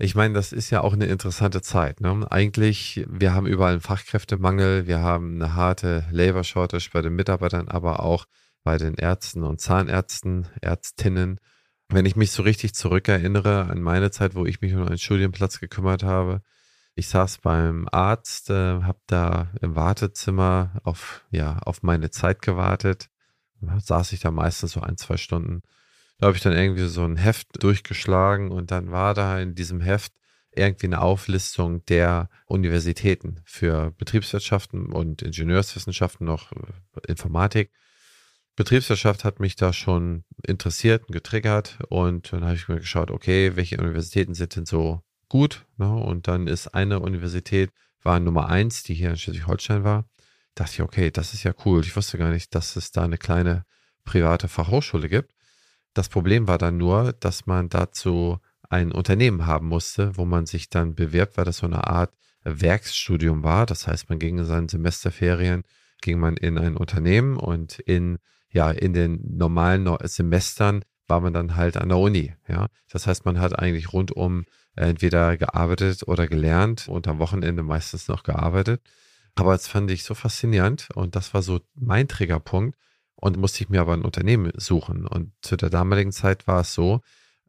Ich 0.00 0.16
meine, 0.16 0.34
das 0.34 0.52
ist 0.52 0.70
ja 0.70 0.80
auch 0.80 0.92
eine 0.92 1.06
interessante 1.06 1.62
Zeit. 1.62 2.00
Ne? 2.00 2.26
Eigentlich, 2.32 3.06
wir 3.08 3.32
haben 3.32 3.46
überall 3.46 3.74
einen 3.74 3.80
Fachkräftemangel, 3.80 4.88
wir 4.88 5.02
haben 5.02 5.36
eine 5.36 5.54
harte 5.54 6.04
Labor 6.10 6.42
Shortage 6.42 6.90
bei 6.92 7.00
den 7.00 7.14
Mitarbeitern, 7.14 7.68
aber 7.68 8.00
auch 8.00 8.24
bei 8.64 8.76
den 8.76 8.94
Ärzten 8.94 9.44
und 9.44 9.60
Zahnärzten, 9.60 10.48
Ärztinnen. 10.60 11.38
Wenn 11.88 12.06
ich 12.06 12.16
mich 12.16 12.32
so 12.32 12.42
richtig 12.42 12.74
zurückerinnere 12.74 13.66
an 13.70 13.82
meine 13.82 14.10
Zeit, 14.10 14.34
wo 14.34 14.46
ich 14.46 14.60
mich 14.62 14.74
um 14.74 14.84
einen 14.84 14.98
Studienplatz 14.98 15.60
gekümmert 15.60 16.02
habe, 16.02 16.42
ich 16.96 17.08
saß 17.08 17.38
beim 17.38 17.86
Arzt, 17.92 18.48
äh, 18.48 18.82
habe 18.82 18.98
da 19.06 19.52
im 19.60 19.76
Wartezimmer 19.76 20.80
auf, 20.82 21.24
ja, 21.30 21.58
auf 21.58 21.82
meine 21.82 22.10
Zeit 22.10 22.40
gewartet. 22.40 23.10
Da 23.60 23.78
saß 23.78 24.12
ich 24.12 24.20
da 24.20 24.30
meistens 24.30 24.72
so 24.72 24.80
ein, 24.80 24.96
zwei 24.96 25.18
Stunden. 25.18 25.62
Da 26.18 26.28
habe 26.28 26.36
ich 26.36 26.42
dann 26.42 26.54
irgendwie 26.54 26.86
so 26.88 27.04
ein 27.04 27.16
Heft 27.16 27.62
durchgeschlagen 27.62 28.50
und 28.50 28.70
dann 28.70 28.90
war 28.90 29.12
da 29.12 29.38
in 29.38 29.54
diesem 29.54 29.82
Heft 29.82 30.14
irgendwie 30.52 30.86
eine 30.86 31.02
Auflistung 31.02 31.84
der 31.84 32.30
Universitäten 32.46 33.42
für 33.44 33.90
Betriebswirtschaften 33.98 34.90
und 34.90 35.20
Ingenieurswissenschaften, 35.20 36.26
noch 36.26 36.52
äh, 36.52 36.56
Informatik. 37.08 37.72
Betriebswirtschaft 38.56 39.22
hat 39.24 39.38
mich 39.38 39.56
da 39.56 39.74
schon 39.74 40.24
interessiert 40.46 41.04
und 41.04 41.12
getriggert 41.12 41.78
und 41.90 42.32
dann 42.32 42.42
habe 42.42 42.54
ich 42.54 42.68
mir 42.68 42.78
geschaut, 42.78 43.10
okay, 43.10 43.54
welche 43.54 43.76
Universitäten 43.76 44.32
sind 44.32 44.56
denn 44.56 44.64
so 44.64 45.02
gut. 45.28 45.66
Ne? 45.76 45.92
Und 45.92 46.28
dann 46.28 46.46
ist 46.46 46.68
eine 46.68 47.00
Universität, 47.00 47.70
war 48.02 48.20
Nummer 48.20 48.48
eins, 48.48 48.82
die 48.82 48.94
hier 48.94 49.10
in 49.10 49.16
Schleswig-Holstein 49.16 49.84
war. 49.84 50.04
Da 50.54 50.64
dachte 50.64 50.74
ich, 50.74 50.82
okay, 50.82 51.10
das 51.10 51.34
ist 51.34 51.42
ja 51.42 51.52
cool. 51.64 51.82
Ich 51.82 51.96
wusste 51.96 52.18
gar 52.18 52.30
nicht, 52.30 52.54
dass 52.54 52.76
es 52.76 52.92
da 52.92 53.04
eine 53.04 53.18
kleine 53.18 53.64
private 54.04 54.48
Fachhochschule 54.48 55.08
gibt. 55.08 55.34
Das 55.92 56.08
Problem 56.08 56.46
war 56.48 56.58
dann 56.58 56.76
nur, 56.76 57.12
dass 57.12 57.46
man 57.46 57.68
dazu 57.68 58.38
ein 58.68 58.92
Unternehmen 58.92 59.46
haben 59.46 59.68
musste, 59.68 60.16
wo 60.16 60.24
man 60.24 60.46
sich 60.46 60.68
dann 60.68 60.94
bewirbt, 60.94 61.36
weil 61.36 61.44
das 61.44 61.58
so 61.58 61.66
eine 61.66 61.86
Art 61.86 62.12
Werksstudium 62.44 63.42
war. 63.42 63.66
Das 63.66 63.86
heißt, 63.86 64.08
man 64.08 64.18
ging 64.18 64.38
in 64.38 64.44
seinen 64.44 64.68
Semesterferien, 64.68 65.62
ging 66.00 66.18
man 66.18 66.36
in 66.36 66.58
ein 66.58 66.76
Unternehmen 66.76 67.36
und 67.36 67.78
in, 67.80 68.18
ja, 68.50 68.70
in 68.70 68.92
den 68.92 69.36
normalen 69.36 69.88
Semestern 70.04 70.84
war 71.08 71.20
man 71.20 71.32
dann 71.32 71.56
halt 71.56 71.76
an 71.76 71.88
der 71.88 71.98
Uni. 71.98 72.34
Ja, 72.48 72.68
das 72.90 73.06
heißt, 73.06 73.24
man 73.24 73.40
hat 73.40 73.58
eigentlich 73.58 73.92
rund 73.92 74.12
um 74.12 74.44
entweder 74.74 75.36
gearbeitet 75.36 76.06
oder 76.06 76.26
gelernt 76.26 76.88
und 76.88 77.08
am 77.08 77.18
Wochenende 77.18 77.62
meistens 77.62 78.08
noch 78.08 78.22
gearbeitet. 78.22 78.82
Aber 79.34 79.52
das 79.52 79.68
fand 79.68 79.90
ich 79.90 80.04
so 80.04 80.14
faszinierend 80.14 80.88
und 80.94 81.16
das 81.16 81.34
war 81.34 81.42
so 81.42 81.60
mein 81.74 82.08
Triggerpunkt 82.08 82.76
und 83.16 83.36
musste 83.36 83.62
ich 83.62 83.68
mir 83.68 83.80
aber 83.80 83.94
ein 83.94 84.02
Unternehmen 84.02 84.52
suchen. 84.56 85.06
Und 85.06 85.32
zu 85.42 85.56
der 85.56 85.70
damaligen 85.70 86.12
Zeit 86.12 86.46
war 86.46 86.60
es 86.60 86.74
so, 86.74 87.00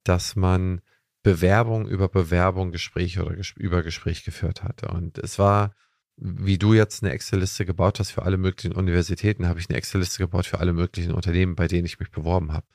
dass 0.04 0.36
man 0.36 0.82
Bewerbung 1.24 1.88
über 1.88 2.08
Bewerbung, 2.08 2.72
Gespräch 2.72 3.20
oder 3.20 3.36
ges 3.36 3.52
über 3.58 3.84
Gespräch 3.84 4.24
geführt 4.24 4.64
hatte. 4.64 4.88
Und 4.88 5.18
es 5.18 5.40
war, 5.40 5.74
wie 6.16 6.58
du 6.58 6.74
jetzt 6.74 7.04
eine 7.04 7.12
Excel-Liste 7.12 7.66
gebaut 7.66 8.00
hast 8.00 8.12
für 8.12 8.24
alle 8.24 8.38
möglichen 8.38 8.74
Universitäten, 8.74 9.48
habe 9.48 9.60
ich 9.60 9.70
eine 9.70 9.78
Excel-Liste 9.78 10.20
gebaut 10.20 10.46
für 10.46 10.60
alle 10.60 10.74
möglichen 10.74 11.12
Unternehmen, 11.12 11.56
bei 11.56 11.68
denen 11.68 11.86
ich 11.86 12.00
mich 12.00 12.12
beworben 12.12 12.54
habe. 12.54 12.66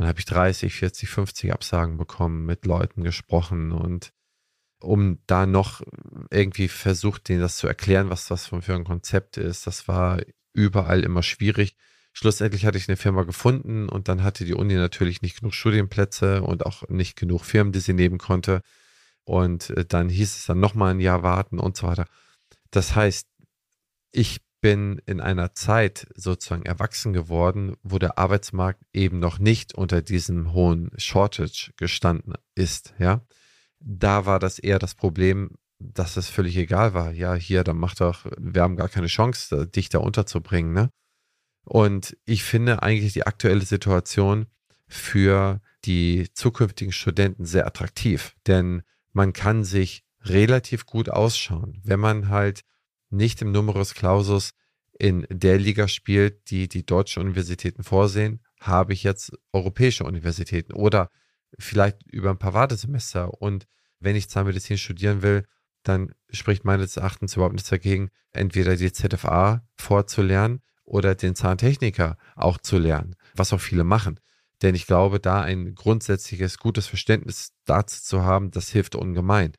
Dann 0.00 0.08
habe 0.08 0.18
ich 0.18 0.24
30, 0.24 0.72
40, 0.72 1.10
50 1.10 1.52
Absagen 1.52 1.98
bekommen, 1.98 2.46
mit 2.46 2.64
Leuten 2.64 3.04
gesprochen 3.04 3.70
und 3.70 4.14
um 4.80 5.18
da 5.26 5.44
noch 5.44 5.82
irgendwie 6.30 6.68
versucht, 6.68 7.28
denen 7.28 7.42
das 7.42 7.58
zu 7.58 7.66
erklären, 7.66 8.08
was 8.08 8.26
das 8.26 8.46
für 8.46 8.74
ein 8.74 8.84
Konzept 8.84 9.36
ist. 9.36 9.66
Das 9.66 9.88
war 9.88 10.22
überall 10.54 11.04
immer 11.04 11.22
schwierig. 11.22 11.76
Schlussendlich 12.14 12.64
hatte 12.64 12.78
ich 12.78 12.88
eine 12.88 12.96
Firma 12.96 13.24
gefunden 13.24 13.90
und 13.90 14.08
dann 14.08 14.22
hatte 14.22 14.46
die 14.46 14.54
Uni 14.54 14.72
natürlich 14.72 15.20
nicht 15.20 15.40
genug 15.40 15.52
Studienplätze 15.52 16.44
und 16.44 16.64
auch 16.64 16.88
nicht 16.88 17.16
genug 17.16 17.44
Firmen, 17.44 17.74
die 17.74 17.80
sie 17.80 17.92
nehmen 17.92 18.16
konnte. 18.16 18.62
Und 19.24 19.68
äh, 19.68 19.84
dann 19.84 20.08
hieß 20.08 20.34
es 20.34 20.46
dann 20.46 20.60
nochmal 20.60 20.92
ein 20.94 21.00
Jahr 21.00 21.22
warten 21.22 21.58
und 21.58 21.76
so 21.76 21.86
weiter. 21.86 22.06
Das 22.70 22.94
heißt, 22.94 23.28
ich 24.12 24.40
bin 24.60 25.00
in 25.06 25.20
einer 25.20 25.54
Zeit 25.54 26.06
sozusagen 26.14 26.64
erwachsen 26.64 27.12
geworden, 27.12 27.76
wo 27.82 27.98
der 27.98 28.18
Arbeitsmarkt 28.18 28.82
eben 28.92 29.18
noch 29.18 29.38
nicht 29.38 29.74
unter 29.74 30.02
diesem 30.02 30.52
hohen 30.52 30.90
Shortage 30.96 31.72
gestanden 31.76 32.34
ist, 32.54 32.94
ja. 32.98 33.22
Da 33.80 34.26
war 34.26 34.38
das 34.38 34.58
eher 34.58 34.78
das 34.78 34.94
Problem, 34.94 35.56
dass 35.78 36.18
es 36.18 36.28
völlig 36.28 36.56
egal 36.56 36.92
war. 36.92 37.12
Ja, 37.12 37.34
hier, 37.34 37.64
dann 37.64 37.78
mach 37.78 37.94
doch, 37.94 38.26
wir 38.38 38.62
haben 38.62 38.76
gar 38.76 38.90
keine 38.90 39.06
Chance, 39.06 39.66
dich 39.66 39.88
da 39.88 39.98
unterzubringen, 39.98 40.74
ne? 40.74 40.90
Und 41.64 42.16
ich 42.24 42.42
finde 42.42 42.82
eigentlich 42.82 43.12
die 43.12 43.26
aktuelle 43.26 43.64
Situation 43.64 44.46
für 44.86 45.60
die 45.84 46.28
zukünftigen 46.34 46.92
Studenten 46.92 47.44
sehr 47.44 47.66
attraktiv, 47.66 48.34
denn 48.46 48.82
man 49.12 49.32
kann 49.32 49.64
sich 49.64 50.04
relativ 50.22 50.84
gut 50.84 51.08
ausschauen, 51.08 51.80
wenn 51.84 52.00
man 52.00 52.28
halt 52.28 52.62
nicht 53.10 53.42
im 53.42 53.52
Numerus 53.52 53.94
Clausus 53.94 54.52
in 54.98 55.26
der 55.30 55.58
Liga 55.58 55.88
spielt, 55.88 56.50
die 56.50 56.68
die 56.68 56.84
deutschen 56.84 57.22
Universitäten 57.22 57.82
vorsehen, 57.82 58.40
habe 58.60 58.92
ich 58.92 59.02
jetzt 59.02 59.32
europäische 59.52 60.04
Universitäten 60.04 60.72
oder 60.72 61.10
vielleicht 61.58 62.06
über 62.06 62.30
ein 62.30 62.38
paar 62.38 62.54
Wartesemester. 62.54 63.40
Und 63.40 63.66
wenn 63.98 64.16
ich 64.16 64.28
Zahnmedizin 64.28 64.78
studieren 64.78 65.22
will, 65.22 65.46
dann 65.82 66.14
spricht 66.30 66.64
meines 66.64 66.96
Erachtens 66.96 67.34
überhaupt 67.34 67.54
nichts 67.54 67.70
dagegen, 67.70 68.10
entweder 68.32 68.76
die 68.76 68.92
ZFA 68.92 69.66
vorzulernen 69.76 70.60
oder 70.84 71.14
den 71.14 71.34
Zahntechniker 71.34 72.18
auch 72.36 72.58
zu 72.58 72.78
lernen, 72.78 73.16
was 73.34 73.52
auch 73.52 73.60
viele 73.60 73.84
machen. 73.84 74.20
Denn 74.62 74.74
ich 74.74 74.86
glaube, 74.86 75.20
da 75.20 75.40
ein 75.40 75.74
grundsätzliches 75.74 76.58
gutes 76.58 76.86
Verständnis 76.86 77.52
dazu 77.64 78.02
zu 78.02 78.22
haben, 78.22 78.50
das 78.50 78.68
hilft 78.68 78.94
ungemein. 78.94 79.52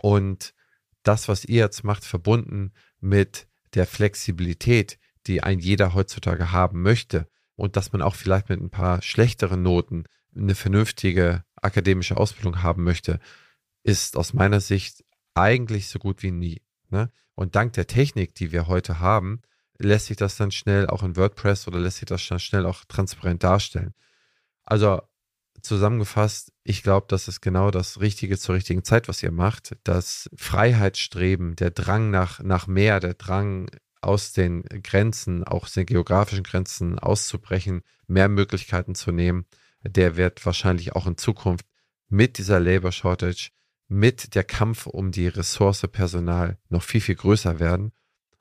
Und 0.00 0.54
das, 1.02 1.28
was 1.28 1.44
ihr 1.44 1.64
jetzt 1.64 1.84
macht, 1.84 2.04
verbunden 2.04 2.72
mit 3.00 3.46
der 3.74 3.86
Flexibilität, 3.86 4.98
die 5.26 5.42
ein 5.42 5.58
jeder 5.58 5.94
heutzutage 5.94 6.52
haben 6.52 6.82
möchte 6.82 7.28
und 7.56 7.76
dass 7.76 7.92
man 7.92 8.02
auch 8.02 8.14
vielleicht 8.14 8.48
mit 8.48 8.60
ein 8.60 8.70
paar 8.70 9.02
schlechteren 9.02 9.62
Noten 9.62 10.04
eine 10.34 10.54
vernünftige 10.54 11.44
akademische 11.56 12.16
Ausbildung 12.16 12.62
haben 12.62 12.84
möchte, 12.84 13.18
ist 13.82 14.16
aus 14.16 14.32
meiner 14.32 14.60
Sicht 14.60 15.04
eigentlich 15.34 15.88
so 15.88 15.98
gut 15.98 16.22
wie 16.22 16.30
nie. 16.30 16.62
Ne? 16.90 17.10
Und 17.34 17.54
dank 17.54 17.72
der 17.74 17.86
Technik, 17.86 18.34
die 18.34 18.52
wir 18.52 18.66
heute 18.66 19.00
haben, 19.00 19.42
lässt 19.78 20.06
sich 20.06 20.16
das 20.16 20.36
dann 20.36 20.50
schnell 20.50 20.88
auch 20.88 21.02
in 21.02 21.16
WordPress 21.16 21.68
oder 21.68 21.78
lässt 21.78 21.98
sich 21.98 22.06
das 22.06 22.26
dann 22.26 22.40
schnell 22.40 22.66
auch 22.66 22.84
transparent 22.86 23.42
darstellen. 23.44 23.94
Also 24.64 25.00
zusammengefasst, 25.62 26.52
ich 26.64 26.82
glaube, 26.82 27.06
das 27.08 27.28
ist 27.28 27.40
genau 27.40 27.70
das 27.70 28.00
Richtige 28.00 28.38
zur 28.38 28.54
richtigen 28.54 28.84
Zeit, 28.84 29.08
was 29.08 29.22
ihr 29.22 29.30
macht. 29.30 29.76
Das 29.84 30.30
Freiheitsstreben, 30.36 31.56
der 31.56 31.70
Drang 31.70 32.10
nach, 32.10 32.40
nach 32.40 32.66
mehr, 32.66 33.00
der 33.00 33.14
Drang 33.14 33.70
aus 34.00 34.32
den 34.32 34.62
Grenzen, 34.62 35.44
auch 35.44 35.64
aus 35.64 35.72
den 35.72 35.86
geografischen 35.86 36.44
Grenzen 36.44 36.98
auszubrechen, 36.98 37.82
mehr 38.06 38.28
Möglichkeiten 38.28 38.94
zu 38.94 39.12
nehmen, 39.12 39.46
der 39.82 40.16
wird 40.16 40.44
wahrscheinlich 40.44 40.94
auch 40.94 41.06
in 41.06 41.16
Zukunft 41.16 41.66
mit 42.08 42.38
dieser 42.38 42.60
Labor 42.60 42.92
Shortage, 42.92 43.50
mit 43.88 44.34
der 44.34 44.44
Kampf 44.44 44.86
um 44.86 45.12
die 45.12 45.28
Ressource 45.28 45.86
Personal 45.90 46.58
noch 46.68 46.82
viel, 46.82 47.00
viel 47.00 47.14
größer 47.14 47.58
werden. 47.58 47.92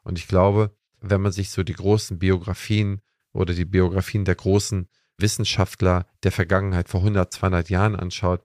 Und 0.03 0.19
ich 0.19 0.27
glaube, 0.27 0.75
wenn 0.99 1.21
man 1.21 1.31
sich 1.31 1.51
so 1.51 1.63
die 1.63 1.73
großen 1.73 2.19
Biografien 2.19 3.01
oder 3.31 3.53
die 3.53 3.65
Biografien 3.65 4.25
der 4.25 4.35
großen 4.35 4.89
Wissenschaftler 5.17 6.05
der 6.23 6.31
Vergangenheit 6.31 6.89
vor 6.89 7.01
100, 7.01 7.31
200 7.33 7.69
Jahren 7.69 7.95
anschaut, 7.95 8.43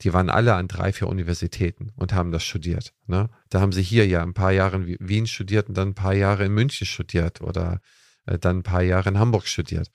die 0.00 0.12
waren 0.12 0.30
alle 0.30 0.54
an 0.54 0.68
drei, 0.68 0.92
vier 0.92 1.08
Universitäten 1.08 1.92
und 1.96 2.12
haben 2.12 2.32
das 2.32 2.44
studiert. 2.44 2.92
Ne? 3.06 3.30
Da 3.48 3.60
haben 3.60 3.72
sie 3.72 3.82
hier 3.82 4.06
ja 4.06 4.22
ein 4.22 4.34
paar 4.34 4.52
Jahre 4.52 4.76
in 4.76 4.96
Wien 5.00 5.26
studiert 5.26 5.68
und 5.68 5.76
dann 5.76 5.88
ein 5.88 5.94
paar 5.94 6.14
Jahre 6.14 6.44
in 6.44 6.52
München 6.52 6.86
studiert 6.86 7.40
oder 7.40 7.80
äh, 8.26 8.38
dann 8.38 8.58
ein 8.58 8.62
paar 8.62 8.82
Jahre 8.82 9.10
in 9.10 9.18
Hamburg 9.18 9.46
studiert. 9.46 9.90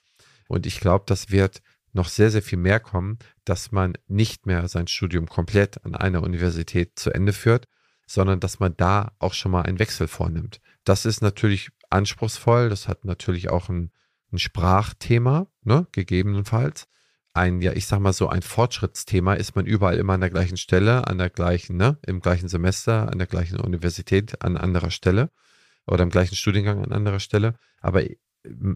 Und 0.47 0.65
ich 0.65 0.79
glaube, 0.79 1.05
das 1.07 1.29
wird 1.29 1.61
noch 1.93 2.07
sehr, 2.07 2.31
sehr 2.31 2.41
viel 2.41 2.57
mehr 2.57 2.79
kommen, 2.79 3.17
dass 3.45 3.71
man 3.71 3.93
nicht 4.07 4.45
mehr 4.45 4.67
sein 4.67 4.87
Studium 4.87 5.27
komplett 5.27 5.83
an 5.85 5.95
einer 5.95 6.23
Universität 6.23 6.97
zu 6.97 7.11
Ende 7.11 7.33
führt, 7.33 7.67
sondern 8.07 8.39
dass 8.39 8.59
man 8.59 8.75
da 8.77 9.11
auch 9.19 9.33
schon 9.33 9.51
mal 9.51 9.63
einen 9.63 9.79
Wechsel 9.79 10.07
vornimmt. 10.07 10.61
Das 10.83 11.05
ist 11.05 11.21
natürlich 11.21 11.69
anspruchsvoll, 11.89 12.69
das 12.69 12.87
hat 12.87 13.05
natürlich 13.05 13.49
auch 13.49 13.69
ein, 13.69 13.91
ein 14.31 14.39
Sprachthema, 14.39 15.47
ne, 15.63 15.87
gegebenenfalls 15.91 16.87
ein, 17.33 17.61
ja, 17.61 17.73
ich 17.73 17.85
sag 17.85 17.99
mal 17.99 18.13
so, 18.13 18.27
ein 18.27 18.41
Fortschrittsthema 18.41 19.33
ist 19.33 19.55
man 19.55 19.65
überall 19.65 19.97
immer 19.97 20.13
an 20.13 20.21
der 20.21 20.29
gleichen 20.29 20.57
Stelle, 20.57 21.07
an 21.07 21.17
der 21.17 21.29
gleichen, 21.29 21.77
ne, 21.77 21.97
im 22.05 22.21
gleichen 22.21 22.49
Semester, 22.49 23.09
an 23.11 23.17
der 23.17 23.27
gleichen 23.27 23.59
Universität, 23.59 24.41
an 24.41 24.57
anderer 24.57 24.91
Stelle 24.91 25.29
oder 25.87 26.03
im 26.03 26.09
gleichen 26.09 26.35
Studiengang 26.35 26.83
an 26.83 26.91
anderer 26.91 27.19
Stelle. 27.19 27.55
Aber 27.81 28.03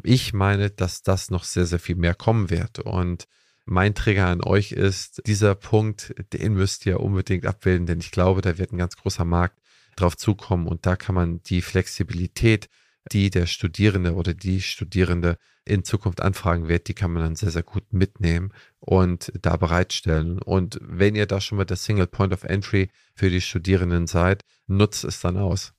ich 0.04 0.34
meine, 0.34 0.70
dass 0.70 1.04
das 1.04 1.30
noch 1.30 1.44
sehr, 1.44 1.66
sehr 1.66 1.80
viel 1.80 1.96
mehr 1.96 2.14
kommen 2.14 2.50
wird. 2.50 2.80
Und 2.80 3.28
mein 3.66 3.96
Trigger 3.96 4.28
an 4.28 4.44
euch 4.44 4.72
ist, 4.72 5.22
dieser 5.26 5.56
Punkt, 5.56 6.14
den 6.34 6.54
müsst 6.54 6.86
ihr 6.86 7.00
unbedingt 7.00 7.46
abbilden, 7.46 7.86
denn 7.86 8.00
ich 8.00 8.12
glaube, 8.12 8.42
da 8.42 8.58
wird 8.58 8.72
ein 8.72 8.78
ganz 8.78 8.98
großer 8.98 9.26
Markt 9.26 9.60
drauf 9.96 10.18
zukommen 10.18 10.68
und 10.68 10.86
da 10.86 10.96
kann 10.96 11.16
man 11.16 11.42
die 11.44 11.62
Flexibilität, 11.62 12.70
die 13.12 13.30
der 13.30 13.46
Studierende 13.46 14.14
oder 14.16 14.34
die 14.34 14.62
Studierende 14.62 15.38
in 15.66 15.84
Zukunft 15.84 16.22
anfragen 16.22 16.68
wird, 16.68 16.88
die 16.88 16.94
kann 16.94 17.12
man 17.12 17.24
dann 17.24 17.36
sehr, 17.36 17.52
sehr 17.52 17.64
gut 17.64 17.92
mitnehmen 17.92 18.52
und 18.80 19.32
da 19.42 19.56
bereitstellen. 19.56 20.42
Und 20.42 20.80
wenn 20.82 21.16
ihr 21.16 21.26
da 21.26 21.42
schon 21.42 21.58
mal 21.58 21.66
der 21.66 21.78
Single 21.78 22.08
Point 22.08 22.34
of 22.34 22.44
Entry 22.44 22.90
für 23.16 23.30
die 23.30 23.42
Studierenden 23.42 24.08
seid, 24.08 24.44
nutzt 24.68 25.04
es 25.04 25.20
dann 25.20 25.38
aus. 25.38 25.74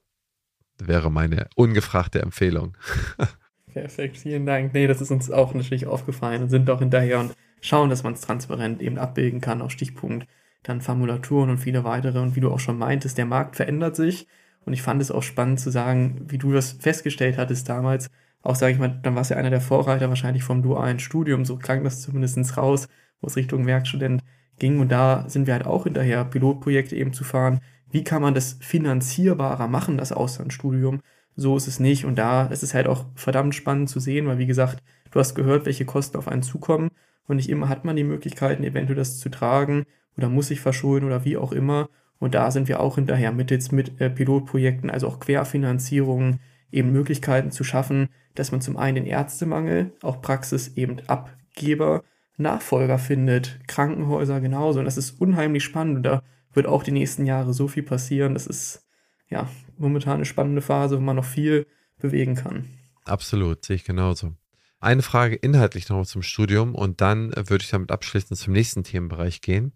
Wäre 0.78 1.10
meine 1.10 1.48
ungefragte 1.54 2.20
Empfehlung. 2.20 2.76
Perfekt, 3.72 4.18
vielen 4.18 4.46
Dank. 4.46 4.72
Nee, 4.72 4.86
das 4.86 5.00
ist 5.00 5.10
uns 5.10 5.30
auch 5.30 5.52
natürlich 5.54 5.86
aufgefallen 5.86 6.42
und 6.42 6.48
sind 6.48 6.68
auch 6.70 6.78
hinterher 6.78 7.20
und 7.20 7.34
schauen, 7.60 7.90
dass 7.90 8.02
man 8.02 8.12
es 8.12 8.20
transparent 8.20 8.80
eben 8.80 8.98
abbilden 8.98 9.40
kann, 9.40 9.62
auch 9.62 9.70
Stichpunkt, 9.70 10.28
dann 10.62 10.80
Formulaturen 10.80 11.50
und 11.50 11.58
viele 11.58 11.84
weitere. 11.84 12.20
Und 12.20 12.36
wie 12.36 12.40
du 12.40 12.50
auch 12.50 12.60
schon 12.60 12.78
meintest, 12.78 13.18
der 13.18 13.26
Markt 13.26 13.56
verändert 13.56 13.96
sich. 13.96 14.26
Und 14.66 14.72
ich 14.72 14.82
fand 14.82 15.00
es 15.02 15.10
auch 15.10 15.22
spannend 15.22 15.60
zu 15.60 15.70
sagen, 15.70 16.22
wie 16.28 16.38
du 16.38 16.52
das 16.52 16.72
festgestellt 16.72 17.36
hattest 17.38 17.68
damals, 17.68 18.10
auch 18.42 18.56
sage 18.56 18.72
ich 18.72 18.78
mal, 18.78 19.00
dann 19.02 19.14
warst 19.14 19.30
du 19.30 19.34
ja 19.34 19.40
einer 19.40 19.50
der 19.50 19.60
Vorreiter 19.60 20.08
wahrscheinlich 20.08 20.44
vom 20.44 20.62
dualen 20.62 20.98
Studium, 20.98 21.44
so 21.44 21.56
klang 21.56 21.82
das 21.82 22.02
zumindest 22.02 22.56
raus, 22.56 22.88
wo 23.20 23.26
es 23.26 23.36
Richtung 23.36 23.66
Werkstudent 23.66 24.22
ging. 24.58 24.80
Und 24.80 24.92
da 24.92 25.24
sind 25.28 25.46
wir 25.46 25.54
halt 25.54 25.66
auch 25.66 25.84
hinterher, 25.84 26.24
Pilotprojekte 26.24 26.94
eben 26.94 27.12
zu 27.12 27.24
fahren. 27.24 27.60
Wie 27.90 28.04
kann 28.04 28.22
man 28.22 28.34
das 28.34 28.58
finanzierbarer 28.60 29.68
machen, 29.68 29.96
das 29.96 30.12
Auslandsstudium? 30.12 31.00
So 31.36 31.56
ist 31.56 31.68
es 31.68 31.80
nicht. 31.80 32.04
Und 32.04 32.16
da 32.18 32.46
ist 32.46 32.62
es 32.62 32.74
halt 32.74 32.86
auch 32.86 33.06
verdammt 33.14 33.54
spannend 33.54 33.88
zu 33.88 33.98
sehen, 33.98 34.26
weil 34.26 34.38
wie 34.38 34.46
gesagt, 34.46 34.82
du 35.10 35.20
hast 35.20 35.34
gehört, 35.34 35.66
welche 35.66 35.84
Kosten 35.84 36.18
auf 36.18 36.28
einen 36.28 36.42
zukommen. 36.42 36.90
Und 37.26 37.36
nicht 37.36 37.48
immer 37.48 37.68
hat 37.68 37.84
man 37.84 37.96
die 37.96 38.04
Möglichkeiten, 38.04 38.64
eventuell 38.64 38.96
das 38.96 39.18
zu 39.18 39.30
tragen 39.30 39.84
oder 40.16 40.28
muss 40.28 40.48
sich 40.48 40.60
verschulden 40.60 41.06
oder 41.06 41.24
wie 41.24 41.36
auch 41.36 41.52
immer. 41.52 41.88
Und 42.24 42.34
da 42.34 42.50
sind 42.50 42.68
wir 42.68 42.80
auch 42.80 42.94
hinterher 42.94 43.32
mit 43.32 43.50
jetzt 43.50 43.70
mit 43.70 44.00
äh, 44.00 44.08
Pilotprojekten, 44.08 44.88
also 44.88 45.08
auch 45.08 45.20
Querfinanzierungen, 45.20 46.40
eben 46.72 46.90
Möglichkeiten 46.90 47.50
zu 47.50 47.64
schaffen, 47.64 48.08
dass 48.34 48.50
man 48.50 48.62
zum 48.62 48.78
einen 48.78 48.94
den 48.94 49.04
Ärztemangel, 49.06 49.92
auch 50.00 50.22
Praxis 50.22 50.74
eben 50.74 51.00
Abgeber, 51.06 52.02
Nachfolger 52.38 52.98
findet, 52.98 53.60
Krankenhäuser 53.68 54.40
genauso. 54.40 54.78
Und 54.78 54.86
das 54.86 54.96
ist 54.96 55.20
unheimlich 55.20 55.64
spannend. 55.64 55.98
Und 55.98 56.02
da 56.04 56.22
wird 56.54 56.66
auch 56.66 56.82
die 56.82 56.92
nächsten 56.92 57.26
Jahre 57.26 57.52
so 57.52 57.68
viel 57.68 57.82
passieren. 57.82 58.32
Das 58.32 58.46
ist 58.46 58.86
ja 59.28 59.46
momentan 59.76 60.14
eine 60.14 60.24
spannende 60.24 60.62
Phase, 60.62 60.96
wo 60.96 61.02
man 61.02 61.16
noch 61.16 61.26
viel 61.26 61.66
bewegen 61.98 62.36
kann. 62.36 62.64
Absolut, 63.04 63.66
sehe 63.66 63.76
ich 63.76 63.84
genauso. 63.84 64.32
Eine 64.80 65.02
Frage 65.02 65.36
inhaltlich 65.36 65.90
noch 65.90 66.06
zum 66.06 66.22
Studium 66.22 66.74
und 66.74 67.02
dann 67.02 67.34
würde 67.36 67.64
ich 67.64 67.70
damit 67.70 67.90
abschließend 67.90 68.38
zum 68.38 68.54
nächsten 68.54 68.82
Themenbereich 68.82 69.42
gehen. 69.42 69.74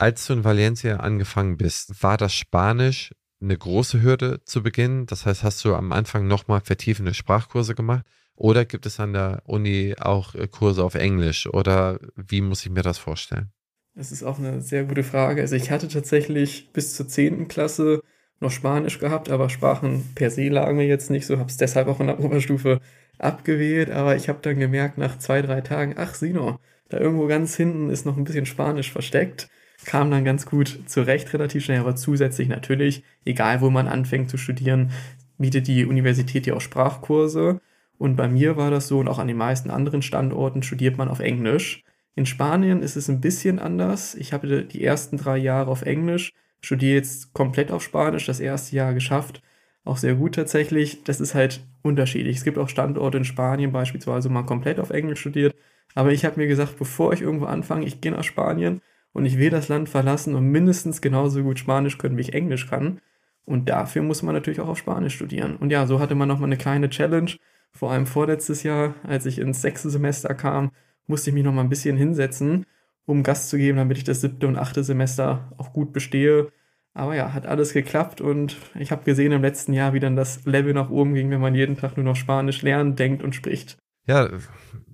Als 0.00 0.28
du 0.28 0.34
in 0.34 0.44
Valencia 0.44 0.98
angefangen 0.98 1.56
bist, 1.56 2.04
war 2.04 2.16
das 2.16 2.32
Spanisch 2.32 3.12
eine 3.40 3.58
große 3.58 4.00
Hürde 4.00 4.40
zu 4.44 4.62
Beginn? 4.62 5.06
Das 5.06 5.26
heißt, 5.26 5.42
hast 5.42 5.64
du 5.64 5.74
am 5.74 5.90
Anfang 5.90 6.28
nochmal 6.28 6.60
vertiefende 6.60 7.14
Sprachkurse 7.14 7.74
gemacht? 7.74 8.06
Oder 8.36 8.64
gibt 8.64 8.86
es 8.86 9.00
an 9.00 9.12
der 9.12 9.42
Uni 9.46 9.96
auch 9.98 10.36
äh, 10.36 10.46
Kurse 10.46 10.84
auf 10.84 10.94
Englisch? 10.94 11.48
Oder 11.48 11.98
wie 12.14 12.40
muss 12.40 12.64
ich 12.64 12.70
mir 12.70 12.84
das 12.84 12.98
vorstellen? 12.98 13.50
Das 13.96 14.12
ist 14.12 14.22
auch 14.22 14.38
eine 14.38 14.60
sehr 14.60 14.84
gute 14.84 15.02
Frage. 15.02 15.40
Also 15.40 15.56
ich 15.56 15.72
hatte 15.72 15.88
tatsächlich 15.88 16.72
bis 16.72 16.94
zur 16.94 17.08
10. 17.08 17.48
Klasse 17.48 18.00
noch 18.38 18.52
Spanisch 18.52 19.00
gehabt, 19.00 19.28
aber 19.28 19.50
Sprachen 19.50 20.12
per 20.14 20.30
se 20.30 20.48
lagen 20.48 20.76
mir 20.76 20.86
jetzt 20.86 21.10
nicht 21.10 21.26
so, 21.26 21.38
habe 21.38 21.50
es 21.50 21.56
deshalb 21.56 21.88
auch 21.88 21.98
in 21.98 22.06
der 22.06 22.20
Oberstufe 22.20 22.80
abgewählt, 23.18 23.90
aber 23.90 24.14
ich 24.14 24.28
habe 24.28 24.38
dann 24.42 24.60
gemerkt 24.60 24.96
nach 24.96 25.18
zwei, 25.18 25.42
drei 25.42 25.60
Tagen, 25.60 25.94
ach 25.96 26.14
Sino, 26.14 26.60
da 26.88 26.98
irgendwo 26.98 27.26
ganz 27.26 27.56
hinten 27.56 27.90
ist 27.90 28.06
noch 28.06 28.16
ein 28.16 28.22
bisschen 28.22 28.46
Spanisch 28.46 28.92
versteckt 28.92 29.48
kam 29.84 30.10
dann 30.10 30.24
ganz 30.24 30.46
gut 30.46 30.80
zurecht, 30.86 31.32
relativ 31.32 31.64
schnell, 31.64 31.80
aber 31.80 31.96
zusätzlich 31.96 32.48
natürlich, 32.48 33.04
egal 33.24 33.60
wo 33.60 33.70
man 33.70 33.88
anfängt 33.88 34.30
zu 34.30 34.36
studieren, 34.36 34.90
bietet 35.38 35.68
die 35.68 35.86
Universität 35.86 36.46
ja 36.46 36.54
auch 36.54 36.60
Sprachkurse. 36.60 37.60
Und 37.96 38.16
bei 38.16 38.28
mir 38.28 38.56
war 38.56 38.70
das 38.70 38.88
so 38.88 38.98
und 38.98 39.08
auch 39.08 39.18
an 39.18 39.28
den 39.28 39.36
meisten 39.36 39.70
anderen 39.70 40.02
Standorten 40.02 40.62
studiert 40.62 40.98
man 40.98 41.08
auf 41.08 41.20
Englisch. 41.20 41.84
In 42.14 42.26
Spanien 42.26 42.82
ist 42.82 42.96
es 42.96 43.08
ein 43.08 43.20
bisschen 43.20 43.58
anders. 43.58 44.14
Ich 44.14 44.32
habe 44.32 44.64
die 44.64 44.84
ersten 44.84 45.16
drei 45.16 45.36
Jahre 45.38 45.70
auf 45.70 45.82
Englisch, 45.82 46.32
studiere 46.60 46.96
jetzt 46.96 47.32
komplett 47.32 47.70
auf 47.70 47.82
Spanisch, 47.82 48.26
das 48.26 48.40
erste 48.40 48.76
Jahr 48.76 48.94
geschafft. 48.94 49.42
Auch 49.84 49.96
sehr 49.96 50.14
gut 50.14 50.34
tatsächlich. 50.34 51.04
Das 51.04 51.20
ist 51.20 51.34
halt 51.34 51.64
unterschiedlich. 51.82 52.36
Es 52.36 52.44
gibt 52.44 52.58
auch 52.58 52.68
Standorte 52.68 53.18
in 53.18 53.24
Spanien 53.24 53.72
beispielsweise, 53.72 54.28
wo 54.28 54.32
man 54.32 54.46
komplett 54.46 54.80
auf 54.80 54.90
Englisch 54.90 55.20
studiert. 55.20 55.54
Aber 55.94 56.12
ich 56.12 56.24
habe 56.24 56.40
mir 56.40 56.46
gesagt, 56.46 56.78
bevor 56.78 57.12
ich 57.12 57.22
irgendwo 57.22 57.46
anfange, 57.46 57.86
ich 57.86 58.00
gehe 58.00 58.12
nach 58.12 58.24
Spanien 58.24 58.80
und 59.12 59.26
ich 59.26 59.38
will 59.38 59.50
das 59.50 59.68
Land 59.68 59.88
verlassen 59.88 60.34
und 60.34 60.50
mindestens 60.50 61.00
genauso 61.00 61.42
gut 61.42 61.58
Spanisch 61.58 61.98
können, 61.98 62.16
wie 62.16 62.22
ich 62.22 62.34
Englisch 62.34 62.68
kann. 62.68 63.00
Und 63.44 63.68
dafür 63.68 64.02
muss 64.02 64.22
man 64.22 64.34
natürlich 64.34 64.60
auch 64.60 64.68
auf 64.68 64.78
Spanisch 64.78 65.14
studieren. 65.14 65.56
Und 65.56 65.70
ja, 65.70 65.86
so 65.86 66.00
hatte 66.00 66.14
man 66.14 66.28
nochmal 66.28 66.48
eine 66.48 66.58
kleine 66.58 66.90
Challenge. 66.90 67.32
Vor 67.72 67.90
allem 67.90 68.06
vorletztes 68.06 68.62
Jahr, 68.62 68.94
als 69.02 69.26
ich 69.26 69.38
ins 69.38 69.62
sechste 69.62 69.90
Semester 69.90 70.34
kam, 70.34 70.70
musste 71.06 71.30
ich 71.30 71.34
mich 71.34 71.44
nochmal 71.44 71.64
ein 71.64 71.70
bisschen 71.70 71.96
hinsetzen, 71.96 72.66
um 73.06 73.22
Gast 73.22 73.48
zu 73.48 73.56
geben, 73.56 73.78
damit 73.78 73.96
ich 73.96 74.04
das 74.04 74.20
siebte 74.20 74.46
und 74.46 74.58
achte 74.58 74.84
Semester 74.84 75.52
auch 75.56 75.72
gut 75.72 75.92
bestehe. 75.92 76.52
Aber 76.92 77.14
ja, 77.14 77.32
hat 77.32 77.46
alles 77.46 77.72
geklappt 77.72 78.20
und 78.20 78.56
ich 78.78 78.90
habe 78.90 79.04
gesehen 79.04 79.32
im 79.32 79.42
letzten 79.42 79.72
Jahr, 79.72 79.94
wie 79.94 80.00
dann 80.00 80.16
das 80.16 80.44
Level 80.44 80.74
nach 80.74 80.90
oben 80.90 81.14
ging, 81.14 81.30
wenn 81.30 81.40
man 81.40 81.54
jeden 81.54 81.76
Tag 81.76 81.96
nur 81.96 82.04
noch 82.04 82.16
Spanisch 82.16 82.62
lernt, 82.62 82.98
denkt 82.98 83.22
und 83.22 83.34
spricht. 83.34 83.78
Ja, 84.06 84.28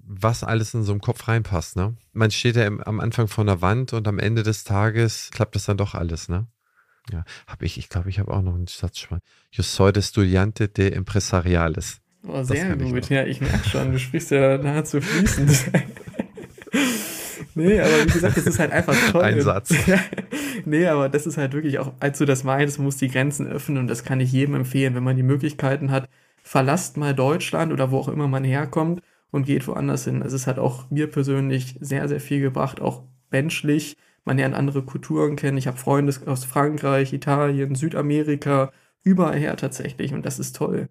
was 0.06 0.44
alles 0.44 0.74
in 0.74 0.82
so 0.82 0.92
einem 0.92 1.00
Kopf 1.00 1.28
reinpasst, 1.28 1.76
ne? 1.76 1.96
Man 2.12 2.30
steht 2.30 2.56
ja 2.56 2.66
im, 2.66 2.80
am 2.82 3.00
Anfang 3.00 3.28
vor 3.28 3.44
einer 3.44 3.60
Wand 3.60 3.92
und 3.92 4.06
am 4.06 4.18
Ende 4.18 4.42
des 4.42 4.64
Tages 4.64 5.30
klappt 5.32 5.54
das 5.54 5.64
dann 5.64 5.76
doch 5.76 5.94
alles, 5.94 6.28
ne? 6.28 6.46
Ja, 7.12 7.24
habe 7.46 7.66
ich, 7.66 7.78
ich 7.78 7.88
glaube, 7.88 8.08
ich 8.08 8.18
habe 8.18 8.32
auch 8.32 8.42
noch 8.42 8.54
einen 8.54 8.66
Satz 8.66 8.98
schon. 8.98 9.18
Yo 9.50 9.62
soy 9.62 9.92
de 9.92 10.00
estudiante 10.00 10.68
de 10.68 10.92
empresariales. 10.92 12.00
Oh, 12.26 12.42
sehr 12.42 12.76
gut. 12.76 13.04
Ich 13.04 13.10
ja, 13.10 13.24
ich 13.26 13.40
merke 13.42 13.68
schon, 13.68 13.92
du 13.92 13.98
sprichst 13.98 14.30
ja 14.30 14.56
nahezu 14.56 15.02
fließend. 15.02 15.70
nee, 17.54 17.78
aber 17.78 18.06
wie 18.06 18.10
gesagt, 18.10 18.38
das 18.38 18.46
ist 18.46 18.58
halt 18.58 18.72
einfach 18.72 18.96
toll. 19.10 19.22
Ein 19.22 19.42
Satz. 19.42 19.74
nee, 20.64 20.86
aber 20.86 21.10
das 21.10 21.26
ist 21.26 21.36
halt 21.36 21.52
wirklich 21.52 21.78
auch, 21.78 21.92
als 22.00 22.16
du 22.16 22.24
das 22.24 22.42
meinst, 22.42 22.78
muss 22.78 22.96
die 22.96 23.08
Grenzen 23.08 23.46
öffnen 23.46 23.76
und 23.76 23.88
das 23.88 24.04
kann 24.04 24.20
ich 24.20 24.32
jedem 24.32 24.54
empfehlen, 24.54 24.94
wenn 24.94 25.04
man 25.04 25.16
die 25.16 25.22
Möglichkeiten 25.22 25.90
hat. 25.90 26.08
Verlasst 26.42 26.96
mal 26.96 27.14
Deutschland 27.14 27.72
oder 27.72 27.90
wo 27.90 27.98
auch 27.98 28.08
immer 28.08 28.28
man 28.28 28.44
herkommt 28.44 29.02
und 29.34 29.46
geht 29.46 29.66
woanders 29.66 30.04
hin. 30.04 30.22
Also 30.22 30.36
es 30.36 30.46
hat 30.46 30.60
auch 30.60 30.88
mir 30.92 31.10
persönlich 31.10 31.76
sehr, 31.80 32.06
sehr 32.08 32.20
viel 32.20 32.40
gebracht, 32.40 32.80
auch 32.80 33.02
menschlich. 33.32 33.96
Man 34.24 34.36
lernt 34.36 34.54
andere 34.54 34.82
Kulturen 34.82 35.34
kennen. 35.34 35.58
Ich 35.58 35.66
habe 35.66 35.76
Freunde 35.76 36.14
aus 36.26 36.44
Frankreich, 36.44 37.12
Italien, 37.12 37.74
Südamerika, 37.74 38.70
überall 39.02 39.36
her 39.36 39.56
tatsächlich 39.56 40.14
und 40.14 40.24
das 40.24 40.38
ist 40.38 40.54
toll. 40.54 40.88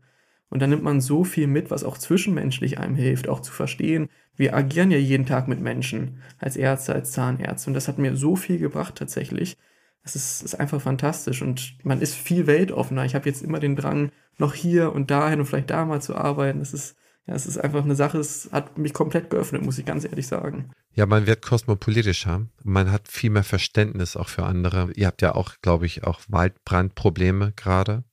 Und 0.50 0.62
dann 0.62 0.72
nimmt 0.72 0.84
man 0.84 1.00
so 1.00 1.24
viel 1.24 1.48
mit, 1.48 1.72
was 1.72 1.86
auch 1.86 1.98
zwischenmenschlich 1.98 2.80
einem 2.80 2.96
hilft, 2.96 3.30
auch 3.30 3.39
zu 3.39 3.54
verstehen. 3.54 4.10
Wir 4.36 4.54
agieren 4.54 4.91
ja 4.91 4.98
jeden 4.98 5.26
Tag 5.26 5.48
mit 5.48 5.62
Menschen, 5.62 6.22
als 6.38 6.58
Ärzte, 6.58 6.94
als 6.94 7.14
Zahnärzte. 7.14 7.70
Und 7.70 7.76
das 7.76 7.88
hat 7.88 7.98
mir 7.98 8.18
so 8.18 8.36
viel 8.36 8.60
gebracht 8.60 8.96
tatsächlich. 8.96 9.58
Das 10.04 10.18
ist, 10.18 10.44
ist 10.44 10.56
einfach 10.56 10.82
fantastisch 10.82 11.41
und 11.41 11.78
man 11.84 12.02
ist 12.02 12.14
viel 12.14 12.46
weltoffener. 12.46 13.06
Ich 13.06 13.16
habe 13.16 13.30
jetzt 13.30 13.41
immer 13.41 13.62
den 13.62 13.78
Drang, 13.78 14.12
noch 14.38 14.54
hier 14.54 14.91
und 14.91 15.12
dahin 15.12 15.39
und 15.39 15.46
vielleicht 15.46 15.70
da 15.70 15.86
mal 15.86 16.02
zu 16.02 16.16
arbeiten. 16.16 16.60
Das 16.60 16.74
ist, 16.74 16.98
ja, 17.26 17.36
es 17.36 17.46
ist 17.46 17.58
einfach 17.58 17.84
eine 17.84 17.96
Sache, 17.96 18.18
es 18.18 18.50
hat 18.52 18.78
mich 18.78 18.94
komplett 18.94 19.30
geöffnet, 19.30 19.64
muss 19.64 19.78
ich 19.78 19.86
ganz 19.86 20.04
ehrlich 20.04 20.28
sagen. 20.28 20.72
Ja, 20.94 21.06
man 21.06 21.26
wird 21.26 21.42
kosmopolitischer. 21.42 22.48
Man 22.64 22.92
hat 22.92 23.08
viel 23.08 23.30
mehr 23.30 23.44
Verständnis 23.44 24.18
auch 24.18 24.28
für 24.28 24.44
andere. 24.44 24.92
Ihr 24.96 25.08
habt 25.08 25.22
ja 25.22 25.34
auch, 25.34 25.54
glaube 25.62 25.86
ich, 25.86 26.04
auch 26.04 26.20
Waldbrandprobleme 26.28 27.54
gerade 27.56 28.04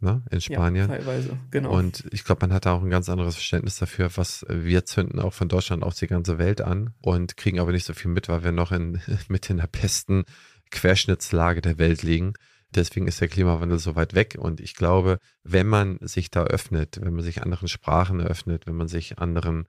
ne, 0.00 0.22
in 0.30 0.40
Spanien. 0.40 0.88
Ja, 0.88 0.96
teilweise, 0.96 1.38
genau. 1.50 1.72
Und 1.72 2.04
ich 2.12 2.24
glaube, 2.24 2.46
man 2.46 2.52
hat 2.54 2.66
da 2.66 2.74
auch 2.74 2.82
ein 2.82 2.90
ganz 2.90 3.08
anderes 3.08 3.34
Verständnis 3.34 3.76
dafür, 3.76 4.10
was 4.16 4.44
wir 4.48 4.84
zünden 4.84 5.18
auch 5.18 5.32
von 5.32 5.48
Deutschland 5.48 5.82
auf 5.82 5.94
die 5.94 6.06
ganze 6.06 6.38
Welt 6.38 6.60
an 6.60 6.94
und 7.00 7.36
kriegen 7.36 7.60
aber 7.60 7.72
nicht 7.72 7.86
so 7.86 7.94
viel 7.94 8.10
mit, 8.10 8.28
weil 8.28 8.44
wir 8.44 8.52
noch 8.52 8.72
in, 8.72 9.00
mit 9.28 9.48
in 9.50 9.56
der 9.56 9.66
besten 9.66 10.24
Querschnittslage 10.70 11.62
der 11.62 11.78
Welt 11.78 12.02
liegen. 12.02 12.34
Deswegen 12.74 13.06
ist 13.06 13.20
der 13.20 13.28
Klimawandel 13.28 13.78
so 13.78 13.96
weit 13.96 14.14
weg. 14.14 14.36
Und 14.38 14.60
ich 14.60 14.74
glaube, 14.74 15.18
wenn 15.42 15.66
man 15.66 15.98
sich 16.00 16.30
da 16.30 16.44
öffnet, 16.44 17.00
wenn 17.02 17.14
man 17.14 17.24
sich 17.24 17.42
anderen 17.42 17.68
Sprachen 17.68 18.20
öffnet, 18.20 18.66
wenn 18.66 18.76
man 18.76 18.88
sich 18.88 19.18
anderen 19.18 19.66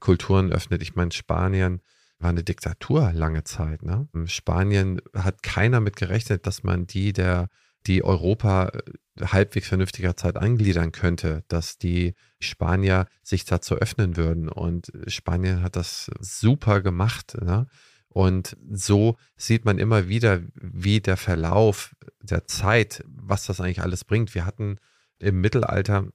Kulturen 0.00 0.52
öffnet, 0.52 0.82
ich 0.82 0.94
meine, 0.94 1.12
Spanien 1.12 1.80
war 2.18 2.30
eine 2.30 2.44
Diktatur 2.44 3.12
lange 3.12 3.44
Zeit. 3.44 3.82
Ne? 3.82 4.08
In 4.14 4.28
Spanien 4.28 5.00
hat 5.14 5.42
keiner 5.42 5.80
mit 5.80 5.96
gerechnet, 5.96 6.46
dass 6.46 6.62
man 6.62 6.86
die 6.86 7.12
der 7.12 7.48
die 7.86 8.04
Europa 8.04 8.68
äh, 8.68 9.24
halbwegs 9.24 9.68
vernünftiger 9.68 10.16
Zeit 10.16 10.36
angliedern 10.36 10.92
könnte, 10.92 11.44
dass 11.48 11.78
die 11.78 12.14
Spanier 12.40 13.06
sich 13.22 13.44
dazu 13.44 13.76
öffnen 13.76 14.16
würden. 14.16 14.48
Und 14.48 14.92
Spanien 15.06 15.62
hat 15.62 15.76
das 15.76 16.10
super 16.20 16.80
gemacht. 16.80 17.36
Ne? 17.40 17.66
Und 18.08 18.56
so 18.70 19.16
sieht 19.36 19.64
man 19.64 19.78
immer 19.78 20.08
wieder, 20.08 20.40
wie 20.54 21.00
der 21.00 21.16
Verlauf 21.16 21.94
der 22.22 22.46
Zeit, 22.46 23.04
was 23.06 23.46
das 23.46 23.60
eigentlich 23.60 23.82
alles 23.82 24.04
bringt. 24.04 24.34
Wir 24.34 24.44
hatten 24.44 24.78
im 25.18 25.40
Mittelalter 25.40 26.08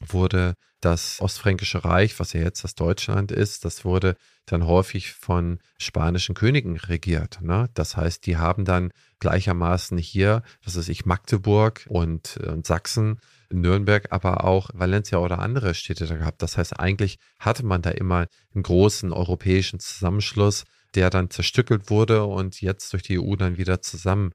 wurde 0.00 0.54
das 0.80 1.20
Ostfränkische 1.20 1.84
Reich, 1.84 2.18
was 2.20 2.32
ja 2.32 2.40
jetzt 2.40 2.64
das 2.64 2.74
Deutschland 2.74 3.32
ist, 3.32 3.64
das 3.64 3.84
wurde 3.84 4.16
dann 4.44 4.66
häufig 4.66 5.12
von 5.12 5.58
spanischen 5.78 6.34
Königen 6.34 6.76
regiert. 6.76 7.40
Ne? 7.40 7.70
Das 7.74 7.96
heißt, 7.96 8.26
die 8.26 8.36
haben 8.36 8.64
dann 8.64 8.90
gleichermaßen 9.18 9.96
hier, 9.96 10.42
das 10.62 10.76
ist 10.76 10.88
ich, 10.88 11.06
Magdeburg 11.06 11.86
und, 11.88 12.36
und 12.36 12.66
Sachsen, 12.66 13.18
Nürnberg, 13.50 14.08
aber 14.10 14.44
auch 14.44 14.70
Valencia 14.74 15.18
oder 15.18 15.38
andere 15.38 15.74
Städte 15.74 16.06
da 16.06 16.16
gehabt. 16.16 16.42
Das 16.42 16.58
heißt, 16.58 16.78
eigentlich 16.78 17.18
hatte 17.38 17.64
man 17.64 17.80
da 17.80 17.90
immer 17.90 18.26
einen 18.54 18.62
großen 18.62 19.12
europäischen 19.12 19.80
Zusammenschluss, 19.80 20.64
der 20.94 21.08
dann 21.08 21.30
zerstückelt 21.30 21.88
wurde 21.88 22.24
und 22.24 22.60
jetzt 22.60 22.92
durch 22.92 23.02
die 23.02 23.18
EU 23.18 23.36
dann 23.36 23.56
wieder 23.56 23.80
zusammen 23.80 24.32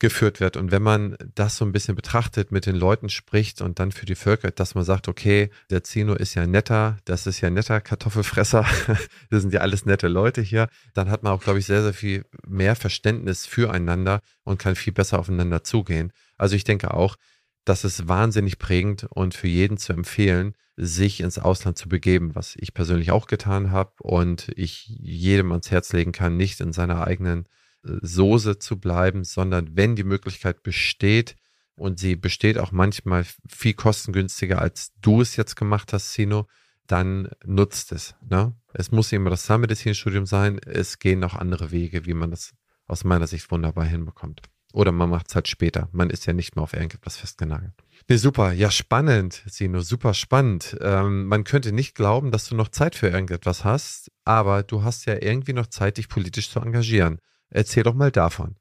geführt 0.00 0.40
wird. 0.40 0.56
Und 0.56 0.72
wenn 0.72 0.82
man 0.82 1.16
das 1.34 1.56
so 1.56 1.64
ein 1.64 1.72
bisschen 1.72 1.94
betrachtet, 1.94 2.50
mit 2.50 2.66
den 2.66 2.74
Leuten 2.74 3.08
spricht 3.08 3.60
und 3.60 3.78
dann 3.78 3.92
für 3.92 4.06
die 4.06 4.14
Völker, 4.16 4.50
dass 4.50 4.74
man 4.74 4.82
sagt, 4.82 5.06
okay, 5.06 5.50
der 5.70 5.84
Zino 5.84 6.14
ist 6.14 6.34
ja 6.34 6.46
netter, 6.46 6.96
das 7.04 7.26
ist 7.26 7.40
ja 7.40 7.50
netter 7.50 7.80
Kartoffelfresser, 7.80 8.64
das 9.30 9.42
sind 9.42 9.54
ja 9.54 9.60
alles 9.60 9.86
nette 9.86 10.08
Leute 10.08 10.40
hier, 10.40 10.68
dann 10.94 11.10
hat 11.10 11.22
man 11.22 11.32
auch, 11.32 11.42
glaube 11.42 11.60
ich, 11.60 11.66
sehr, 11.66 11.82
sehr 11.82 11.94
viel 11.94 12.24
mehr 12.46 12.74
Verständnis 12.74 13.46
füreinander 13.46 14.20
und 14.42 14.58
kann 14.58 14.74
viel 14.74 14.92
besser 14.92 15.18
aufeinander 15.18 15.62
zugehen. 15.62 16.12
Also 16.36 16.56
ich 16.56 16.64
denke 16.64 16.92
auch, 16.94 17.16
das 17.64 17.84
ist 17.84 18.08
wahnsinnig 18.08 18.58
prägend 18.58 19.06
und 19.10 19.34
für 19.34 19.48
jeden 19.48 19.76
zu 19.76 19.92
empfehlen, 19.92 20.54
sich 20.76 21.20
ins 21.20 21.38
Ausland 21.38 21.76
zu 21.76 21.90
begeben, 21.90 22.34
was 22.34 22.56
ich 22.56 22.72
persönlich 22.72 23.10
auch 23.10 23.26
getan 23.26 23.70
habe 23.70 23.92
und 24.00 24.50
ich 24.56 24.86
jedem 24.88 25.52
ans 25.52 25.70
Herz 25.70 25.92
legen 25.92 26.12
kann, 26.12 26.38
nicht 26.38 26.60
in 26.60 26.72
seiner 26.72 27.06
eigenen 27.06 27.46
Soße 27.82 28.58
zu 28.58 28.78
bleiben, 28.78 29.24
sondern 29.24 29.76
wenn 29.76 29.96
die 29.96 30.04
Möglichkeit 30.04 30.62
besteht, 30.62 31.36
und 31.80 31.98
sie 31.98 32.14
besteht 32.14 32.58
auch 32.58 32.72
manchmal 32.72 33.24
viel 33.48 33.72
kostengünstiger, 33.72 34.60
als 34.60 34.92
du 35.00 35.22
es 35.22 35.36
jetzt 35.36 35.56
gemacht 35.56 35.94
hast, 35.94 36.12
Sino, 36.12 36.46
dann 36.86 37.30
nutzt 37.42 37.92
es. 37.92 38.14
Ne? 38.28 38.54
Es 38.74 38.90
muss 38.90 39.12
immer 39.12 39.30
das 39.30 39.44
Zahnmedizinstudium 39.44 40.26
sein. 40.26 40.58
Es 40.58 40.98
gehen 40.98 41.20
noch 41.20 41.34
andere 41.34 41.70
Wege, 41.70 42.04
wie 42.04 42.12
man 42.12 42.30
das 42.30 42.52
aus 42.86 43.04
meiner 43.04 43.26
Sicht 43.26 43.50
wunderbar 43.50 43.86
hinbekommt. 43.86 44.42
Oder 44.72 44.92
man 44.92 45.08
macht 45.08 45.28
es 45.28 45.34
halt 45.34 45.48
später. 45.48 45.88
Man 45.92 46.10
ist 46.10 46.26
ja 46.26 46.34
nicht 46.34 46.54
mehr 46.54 46.62
auf 46.62 46.74
irgendetwas 46.74 47.16
festgenagelt. 47.16 47.72
Nee, 48.08 48.16
super. 48.16 48.52
Ja, 48.52 48.70
spannend, 48.70 49.42
Sino. 49.46 49.80
Super 49.80 50.12
spannend. 50.12 50.76
Ähm, 50.80 51.26
man 51.26 51.44
könnte 51.44 51.72
nicht 51.72 51.94
glauben, 51.94 52.30
dass 52.30 52.46
du 52.46 52.56
noch 52.56 52.68
Zeit 52.68 52.94
für 52.94 53.08
irgendetwas 53.08 53.64
hast, 53.64 54.10
aber 54.24 54.62
du 54.62 54.84
hast 54.84 55.06
ja 55.06 55.20
irgendwie 55.20 55.54
noch 55.54 55.66
Zeit, 55.66 55.96
dich 55.96 56.08
politisch 56.08 56.50
zu 56.50 56.60
engagieren. 56.60 57.20
Erzähl 57.50 57.82
doch 57.82 57.94
mal 57.94 58.10
davon. 58.10 58.56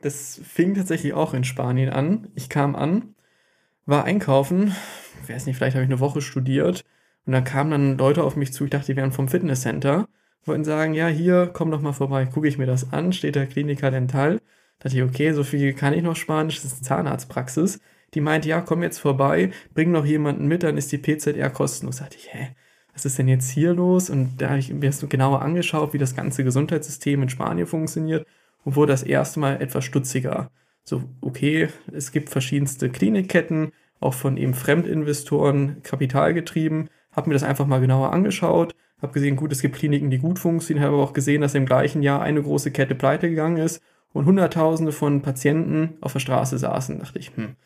Das 0.00 0.40
fing 0.44 0.74
tatsächlich 0.74 1.14
auch 1.14 1.34
in 1.34 1.44
Spanien 1.44 1.90
an. 1.90 2.28
Ich 2.34 2.48
kam 2.48 2.76
an, 2.76 3.14
war 3.86 4.04
einkaufen, 4.04 4.74
ich 5.22 5.28
weiß 5.28 5.46
nicht, 5.46 5.56
vielleicht 5.56 5.74
habe 5.74 5.84
ich 5.84 5.90
eine 5.90 6.00
Woche 6.00 6.20
studiert 6.20 6.84
und 7.26 7.32
da 7.32 7.40
kamen 7.40 7.70
dann 7.70 7.98
Leute 7.98 8.22
auf 8.22 8.36
mich 8.36 8.52
zu, 8.52 8.64
ich 8.64 8.70
dachte, 8.70 8.92
die 8.92 8.96
wären 8.96 9.12
vom 9.12 9.28
Fitnesscenter, 9.28 10.08
wollten 10.44 10.64
sagen, 10.64 10.94
ja, 10.94 11.08
hier, 11.08 11.50
komm 11.52 11.70
doch 11.70 11.80
mal 11.80 11.92
vorbei, 11.92 12.26
gucke 12.26 12.48
ich 12.48 12.58
mir 12.58 12.66
das 12.66 12.92
an, 12.92 13.12
steht 13.12 13.36
da 13.36 13.46
Klinika 13.46 13.90
Dental. 13.90 14.40
Da 14.78 14.88
dachte 14.88 14.96
ich, 14.98 15.02
okay, 15.02 15.32
so 15.32 15.44
viel 15.44 15.72
kann 15.72 15.94
ich 15.94 16.02
noch 16.02 16.16
Spanisch, 16.16 16.60
das 16.62 16.72
ist 16.72 16.84
Zahnarztpraxis. 16.84 17.80
Die 18.12 18.20
meinte, 18.20 18.48
ja, 18.48 18.60
komm 18.60 18.82
jetzt 18.82 18.98
vorbei, 18.98 19.50
bring 19.72 19.90
noch 19.90 20.04
jemanden 20.04 20.46
mit, 20.46 20.62
dann 20.62 20.76
ist 20.76 20.92
die 20.92 20.98
PZR 20.98 21.50
kostenlos. 21.50 21.96
Da 21.96 22.04
dachte 22.04 22.18
ich, 22.18 22.32
hä, 22.32 22.54
was 22.94 23.04
ist 23.04 23.18
denn 23.18 23.28
jetzt 23.28 23.50
hier 23.50 23.74
los? 23.74 24.08
Und 24.08 24.40
da 24.40 24.50
habe 24.50 24.58
ich 24.58 24.72
mir 24.72 24.88
das 24.88 25.06
genauer 25.08 25.42
angeschaut, 25.42 25.92
wie 25.92 25.98
das 25.98 26.14
ganze 26.14 26.44
Gesundheitssystem 26.44 27.22
in 27.22 27.28
Spanien 27.28 27.66
funktioniert 27.66 28.26
und 28.64 28.76
wurde 28.76 28.92
das 28.92 29.02
erste 29.02 29.40
Mal 29.40 29.60
etwas 29.60 29.84
stutziger. 29.84 30.50
So, 30.84 31.02
okay, 31.20 31.68
es 31.92 32.12
gibt 32.12 32.30
verschiedenste 32.30 32.90
Klinikketten, 32.90 33.72
auch 34.00 34.14
von 34.14 34.36
eben 34.36 34.54
Fremdinvestoren 34.54 35.82
kapitalgetrieben. 35.82 36.88
Habe 37.12 37.28
mir 37.28 37.34
das 37.34 37.42
einfach 37.42 37.66
mal 37.66 37.80
genauer 37.80 38.12
angeschaut, 38.12 38.74
habe 39.00 39.12
gesehen, 39.12 39.36
gut, 39.36 39.52
es 39.52 39.62
gibt 39.62 39.76
Kliniken, 39.76 40.10
die 40.10 40.18
gut 40.18 40.38
funktionieren, 40.38 40.84
habe 40.84 40.96
aber 40.96 41.04
auch 41.04 41.12
gesehen, 41.12 41.40
dass 41.40 41.54
im 41.54 41.66
gleichen 41.66 42.02
Jahr 42.02 42.22
eine 42.22 42.42
große 42.42 42.70
Kette 42.70 42.94
pleite 42.94 43.28
gegangen 43.28 43.56
ist 43.56 43.82
und 44.12 44.26
Hunderttausende 44.26 44.92
von 44.92 45.22
Patienten 45.22 45.94
auf 46.00 46.12
der 46.12 46.20
Straße 46.20 46.58
saßen. 46.58 46.98
Da 46.98 47.04
dachte 47.04 47.18
ich, 47.18 47.32
hm, 47.34 47.56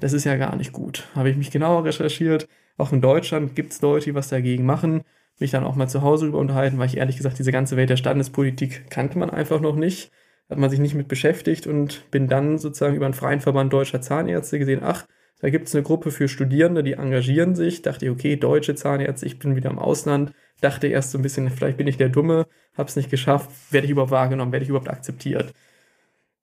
das 0.00 0.12
ist 0.12 0.24
ja 0.24 0.36
gar 0.36 0.56
nicht 0.56 0.72
gut. 0.72 1.08
Habe 1.14 1.30
ich 1.30 1.36
mich 1.36 1.50
genauer 1.50 1.84
recherchiert, 1.84 2.48
auch 2.76 2.92
in 2.92 3.00
Deutschland 3.00 3.54
gibt 3.54 3.72
es 3.72 3.80
Leute, 3.80 4.06
die 4.06 4.14
was 4.14 4.28
dagegen 4.28 4.66
machen. 4.66 5.02
Mich 5.38 5.50
dann 5.50 5.64
auch 5.64 5.76
mal 5.76 5.88
zu 5.88 6.02
Hause 6.02 6.26
über 6.26 6.38
unterhalten, 6.38 6.78
weil 6.78 6.86
ich 6.86 6.96
ehrlich 6.96 7.16
gesagt 7.16 7.38
diese 7.38 7.52
ganze 7.52 7.76
Welt 7.76 7.90
der 7.90 7.96
Standespolitik 7.96 8.90
kannte 8.90 9.18
man 9.18 9.30
einfach 9.30 9.60
noch 9.60 9.76
nicht. 9.76 10.10
Hat 10.48 10.58
man 10.58 10.70
sich 10.70 10.78
nicht 10.78 10.94
mit 10.94 11.08
beschäftigt 11.08 11.66
und 11.66 12.10
bin 12.10 12.28
dann 12.28 12.58
sozusagen 12.58 12.94
über 12.94 13.06
einen 13.06 13.14
freien 13.14 13.40
Verband 13.40 13.72
deutscher 13.72 14.00
Zahnärzte 14.00 14.58
gesehen, 14.58 14.80
ach, 14.82 15.06
da 15.40 15.50
gibt 15.50 15.68
es 15.68 15.74
eine 15.74 15.82
Gruppe 15.82 16.10
für 16.10 16.28
Studierende, 16.28 16.82
die 16.82 16.94
engagieren 16.94 17.54
sich. 17.54 17.82
Dachte 17.82 18.06
ich, 18.06 18.10
okay, 18.10 18.36
deutsche 18.36 18.74
Zahnärzte, 18.74 19.26
ich 19.26 19.38
bin 19.38 19.56
wieder 19.56 19.70
im 19.70 19.78
Ausland. 19.78 20.32
Dachte 20.60 20.86
erst 20.86 21.10
so 21.10 21.18
ein 21.18 21.22
bisschen, 21.22 21.50
vielleicht 21.50 21.76
bin 21.76 21.86
ich 21.86 21.98
der 21.98 22.08
Dumme, 22.08 22.46
hab's 22.76 22.96
nicht 22.96 23.10
geschafft, 23.10 23.50
werde 23.70 23.84
ich 23.84 23.90
überhaupt 23.90 24.12
wahrgenommen, 24.12 24.52
werde 24.52 24.62
ich 24.62 24.70
überhaupt 24.70 24.88
akzeptiert. 24.88 25.52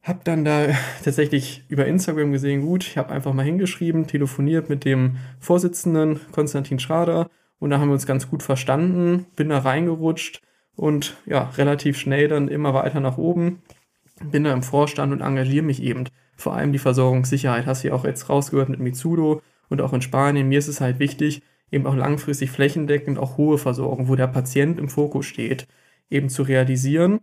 Hab 0.03 0.25
dann 0.25 0.43
da 0.43 0.67
tatsächlich 1.03 1.63
über 1.69 1.85
Instagram 1.85 2.31
gesehen, 2.31 2.61
gut, 2.61 2.83
ich 2.83 2.97
habe 2.97 3.11
einfach 3.11 3.33
mal 3.33 3.45
hingeschrieben, 3.45 4.05
telefoniert 4.05 4.69
mit 4.69 4.85
dem 4.85 5.17
Vorsitzenden 5.39 6.19
Konstantin 6.31 6.79
Schrader 6.79 7.29
und 7.59 7.69
da 7.69 7.79
haben 7.79 7.87
wir 7.87 7.93
uns 7.93 8.05
ganz 8.05 8.29
gut 8.29 8.43
verstanden, 8.43 9.25
bin 9.37 9.49
da 9.49 9.59
reingerutscht 9.59 10.41
und 10.75 11.15
ja, 11.25 11.49
relativ 11.57 11.97
schnell 11.97 12.27
dann 12.27 12.49
immer 12.49 12.73
weiter 12.73 12.99
nach 12.99 13.17
oben. 13.17 13.61
Bin 14.21 14.43
da 14.43 14.53
im 14.53 14.63
Vorstand 14.63 15.13
und 15.13 15.21
engagiere 15.21 15.63
mich 15.63 15.81
eben. 15.81 16.05
Vor 16.35 16.55
allem 16.55 16.71
die 16.71 16.79
Versorgungssicherheit, 16.79 17.65
hast 17.65 17.83
du 17.83 17.89
ja 17.89 17.93
auch 17.93 18.05
jetzt 18.05 18.29
rausgehört 18.29 18.69
mit 18.69 18.79
Mitsudo 18.79 19.41
und 19.69 19.81
auch 19.81 19.93
in 19.93 20.01
Spanien. 20.01 20.49
Mir 20.49 20.59
ist 20.59 20.67
es 20.67 20.81
halt 20.81 20.99
wichtig, 20.99 21.41
eben 21.71 21.87
auch 21.87 21.95
langfristig 21.95 22.51
flächendeckend 22.51 23.17
auch 23.19 23.37
hohe 23.37 23.57
Versorgung, 23.57 24.07
wo 24.07 24.15
der 24.15 24.27
Patient 24.27 24.79
im 24.79 24.89
Fokus 24.89 25.25
steht, 25.25 25.67
eben 26.09 26.29
zu 26.29 26.43
realisieren 26.43 27.19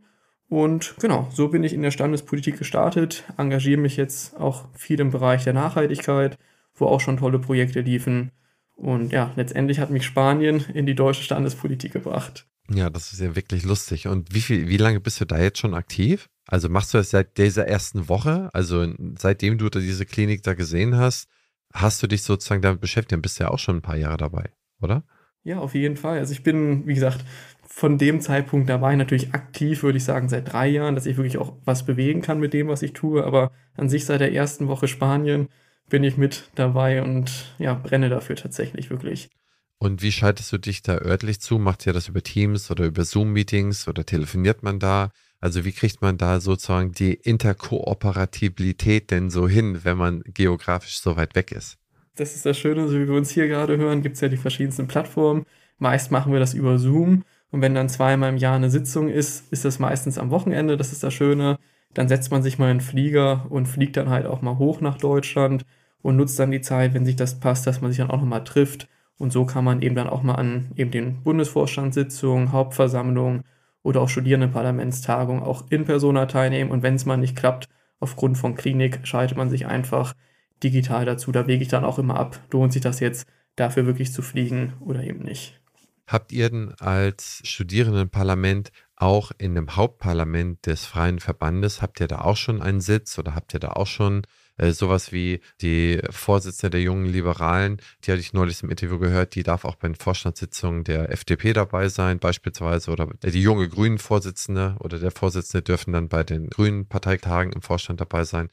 und 0.50 0.96
genau, 0.98 1.28
so 1.32 1.46
bin 1.46 1.62
ich 1.62 1.72
in 1.72 1.82
der 1.82 1.92
Standespolitik 1.92 2.58
gestartet, 2.58 3.22
engagiere 3.38 3.80
mich 3.80 3.96
jetzt 3.96 4.36
auch 4.36 4.66
viel 4.74 4.98
im 4.98 5.12
Bereich 5.12 5.44
der 5.44 5.52
Nachhaltigkeit, 5.52 6.36
wo 6.74 6.86
auch 6.86 7.00
schon 7.00 7.18
tolle 7.18 7.38
Projekte 7.38 7.82
liefen. 7.82 8.32
Und 8.74 9.12
ja, 9.12 9.32
letztendlich 9.36 9.78
hat 9.78 9.90
mich 9.90 10.04
Spanien 10.04 10.64
in 10.74 10.86
die 10.86 10.96
deutsche 10.96 11.22
Standespolitik 11.22 11.92
gebracht. 11.92 12.48
Ja, 12.68 12.90
das 12.90 13.12
ist 13.12 13.20
ja 13.20 13.36
wirklich 13.36 13.62
lustig. 13.62 14.08
Und 14.08 14.34
wie 14.34 14.40
viel, 14.40 14.66
wie 14.66 14.76
lange 14.76 14.98
bist 14.98 15.20
du 15.20 15.24
da 15.24 15.38
jetzt 15.38 15.58
schon 15.58 15.72
aktiv? 15.72 16.28
Also 16.48 16.68
machst 16.68 16.94
du 16.94 16.98
das 16.98 17.10
seit 17.10 17.38
dieser 17.38 17.68
ersten 17.68 18.08
Woche? 18.08 18.50
Also 18.52 18.92
seitdem 19.16 19.56
du 19.56 19.68
diese 19.70 20.04
Klinik 20.04 20.42
da 20.42 20.54
gesehen 20.54 20.96
hast, 20.96 21.28
hast 21.72 22.02
du 22.02 22.08
dich 22.08 22.24
sozusagen 22.24 22.62
damit 22.62 22.80
beschäftigt? 22.80 23.12
Dann 23.12 23.22
bist 23.22 23.38
du 23.38 23.44
ja 23.44 23.50
auch 23.50 23.60
schon 23.60 23.76
ein 23.76 23.82
paar 23.82 23.96
Jahre 23.96 24.16
dabei, 24.16 24.50
oder? 24.80 25.04
Ja, 25.42 25.58
auf 25.58 25.74
jeden 25.74 25.96
Fall. 25.96 26.18
Also 26.18 26.32
ich 26.32 26.42
bin, 26.42 26.86
wie 26.86 26.94
gesagt, 26.94 27.24
von 27.62 27.98
dem 27.98 28.20
Zeitpunkt 28.20 28.68
dabei 28.68 28.94
natürlich 28.96 29.32
aktiv, 29.32 29.82
würde 29.82 29.98
ich 29.98 30.04
sagen, 30.04 30.28
seit 30.28 30.52
drei 30.52 30.68
Jahren, 30.68 30.94
dass 30.94 31.06
ich 31.06 31.16
wirklich 31.16 31.38
auch 31.38 31.56
was 31.64 31.86
bewegen 31.86 32.20
kann 32.20 32.40
mit 32.40 32.52
dem, 32.52 32.68
was 32.68 32.82
ich 32.82 32.92
tue. 32.92 33.24
Aber 33.24 33.52
an 33.74 33.88
sich 33.88 34.04
seit 34.04 34.20
der 34.20 34.32
ersten 34.32 34.68
Woche 34.68 34.88
Spanien 34.88 35.48
bin 35.88 36.04
ich 36.04 36.16
mit 36.16 36.50
dabei 36.54 37.02
und 37.02 37.54
ja, 37.58 37.74
brenne 37.74 38.08
dafür 38.08 38.36
tatsächlich 38.36 38.90
wirklich. 38.90 39.30
Und 39.78 40.02
wie 40.02 40.12
schaltest 40.12 40.52
du 40.52 40.58
dich 40.58 40.82
da 40.82 40.98
örtlich 40.98 41.40
zu? 41.40 41.58
Macht 41.58 41.86
ihr 41.86 41.94
das 41.94 42.08
über 42.08 42.22
Teams 42.22 42.70
oder 42.70 42.84
über 42.84 43.02
Zoom-Meetings 43.02 43.88
oder 43.88 44.04
telefoniert 44.04 44.62
man 44.62 44.78
da? 44.78 45.10
Also 45.40 45.64
wie 45.64 45.72
kriegt 45.72 46.02
man 46.02 46.18
da 46.18 46.38
sozusagen 46.40 46.92
die 46.92 47.14
Interkooperabilität 47.14 49.10
denn 49.10 49.30
so 49.30 49.48
hin, 49.48 49.82
wenn 49.84 49.96
man 49.96 50.22
geografisch 50.26 51.00
so 51.00 51.16
weit 51.16 51.34
weg 51.34 51.50
ist? 51.50 51.79
Das 52.16 52.34
ist 52.34 52.44
das 52.44 52.58
Schöne, 52.58 52.88
so 52.88 52.98
wie 52.98 53.08
wir 53.08 53.14
uns 53.14 53.30
hier 53.30 53.48
gerade 53.48 53.76
hören, 53.76 54.02
gibt 54.02 54.16
es 54.16 54.20
ja 54.20 54.28
die 54.28 54.36
verschiedensten 54.36 54.88
Plattformen. 54.88 55.46
Meist 55.78 56.10
machen 56.10 56.32
wir 56.32 56.40
das 56.40 56.54
über 56.54 56.78
Zoom. 56.78 57.24
Und 57.50 57.62
wenn 57.62 57.74
dann 57.74 57.88
zweimal 57.88 58.30
im 58.30 58.36
Jahr 58.36 58.56
eine 58.56 58.70
Sitzung 58.70 59.08
ist, 59.08 59.52
ist 59.52 59.64
das 59.64 59.78
meistens 59.78 60.18
am 60.18 60.30
Wochenende. 60.30 60.76
Das 60.76 60.92
ist 60.92 61.02
das 61.02 61.14
Schöne. 61.14 61.58
Dann 61.94 62.08
setzt 62.08 62.30
man 62.30 62.42
sich 62.42 62.58
mal 62.58 62.70
in 62.70 62.78
den 62.78 62.84
Flieger 62.84 63.46
und 63.50 63.66
fliegt 63.66 63.96
dann 63.96 64.10
halt 64.10 64.26
auch 64.26 64.42
mal 64.42 64.58
hoch 64.58 64.80
nach 64.80 64.98
Deutschland 64.98 65.64
und 66.02 66.16
nutzt 66.16 66.38
dann 66.38 66.50
die 66.50 66.60
Zeit, 66.60 66.94
wenn 66.94 67.04
sich 67.04 67.16
das 67.16 67.40
passt, 67.40 67.66
dass 67.66 67.80
man 67.80 67.90
sich 67.90 67.98
dann 67.98 68.10
auch 68.10 68.20
nochmal 68.20 68.44
trifft. 68.44 68.88
Und 69.18 69.32
so 69.32 69.44
kann 69.44 69.64
man 69.64 69.82
eben 69.82 69.94
dann 69.94 70.08
auch 70.08 70.22
mal 70.22 70.36
an 70.36 70.70
eben 70.76 70.90
den 70.90 71.22
Bundesvorstandssitzungen, 71.22 72.52
Hauptversammlungen 72.52 73.42
oder 73.82 74.00
auch 74.02 74.08
Studierendenparlamentstagungen 74.08 75.42
auch 75.42 75.64
in 75.70 75.84
Persona 75.84 76.26
teilnehmen. 76.26 76.70
Und 76.70 76.82
wenn 76.82 76.94
es 76.94 77.06
mal 77.06 77.16
nicht 77.16 77.36
klappt, 77.36 77.68
aufgrund 77.98 78.38
von 78.38 78.54
Klinik, 78.54 79.00
schaltet 79.04 79.36
man 79.36 79.50
sich 79.50 79.66
einfach 79.66 80.14
digital 80.62 81.04
dazu. 81.04 81.32
Da 81.32 81.46
wege 81.46 81.62
ich 81.62 81.68
dann 81.68 81.84
auch 81.84 81.98
immer 81.98 82.18
ab, 82.18 82.38
lohnt 82.50 82.72
sich 82.72 82.82
das 82.82 83.00
jetzt 83.00 83.26
dafür 83.56 83.86
wirklich 83.86 84.12
zu 84.12 84.22
fliegen 84.22 84.74
oder 84.80 85.02
eben 85.02 85.22
nicht. 85.22 85.60
Habt 86.06 86.32
ihr 86.32 86.50
denn 86.50 86.74
als 86.80 87.40
Studierendenparlament 87.44 88.72
auch 88.96 89.30
in 89.38 89.54
dem 89.54 89.76
Hauptparlament 89.76 90.66
des 90.66 90.84
Freien 90.84 91.20
Verbandes, 91.20 91.82
habt 91.82 92.00
ihr 92.00 92.08
da 92.08 92.22
auch 92.22 92.36
schon 92.36 92.60
einen 92.60 92.80
Sitz 92.80 93.18
oder 93.18 93.34
habt 93.34 93.54
ihr 93.54 93.60
da 93.60 93.70
auch 93.70 93.86
schon 93.86 94.22
äh, 94.60 94.72
sowas 94.72 95.12
wie 95.12 95.40
die 95.62 96.00
Vorsitzende 96.10 96.70
der 96.70 96.82
jungen 96.82 97.06
Liberalen, 97.06 97.80
die 98.04 98.10
hatte 98.10 98.20
ich 98.20 98.32
neulich 98.32 98.62
im 98.62 98.70
Interview 98.70 98.98
gehört, 98.98 99.34
die 99.34 99.42
darf 99.42 99.64
auch 99.64 99.76
bei 99.76 99.88
den 99.88 99.94
Vorstandssitzungen 99.94 100.84
der 100.84 101.10
FDP 101.10 101.52
dabei 101.54 101.88
sein, 101.88 102.18
beispielsweise, 102.18 102.90
oder 102.90 103.06
die 103.22 103.40
junge 103.40 103.68
Grünen 103.68 103.98
Vorsitzende 103.98 104.76
oder 104.80 104.98
der 104.98 105.12
Vorsitzende 105.12 105.62
dürfen 105.62 105.92
dann 105.92 106.08
bei 106.08 106.24
den 106.24 106.50
Grünen 106.50 106.86
Parteitagen 106.86 107.52
im 107.52 107.62
Vorstand 107.62 108.00
dabei 108.00 108.24
sein. 108.24 108.50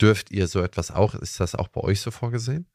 Dürft 0.00 0.30
ihr 0.30 0.46
so 0.46 0.60
etwas 0.60 0.90
auch? 0.90 1.14
Ist 1.14 1.40
das 1.40 1.54
auch 1.54 1.68
bei 1.68 1.80
euch 1.82 2.00
so 2.00 2.10
vorgesehen? 2.10 2.66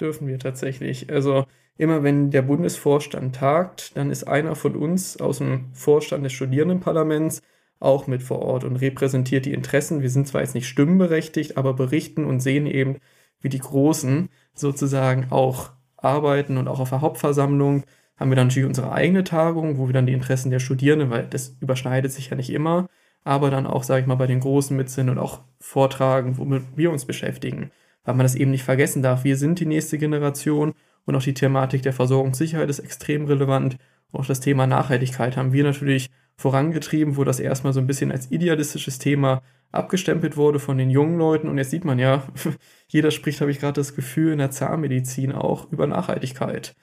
Dürfen 0.00 0.28
wir 0.28 0.38
tatsächlich. 0.38 1.10
Also 1.10 1.46
immer 1.76 2.02
wenn 2.02 2.30
der 2.30 2.42
Bundesvorstand 2.42 3.36
tagt, 3.36 3.96
dann 3.96 4.10
ist 4.10 4.24
einer 4.24 4.54
von 4.54 4.76
uns 4.76 5.20
aus 5.20 5.38
dem 5.38 5.72
Vorstand 5.72 6.24
des 6.24 6.32
Studierendenparlaments 6.32 7.42
auch 7.80 8.06
mit 8.06 8.22
vor 8.22 8.40
Ort 8.40 8.64
und 8.64 8.76
repräsentiert 8.76 9.46
die 9.46 9.52
Interessen. 9.52 10.02
Wir 10.02 10.10
sind 10.10 10.26
zwar 10.26 10.40
jetzt 10.40 10.54
nicht 10.54 10.68
stimmenberechtigt, 10.68 11.56
aber 11.56 11.74
berichten 11.74 12.24
und 12.24 12.40
sehen 12.40 12.66
eben, 12.66 12.96
wie 13.40 13.48
die 13.48 13.60
Großen 13.60 14.28
sozusagen 14.54 15.28
auch 15.30 15.70
arbeiten 15.96 16.56
und 16.56 16.68
auch 16.68 16.80
auf 16.80 16.90
der 16.90 17.00
Hauptversammlung 17.00 17.84
haben 18.16 18.30
wir 18.30 18.36
dann 18.36 18.48
natürlich 18.48 18.68
unsere 18.68 18.92
eigene 18.92 19.22
Tagung, 19.22 19.78
wo 19.78 19.86
wir 19.86 19.92
dann 19.92 20.06
die 20.06 20.12
Interessen 20.12 20.50
der 20.50 20.58
Studierenden, 20.58 21.10
weil 21.10 21.26
das 21.28 21.56
überschneidet 21.60 22.10
sich 22.10 22.30
ja 22.30 22.36
nicht 22.36 22.50
immer, 22.50 22.88
aber 23.24 23.50
dann 23.50 23.66
auch, 23.66 23.82
sage 23.82 24.02
ich 24.02 24.06
mal, 24.06 24.14
bei 24.14 24.26
den 24.26 24.40
Großen 24.40 24.76
mit 24.76 24.90
sind 24.90 25.08
und 25.08 25.18
auch 25.18 25.40
vortragen, 25.60 26.38
womit 26.38 26.62
wir 26.76 26.90
uns 26.90 27.04
beschäftigen, 27.04 27.70
weil 28.04 28.14
man 28.14 28.24
das 28.24 28.34
eben 28.34 28.50
nicht 28.50 28.64
vergessen 28.64 29.02
darf. 29.02 29.24
Wir 29.24 29.36
sind 29.36 29.60
die 29.60 29.66
nächste 29.66 29.98
Generation 29.98 30.74
und 31.04 31.16
auch 31.16 31.22
die 31.22 31.34
Thematik 31.34 31.82
der 31.82 31.92
Versorgungssicherheit 31.92 32.70
ist 32.70 32.78
extrem 32.78 33.26
relevant. 33.26 33.76
Auch 34.12 34.26
das 34.26 34.40
Thema 34.40 34.66
Nachhaltigkeit 34.66 35.36
haben 35.36 35.52
wir 35.52 35.64
natürlich 35.64 36.10
vorangetrieben, 36.36 37.16
wo 37.16 37.24
das 37.24 37.40
erstmal 37.40 37.72
so 37.72 37.80
ein 37.80 37.86
bisschen 37.86 38.12
als 38.12 38.30
idealistisches 38.30 38.98
Thema 38.98 39.42
abgestempelt 39.72 40.36
wurde 40.36 40.58
von 40.58 40.78
den 40.78 40.90
jungen 40.90 41.18
Leuten. 41.18 41.48
Und 41.48 41.58
jetzt 41.58 41.70
sieht 41.70 41.84
man 41.84 41.98
ja, 41.98 42.22
jeder 42.88 43.10
spricht, 43.10 43.40
habe 43.40 43.50
ich 43.50 43.58
gerade 43.58 43.80
das 43.80 43.94
Gefühl, 43.94 44.32
in 44.32 44.38
der 44.38 44.50
Zahnmedizin 44.50 45.32
auch 45.32 45.70
über 45.70 45.86
Nachhaltigkeit. 45.86 46.74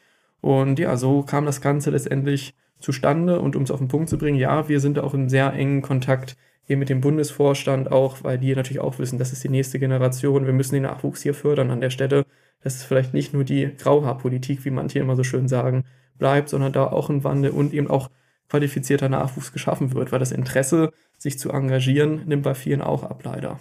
Und 0.41 0.77
ja, 0.77 0.97
so 0.97 1.23
kam 1.23 1.45
das 1.45 1.61
Ganze 1.61 1.89
letztendlich 1.89 2.53
zustande. 2.79 3.39
Und 3.39 3.55
um 3.55 3.63
es 3.63 3.71
auf 3.71 3.79
den 3.79 3.87
Punkt 3.87 4.09
zu 4.09 4.17
bringen, 4.17 4.37
ja, 4.37 4.67
wir 4.67 4.79
sind 4.79 4.99
auch 4.99 5.13
in 5.13 5.29
sehr 5.29 5.53
engen 5.53 5.81
Kontakt 5.81 6.37
hier 6.65 6.77
mit 6.77 6.89
dem 6.89 7.01
Bundesvorstand 7.01 7.91
auch, 7.91 8.23
weil 8.23 8.39
die 8.39 8.55
natürlich 8.55 8.79
auch 8.79 8.97
wissen, 8.97 9.19
das 9.19 9.31
ist 9.31 9.43
die 9.43 9.49
nächste 9.49 9.79
Generation. 9.79 10.45
Wir 10.45 10.53
müssen 10.53 10.73
den 10.73 10.83
Nachwuchs 10.83 11.21
hier 11.21 11.33
fördern 11.33 11.69
an 11.69 11.81
der 11.81 11.91
Stelle. 11.91 12.25
Das 12.61 12.75
ist 12.75 12.83
vielleicht 12.83 13.13
nicht 13.13 13.33
nur 13.33 13.43
die 13.43 13.71
Grauhaarpolitik, 13.77 14.65
wie 14.65 14.71
manche 14.71 14.99
immer 14.99 15.15
so 15.15 15.23
schön 15.23 15.47
sagen, 15.47 15.85
bleibt, 16.17 16.49
sondern 16.49 16.73
da 16.73 16.87
auch 16.87 17.09
ein 17.09 17.23
Wandel 17.23 17.51
und 17.51 17.73
eben 17.73 17.89
auch 17.89 18.09
qualifizierter 18.49 19.09
Nachwuchs 19.09 19.51
geschaffen 19.51 19.93
wird, 19.93 20.11
weil 20.11 20.19
das 20.19 20.31
Interesse, 20.31 20.91
sich 21.17 21.39
zu 21.39 21.51
engagieren, 21.51 22.23
nimmt 22.25 22.43
bei 22.43 22.55
vielen 22.55 22.81
auch 22.81 23.03
ab, 23.03 23.23
leider. 23.23 23.59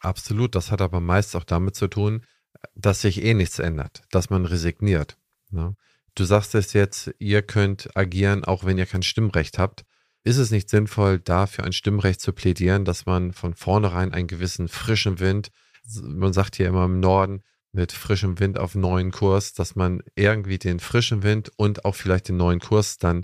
Absolut, 0.00 0.54
das 0.54 0.70
hat 0.70 0.80
aber 0.80 1.00
meist 1.00 1.36
auch 1.36 1.44
damit 1.44 1.74
zu 1.74 1.88
tun, 1.88 2.22
dass 2.74 3.02
sich 3.02 3.22
eh 3.22 3.34
nichts 3.34 3.58
ändert, 3.58 4.02
dass 4.10 4.30
man 4.30 4.46
resigniert. 4.46 5.18
Ne? 5.50 5.74
Du 6.16 6.24
sagst 6.24 6.54
es 6.54 6.72
jetzt, 6.72 7.14
ihr 7.18 7.42
könnt 7.42 7.94
agieren, 7.94 8.42
auch 8.42 8.64
wenn 8.64 8.78
ihr 8.78 8.86
kein 8.86 9.02
Stimmrecht 9.02 9.58
habt. 9.58 9.84
Ist 10.24 10.38
es 10.38 10.50
nicht 10.50 10.70
sinnvoll, 10.70 11.20
da 11.20 11.46
für 11.46 11.62
ein 11.62 11.74
Stimmrecht 11.74 12.22
zu 12.22 12.32
plädieren, 12.32 12.86
dass 12.86 13.04
man 13.04 13.32
von 13.32 13.52
vornherein 13.54 14.14
einen 14.14 14.26
gewissen 14.26 14.68
frischen 14.68 15.20
Wind, 15.20 15.50
man 16.02 16.32
sagt 16.32 16.56
hier 16.56 16.68
immer 16.68 16.86
im 16.86 17.00
Norden, 17.00 17.42
mit 17.72 17.92
frischem 17.92 18.40
Wind 18.40 18.58
auf 18.58 18.74
neuen 18.74 19.12
Kurs, 19.12 19.52
dass 19.52 19.76
man 19.76 20.02
irgendwie 20.14 20.58
den 20.58 20.80
frischen 20.80 21.22
Wind 21.22 21.52
und 21.56 21.84
auch 21.84 21.94
vielleicht 21.94 22.28
den 22.28 22.38
neuen 22.38 22.60
Kurs 22.60 22.96
dann 22.96 23.22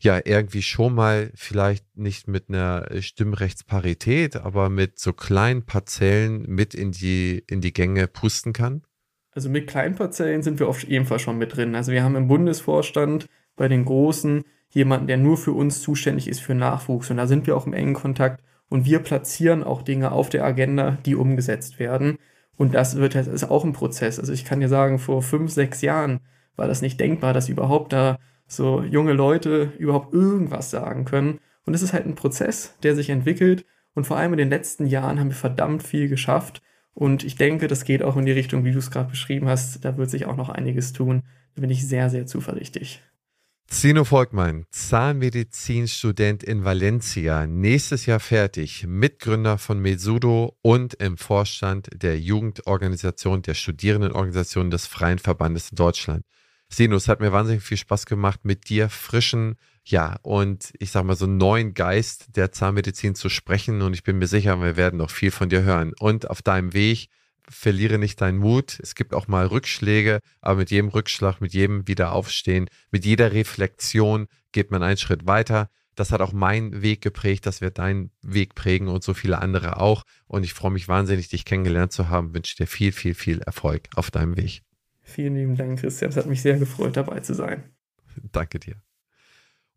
ja 0.00 0.20
irgendwie 0.24 0.62
schon 0.62 0.96
mal 0.96 1.30
vielleicht 1.36 1.96
nicht 1.96 2.26
mit 2.26 2.48
einer 2.48 3.00
Stimmrechtsparität, 3.00 4.34
aber 4.36 4.70
mit 4.70 4.98
so 4.98 5.12
kleinen 5.12 5.64
Parzellen 5.66 6.42
mit 6.42 6.74
in 6.74 6.90
die, 6.90 7.44
in 7.46 7.60
die 7.60 7.72
Gänge 7.72 8.08
pusten 8.08 8.52
kann? 8.52 8.82
Also 9.38 9.50
mit 9.50 9.68
kleinen 9.68 9.94
Parzellen 9.94 10.42
sind 10.42 10.58
wir 10.58 10.66
auf 10.66 10.82
jeden 10.82 11.06
Fall 11.06 11.20
schon 11.20 11.38
mit 11.38 11.56
drin. 11.56 11.76
Also 11.76 11.92
wir 11.92 12.02
haben 12.02 12.16
im 12.16 12.26
Bundesvorstand 12.26 13.28
bei 13.54 13.68
den 13.68 13.84
Großen 13.84 14.42
jemanden, 14.70 15.06
der 15.06 15.16
nur 15.16 15.36
für 15.36 15.52
uns 15.52 15.80
zuständig 15.80 16.26
ist 16.26 16.40
für 16.40 16.56
Nachwuchs. 16.56 17.08
Und 17.08 17.18
da 17.18 17.28
sind 17.28 17.46
wir 17.46 17.56
auch 17.56 17.64
im 17.64 17.72
engen 17.72 17.94
Kontakt 17.94 18.42
und 18.68 18.84
wir 18.84 18.98
platzieren 18.98 19.62
auch 19.62 19.82
Dinge 19.82 20.10
auf 20.10 20.28
der 20.28 20.42
Agenda, 20.44 20.98
die 21.06 21.14
umgesetzt 21.14 21.78
werden. 21.78 22.18
Und 22.56 22.74
das 22.74 22.96
wird 22.96 23.14
das 23.14 23.28
ist 23.28 23.48
auch 23.48 23.64
ein 23.64 23.74
Prozess. 23.74 24.18
Also 24.18 24.32
ich 24.32 24.44
kann 24.44 24.58
dir 24.58 24.68
sagen, 24.68 24.98
vor 24.98 25.22
fünf, 25.22 25.52
sechs 25.52 25.82
Jahren 25.82 26.18
war 26.56 26.66
das 26.66 26.82
nicht 26.82 26.98
denkbar, 26.98 27.32
dass 27.32 27.48
überhaupt 27.48 27.92
da 27.92 28.18
so 28.48 28.82
junge 28.82 29.12
Leute 29.12 29.72
überhaupt 29.78 30.12
irgendwas 30.12 30.72
sagen 30.72 31.04
können. 31.04 31.38
Und 31.64 31.74
es 31.74 31.82
ist 31.82 31.92
halt 31.92 32.06
ein 32.06 32.16
Prozess, 32.16 32.76
der 32.82 32.96
sich 32.96 33.08
entwickelt. 33.08 33.64
Und 33.94 34.04
vor 34.04 34.16
allem 34.16 34.32
in 34.32 34.38
den 34.38 34.50
letzten 34.50 34.86
Jahren 34.86 35.20
haben 35.20 35.28
wir 35.28 35.36
verdammt 35.36 35.84
viel 35.84 36.08
geschafft. 36.08 36.60
Und 36.98 37.22
ich 37.22 37.36
denke, 37.36 37.68
das 37.68 37.84
geht 37.84 38.02
auch 38.02 38.16
in 38.16 38.26
die 38.26 38.32
Richtung, 38.32 38.64
wie 38.64 38.72
du 38.72 38.78
es 38.80 38.90
gerade 38.90 39.08
beschrieben 39.08 39.46
hast. 39.48 39.84
Da 39.84 39.96
wird 39.96 40.10
sich 40.10 40.26
auch 40.26 40.34
noch 40.34 40.48
einiges 40.48 40.92
tun. 40.92 41.22
Da 41.54 41.60
bin 41.60 41.70
ich 41.70 41.86
sehr, 41.86 42.10
sehr 42.10 42.26
zuversichtlich. 42.26 43.00
Zino 43.68 44.02
Volkmann, 44.02 44.64
Zahnmedizinstudent 44.72 46.42
in 46.42 46.64
Valencia, 46.64 47.46
nächstes 47.46 48.06
Jahr 48.06 48.18
fertig, 48.18 48.84
Mitgründer 48.88 49.58
von 49.58 49.78
Mesudo 49.78 50.56
und 50.60 50.94
im 50.94 51.18
Vorstand 51.18 51.88
der 51.94 52.18
Jugendorganisation 52.18 53.42
der 53.42 53.54
Studierendenorganisation 53.54 54.72
des 54.72 54.88
Freien 54.88 55.20
Verbandes 55.20 55.70
in 55.70 55.76
Deutschland. 55.76 56.24
Sino, 56.68 56.96
es 56.96 57.06
hat 57.06 57.20
mir 57.20 57.30
wahnsinnig 57.30 57.62
viel 57.62 57.76
Spaß 57.76 58.06
gemacht, 58.06 58.40
mit 58.42 58.68
dir 58.68 58.88
frischen, 58.88 59.54
ja, 59.90 60.16
und 60.22 60.72
ich 60.78 60.90
sag 60.90 61.04
mal 61.04 61.16
so 61.16 61.26
neuen 61.26 61.72
Geist 61.72 62.36
der 62.36 62.52
Zahnmedizin 62.52 63.14
zu 63.14 63.28
sprechen. 63.30 63.80
Und 63.80 63.94
ich 63.94 64.02
bin 64.02 64.18
mir 64.18 64.26
sicher, 64.26 64.60
wir 64.60 64.76
werden 64.76 64.98
noch 64.98 65.10
viel 65.10 65.30
von 65.30 65.48
dir 65.48 65.62
hören. 65.62 65.94
Und 65.98 66.28
auf 66.28 66.42
deinem 66.42 66.74
Weg, 66.74 67.08
verliere 67.48 67.98
nicht 67.98 68.20
deinen 68.20 68.36
Mut. 68.36 68.78
Es 68.82 68.94
gibt 68.94 69.14
auch 69.14 69.28
mal 69.28 69.46
Rückschläge, 69.46 70.20
aber 70.42 70.58
mit 70.58 70.70
jedem 70.70 70.88
Rückschlag, 70.88 71.40
mit 71.40 71.54
jedem 71.54 71.88
Wiederaufstehen, 71.88 72.68
mit 72.90 73.06
jeder 73.06 73.32
Reflexion 73.32 74.26
geht 74.52 74.70
man 74.70 74.82
einen 74.82 74.98
Schritt 74.98 75.26
weiter. 75.26 75.70
Das 75.94 76.12
hat 76.12 76.20
auch 76.20 76.32
meinen 76.32 76.82
Weg 76.82 77.00
geprägt, 77.00 77.46
das 77.46 77.62
wird 77.62 77.78
deinen 77.78 78.10
Weg 78.22 78.54
prägen 78.54 78.88
und 78.88 79.02
so 79.02 79.14
viele 79.14 79.38
andere 79.38 79.80
auch. 79.80 80.04
Und 80.26 80.44
ich 80.44 80.52
freue 80.52 80.70
mich 80.70 80.86
wahnsinnig, 80.86 81.28
dich 81.28 81.44
kennengelernt 81.44 81.92
zu 81.92 82.08
haben. 82.08 82.34
Wünsche 82.34 82.56
dir 82.56 82.66
viel, 82.66 82.92
viel, 82.92 83.14
viel 83.14 83.40
Erfolg 83.40 83.88
auf 83.96 84.10
deinem 84.10 84.36
Weg. 84.36 84.62
Vielen 85.02 85.34
lieben 85.34 85.56
Dank, 85.56 85.80
Christian. 85.80 86.10
Es 86.10 86.16
hat 86.18 86.26
mich 86.26 86.42
sehr 86.42 86.58
gefreut, 86.58 86.96
dabei 86.96 87.20
zu 87.20 87.34
sein. 87.34 87.64
Danke 88.30 88.60
dir. 88.60 88.76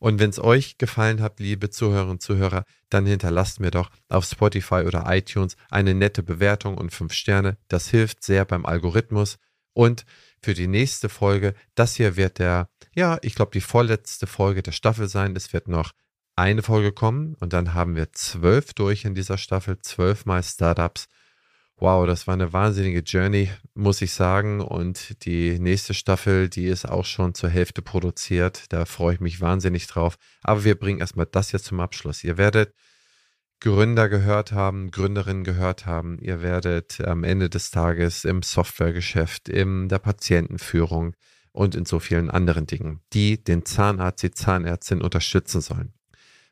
Und 0.02 0.20
wenn 0.20 0.32
es 0.32 0.40
euch 0.40 0.80
gefallen 0.80 1.22
hat, 1.22 1.40
liebe 1.40 1.70
Zuhörerinnen 1.70 2.14
und 2.14 2.24
Zuhörer, 2.24 2.66
dann 2.90 3.06
hinterlasst 3.06 3.60
mir 3.60 3.70
doch 3.70 3.92
auf 4.10 4.26
Spotify 4.26 4.84
oder 4.88 5.06
iTunes 5.08 5.56
eine 5.70 5.94
nette 5.94 6.24
Bewertung 6.24 6.76
und 6.76 6.90
fünf 6.92 7.14
Sterne. 7.14 7.56
Das 7.68 7.88
hilft 7.88 8.24
sehr 8.24 8.44
beim 8.46 8.66
Algorithmus. 8.66 9.38
Und 9.74 10.06
für 10.42 10.56
die 10.56 10.66
nächste 10.66 11.08
Folge, 11.08 11.54
das 11.76 11.98
hier 11.98 12.16
wird 12.16 12.40
der, 12.40 12.68
ja, 12.96 13.20
ich 13.22 13.36
glaube, 13.36 13.52
die 13.52 13.62
vorletzte 13.62 14.26
Folge 14.26 14.64
der 14.64 14.72
Staffel 14.72 15.08
sein. 15.08 15.36
Es 15.36 15.54
wird 15.54 15.68
noch 15.68 15.92
eine 16.36 16.64
Folge 16.64 16.94
kommen 16.94 17.36
und 17.36 17.54
dann 17.54 17.76
haben 17.76 17.96
wir 17.96 18.12
zwölf 18.12 18.74
durch 18.74 19.06
in 19.06 19.14
dieser 19.14 19.38
Staffel, 19.38 19.78
zwölfmal 19.84 20.42
Startups. 20.42 21.10
Wow, 21.82 22.06
das 22.06 22.28
war 22.28 22.36
eine 22.36 22.54
wahnsinnige 22.54 23.00
Journey, 23.00 23.50
muss 23.74 24.04
ich 24.04 24.14
sagen. 24.14 24.62
Und 24.62 25.26
die 25.26 25.58
nächste 25.58 25.96
Staffel, 25.96 26.48
die 26.48 26.68
ist 26.68 26.88
auch 26.88 27.06
schon 27.06 27.34
zur 27.34 27.50
Hälfte 27.50 27.82
produziert. 27.82 28.66
Da 28.70 28.86
freue 28.86 29.16
ich 29.16 29.20
mich 29.20 29.42
wahnsinnig 29.42 29.88
drauf. 29.88 30.18
Aber 30.44 30.64
wir 30.64 30.76
bringen 30.76 31.00
erstmal 31.00 31.26
das 31.26 31.52
jetzt 31.52 31.66
zum 31.66 31.80
Abschluss. 31.80 32.24
Ihr 32.24 32.38
werdet 32.38 32.76
Gründer 33.62 34.10
gehört 34.10 34.52
haben, 34.52 34.92
Gründerinnen 34.92 35.44
gehört 35.44 35.88
haben. 35.88 36.20
Ihr 36.20 36.44
werdet 36.44 37.02
am 37.02 37.24
Ende 37.24 37.50
des 37.50 37.72
Tages 37.72 38.26
im 38.26 38.44
Softwaregeschäft, 38.44 39.50
in 39.50 39.90
der 39.90 39.98
Patientenführung 39.98 41.16
und 41.52 41.74
in 41.74 41.86
so 41.86 41.98
vielen 41.98 42.30
anderen 42.30 42.68
Dingen, 42.68 43.02
die 43.12 43.44
den 43.44 43.66
Zahnarzt, 43.66 44.22
die 44.22 44.30
Zahnärztin 44.30 45.02
unterstützen 45.02 45.62
sollen. 45.62 45.94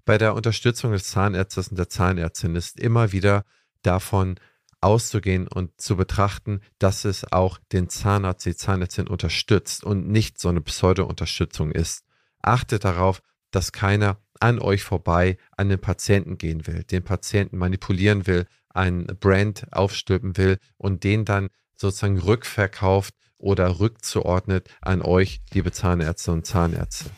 Bei 0.05 0.17
der 0.17 0.33
Unterstützung 0.33 0.91
des 0.91 1.03
Zahnarztes 1.03 1.67
und 1.67 1.77
der 1.77 1.87
Zahnärztin 1.87 2.55
ist 2.55 2.79
immer 2.79 3.11
wieder 3.11 3.45
davon 3.83 4.39
auszugehen 4.81 5.47
und 5.47 5.79
zu 5.79 5.95
betrachten, 5.95 6.61
dass 6.77 7.05
es 7.05 7.31
auch 7.31 7.59
den 7.71 7.89
Zahnarzt, 7.89 8.45
die 8.45 8.55
Zahnärztin 8.55 9.07
unterstützt 9.07 9.83
und 9.83 10.07
nicht 10.07 10.39
so 10.39 10.49
eine 10.49 10.61
Pseudo-Unterstützung 10.61 11.71
ist. 11.71 12.05
Achtet 12.41 12.85
darauf, 12.85 13.21
dass 13.51 13.71
keiner 13.71 14.17
an 14.39 14.59
euch 14.59 14.83
vorbei 14.83 15.37
an 15.57 15.69
den 15.69 15.79
Patienten 15.79 16.37
gehen 16.37 16.65
will, 16.67 16.83
den 16.83 17.03
Patienten 17.03 17.57
manipulieren 17.57 18.25
will, 18.25 18.45
ein 18.69 19.05
Brand 19.19 19.65
aufstülpen 19.71 20.37
will 20.37 20.57
und 20.77 21.03
den 21.03 21.25
dann 21.25 21.49
sozusagen 21.75 22.19
rückverkauft 22.19 23.13
oder 23.37 23.79
rückzuordnet 23.79 24.69
an 24.81 25.01
euch, 25.01 25.41
liebe 25.53 25.71
Zahnärzte 25.71 26.31
und 26.31 26.45
Zahnärzte. 26.45 27.09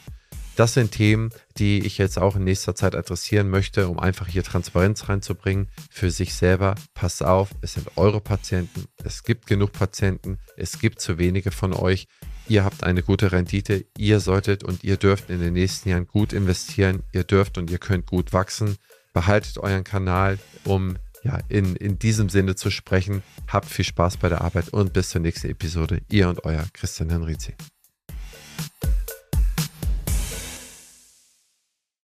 Das 0.56 0.74
sind 0.74 0.92
Themen, 0.92 1.30
die 1.58 1.80
ich 1.80 1.98
jetzt 1.98 2.20
auch 2.20 2.36
in 2.36 2.44
nächster 2.44 2.76
Zeit 2.76 2.96
adressieren 2.96 3.50
möchte, 3.50 3.88
um 3.88 4.00
einfach 4.00 4.28
hier 4.28 4.44
Transparenz 4.44 5.08
reinzubringen 5.08 5.70
für 5.90 6.12
sich 6.12 6.34
selber. 6.34 6.76
Passt 6.94 7.24
auf, 7.24 7.50
es 7.62 7.74
sind 7.74 7.90
eure 7.96 8.20
Patienten, 8.20 8.86
es 9.04 9.24
gibt 9.24 9.48
genug 9.48 9.72
Patienten, 9.72 10.40
es 10.58 10.80
gibt 10.80 11.00
zu 11.00 11.18
wenige 11.18 11.52
von 11.52 11.74
euch. 11.74 12.08
Ihr 12.48 12.66
habt 12.66 12.84
eine 12.84 13.02
gute 13.02 13.32
Rendite, 13.32 13.86
ihr 13.98 14.20
solltet 14.20 14.64
und 14.64 14.84
ihr 14.84 14.98
dürft 14.98 15.30
in 15.30 15.40
den 15.40 15.54
nächsten 15.54 15.90
Jahren 15.90 16.08
gut 16.08 16.34
investieren, 16.34 17.04
ihr 17.14 17.24
dürft 17.24 17.58
und 17.58 17.72
ihr 17.72 17.80
könnt 17.80 18.06
gut 18.06 18.34
wachsen. 18.34 18.76
Behaltet 19.14 19.58
euren 19.58 19.84
Kanal, 19.84 20.38
um 20.66 20.98
ja, 21.24 21.40
in, 21.50 21.76
in 21.76 21.98
diesem 22.00 22.30
Sinne 22.30 22.56
zu 22.56 22.72
sprechen. 22.72 23.24
Habt 23.48 23.68
viel 23.68 23.86
Spaß 23.86 24.18
bei 24.18 24.28
der 24.28 24.42
Arbeit 24.42 24.70
und 24.70 24.92
bis 24.92 25.10
zur 25.10 25.22
nächsten 25.22 25.50
Episode. 25.50 26.02
Ihr 26.10 26.28
und 26.28 26.44
euer 26.44 26.66
Christian 26.74 27.10
Henrizi. 27.10 27.54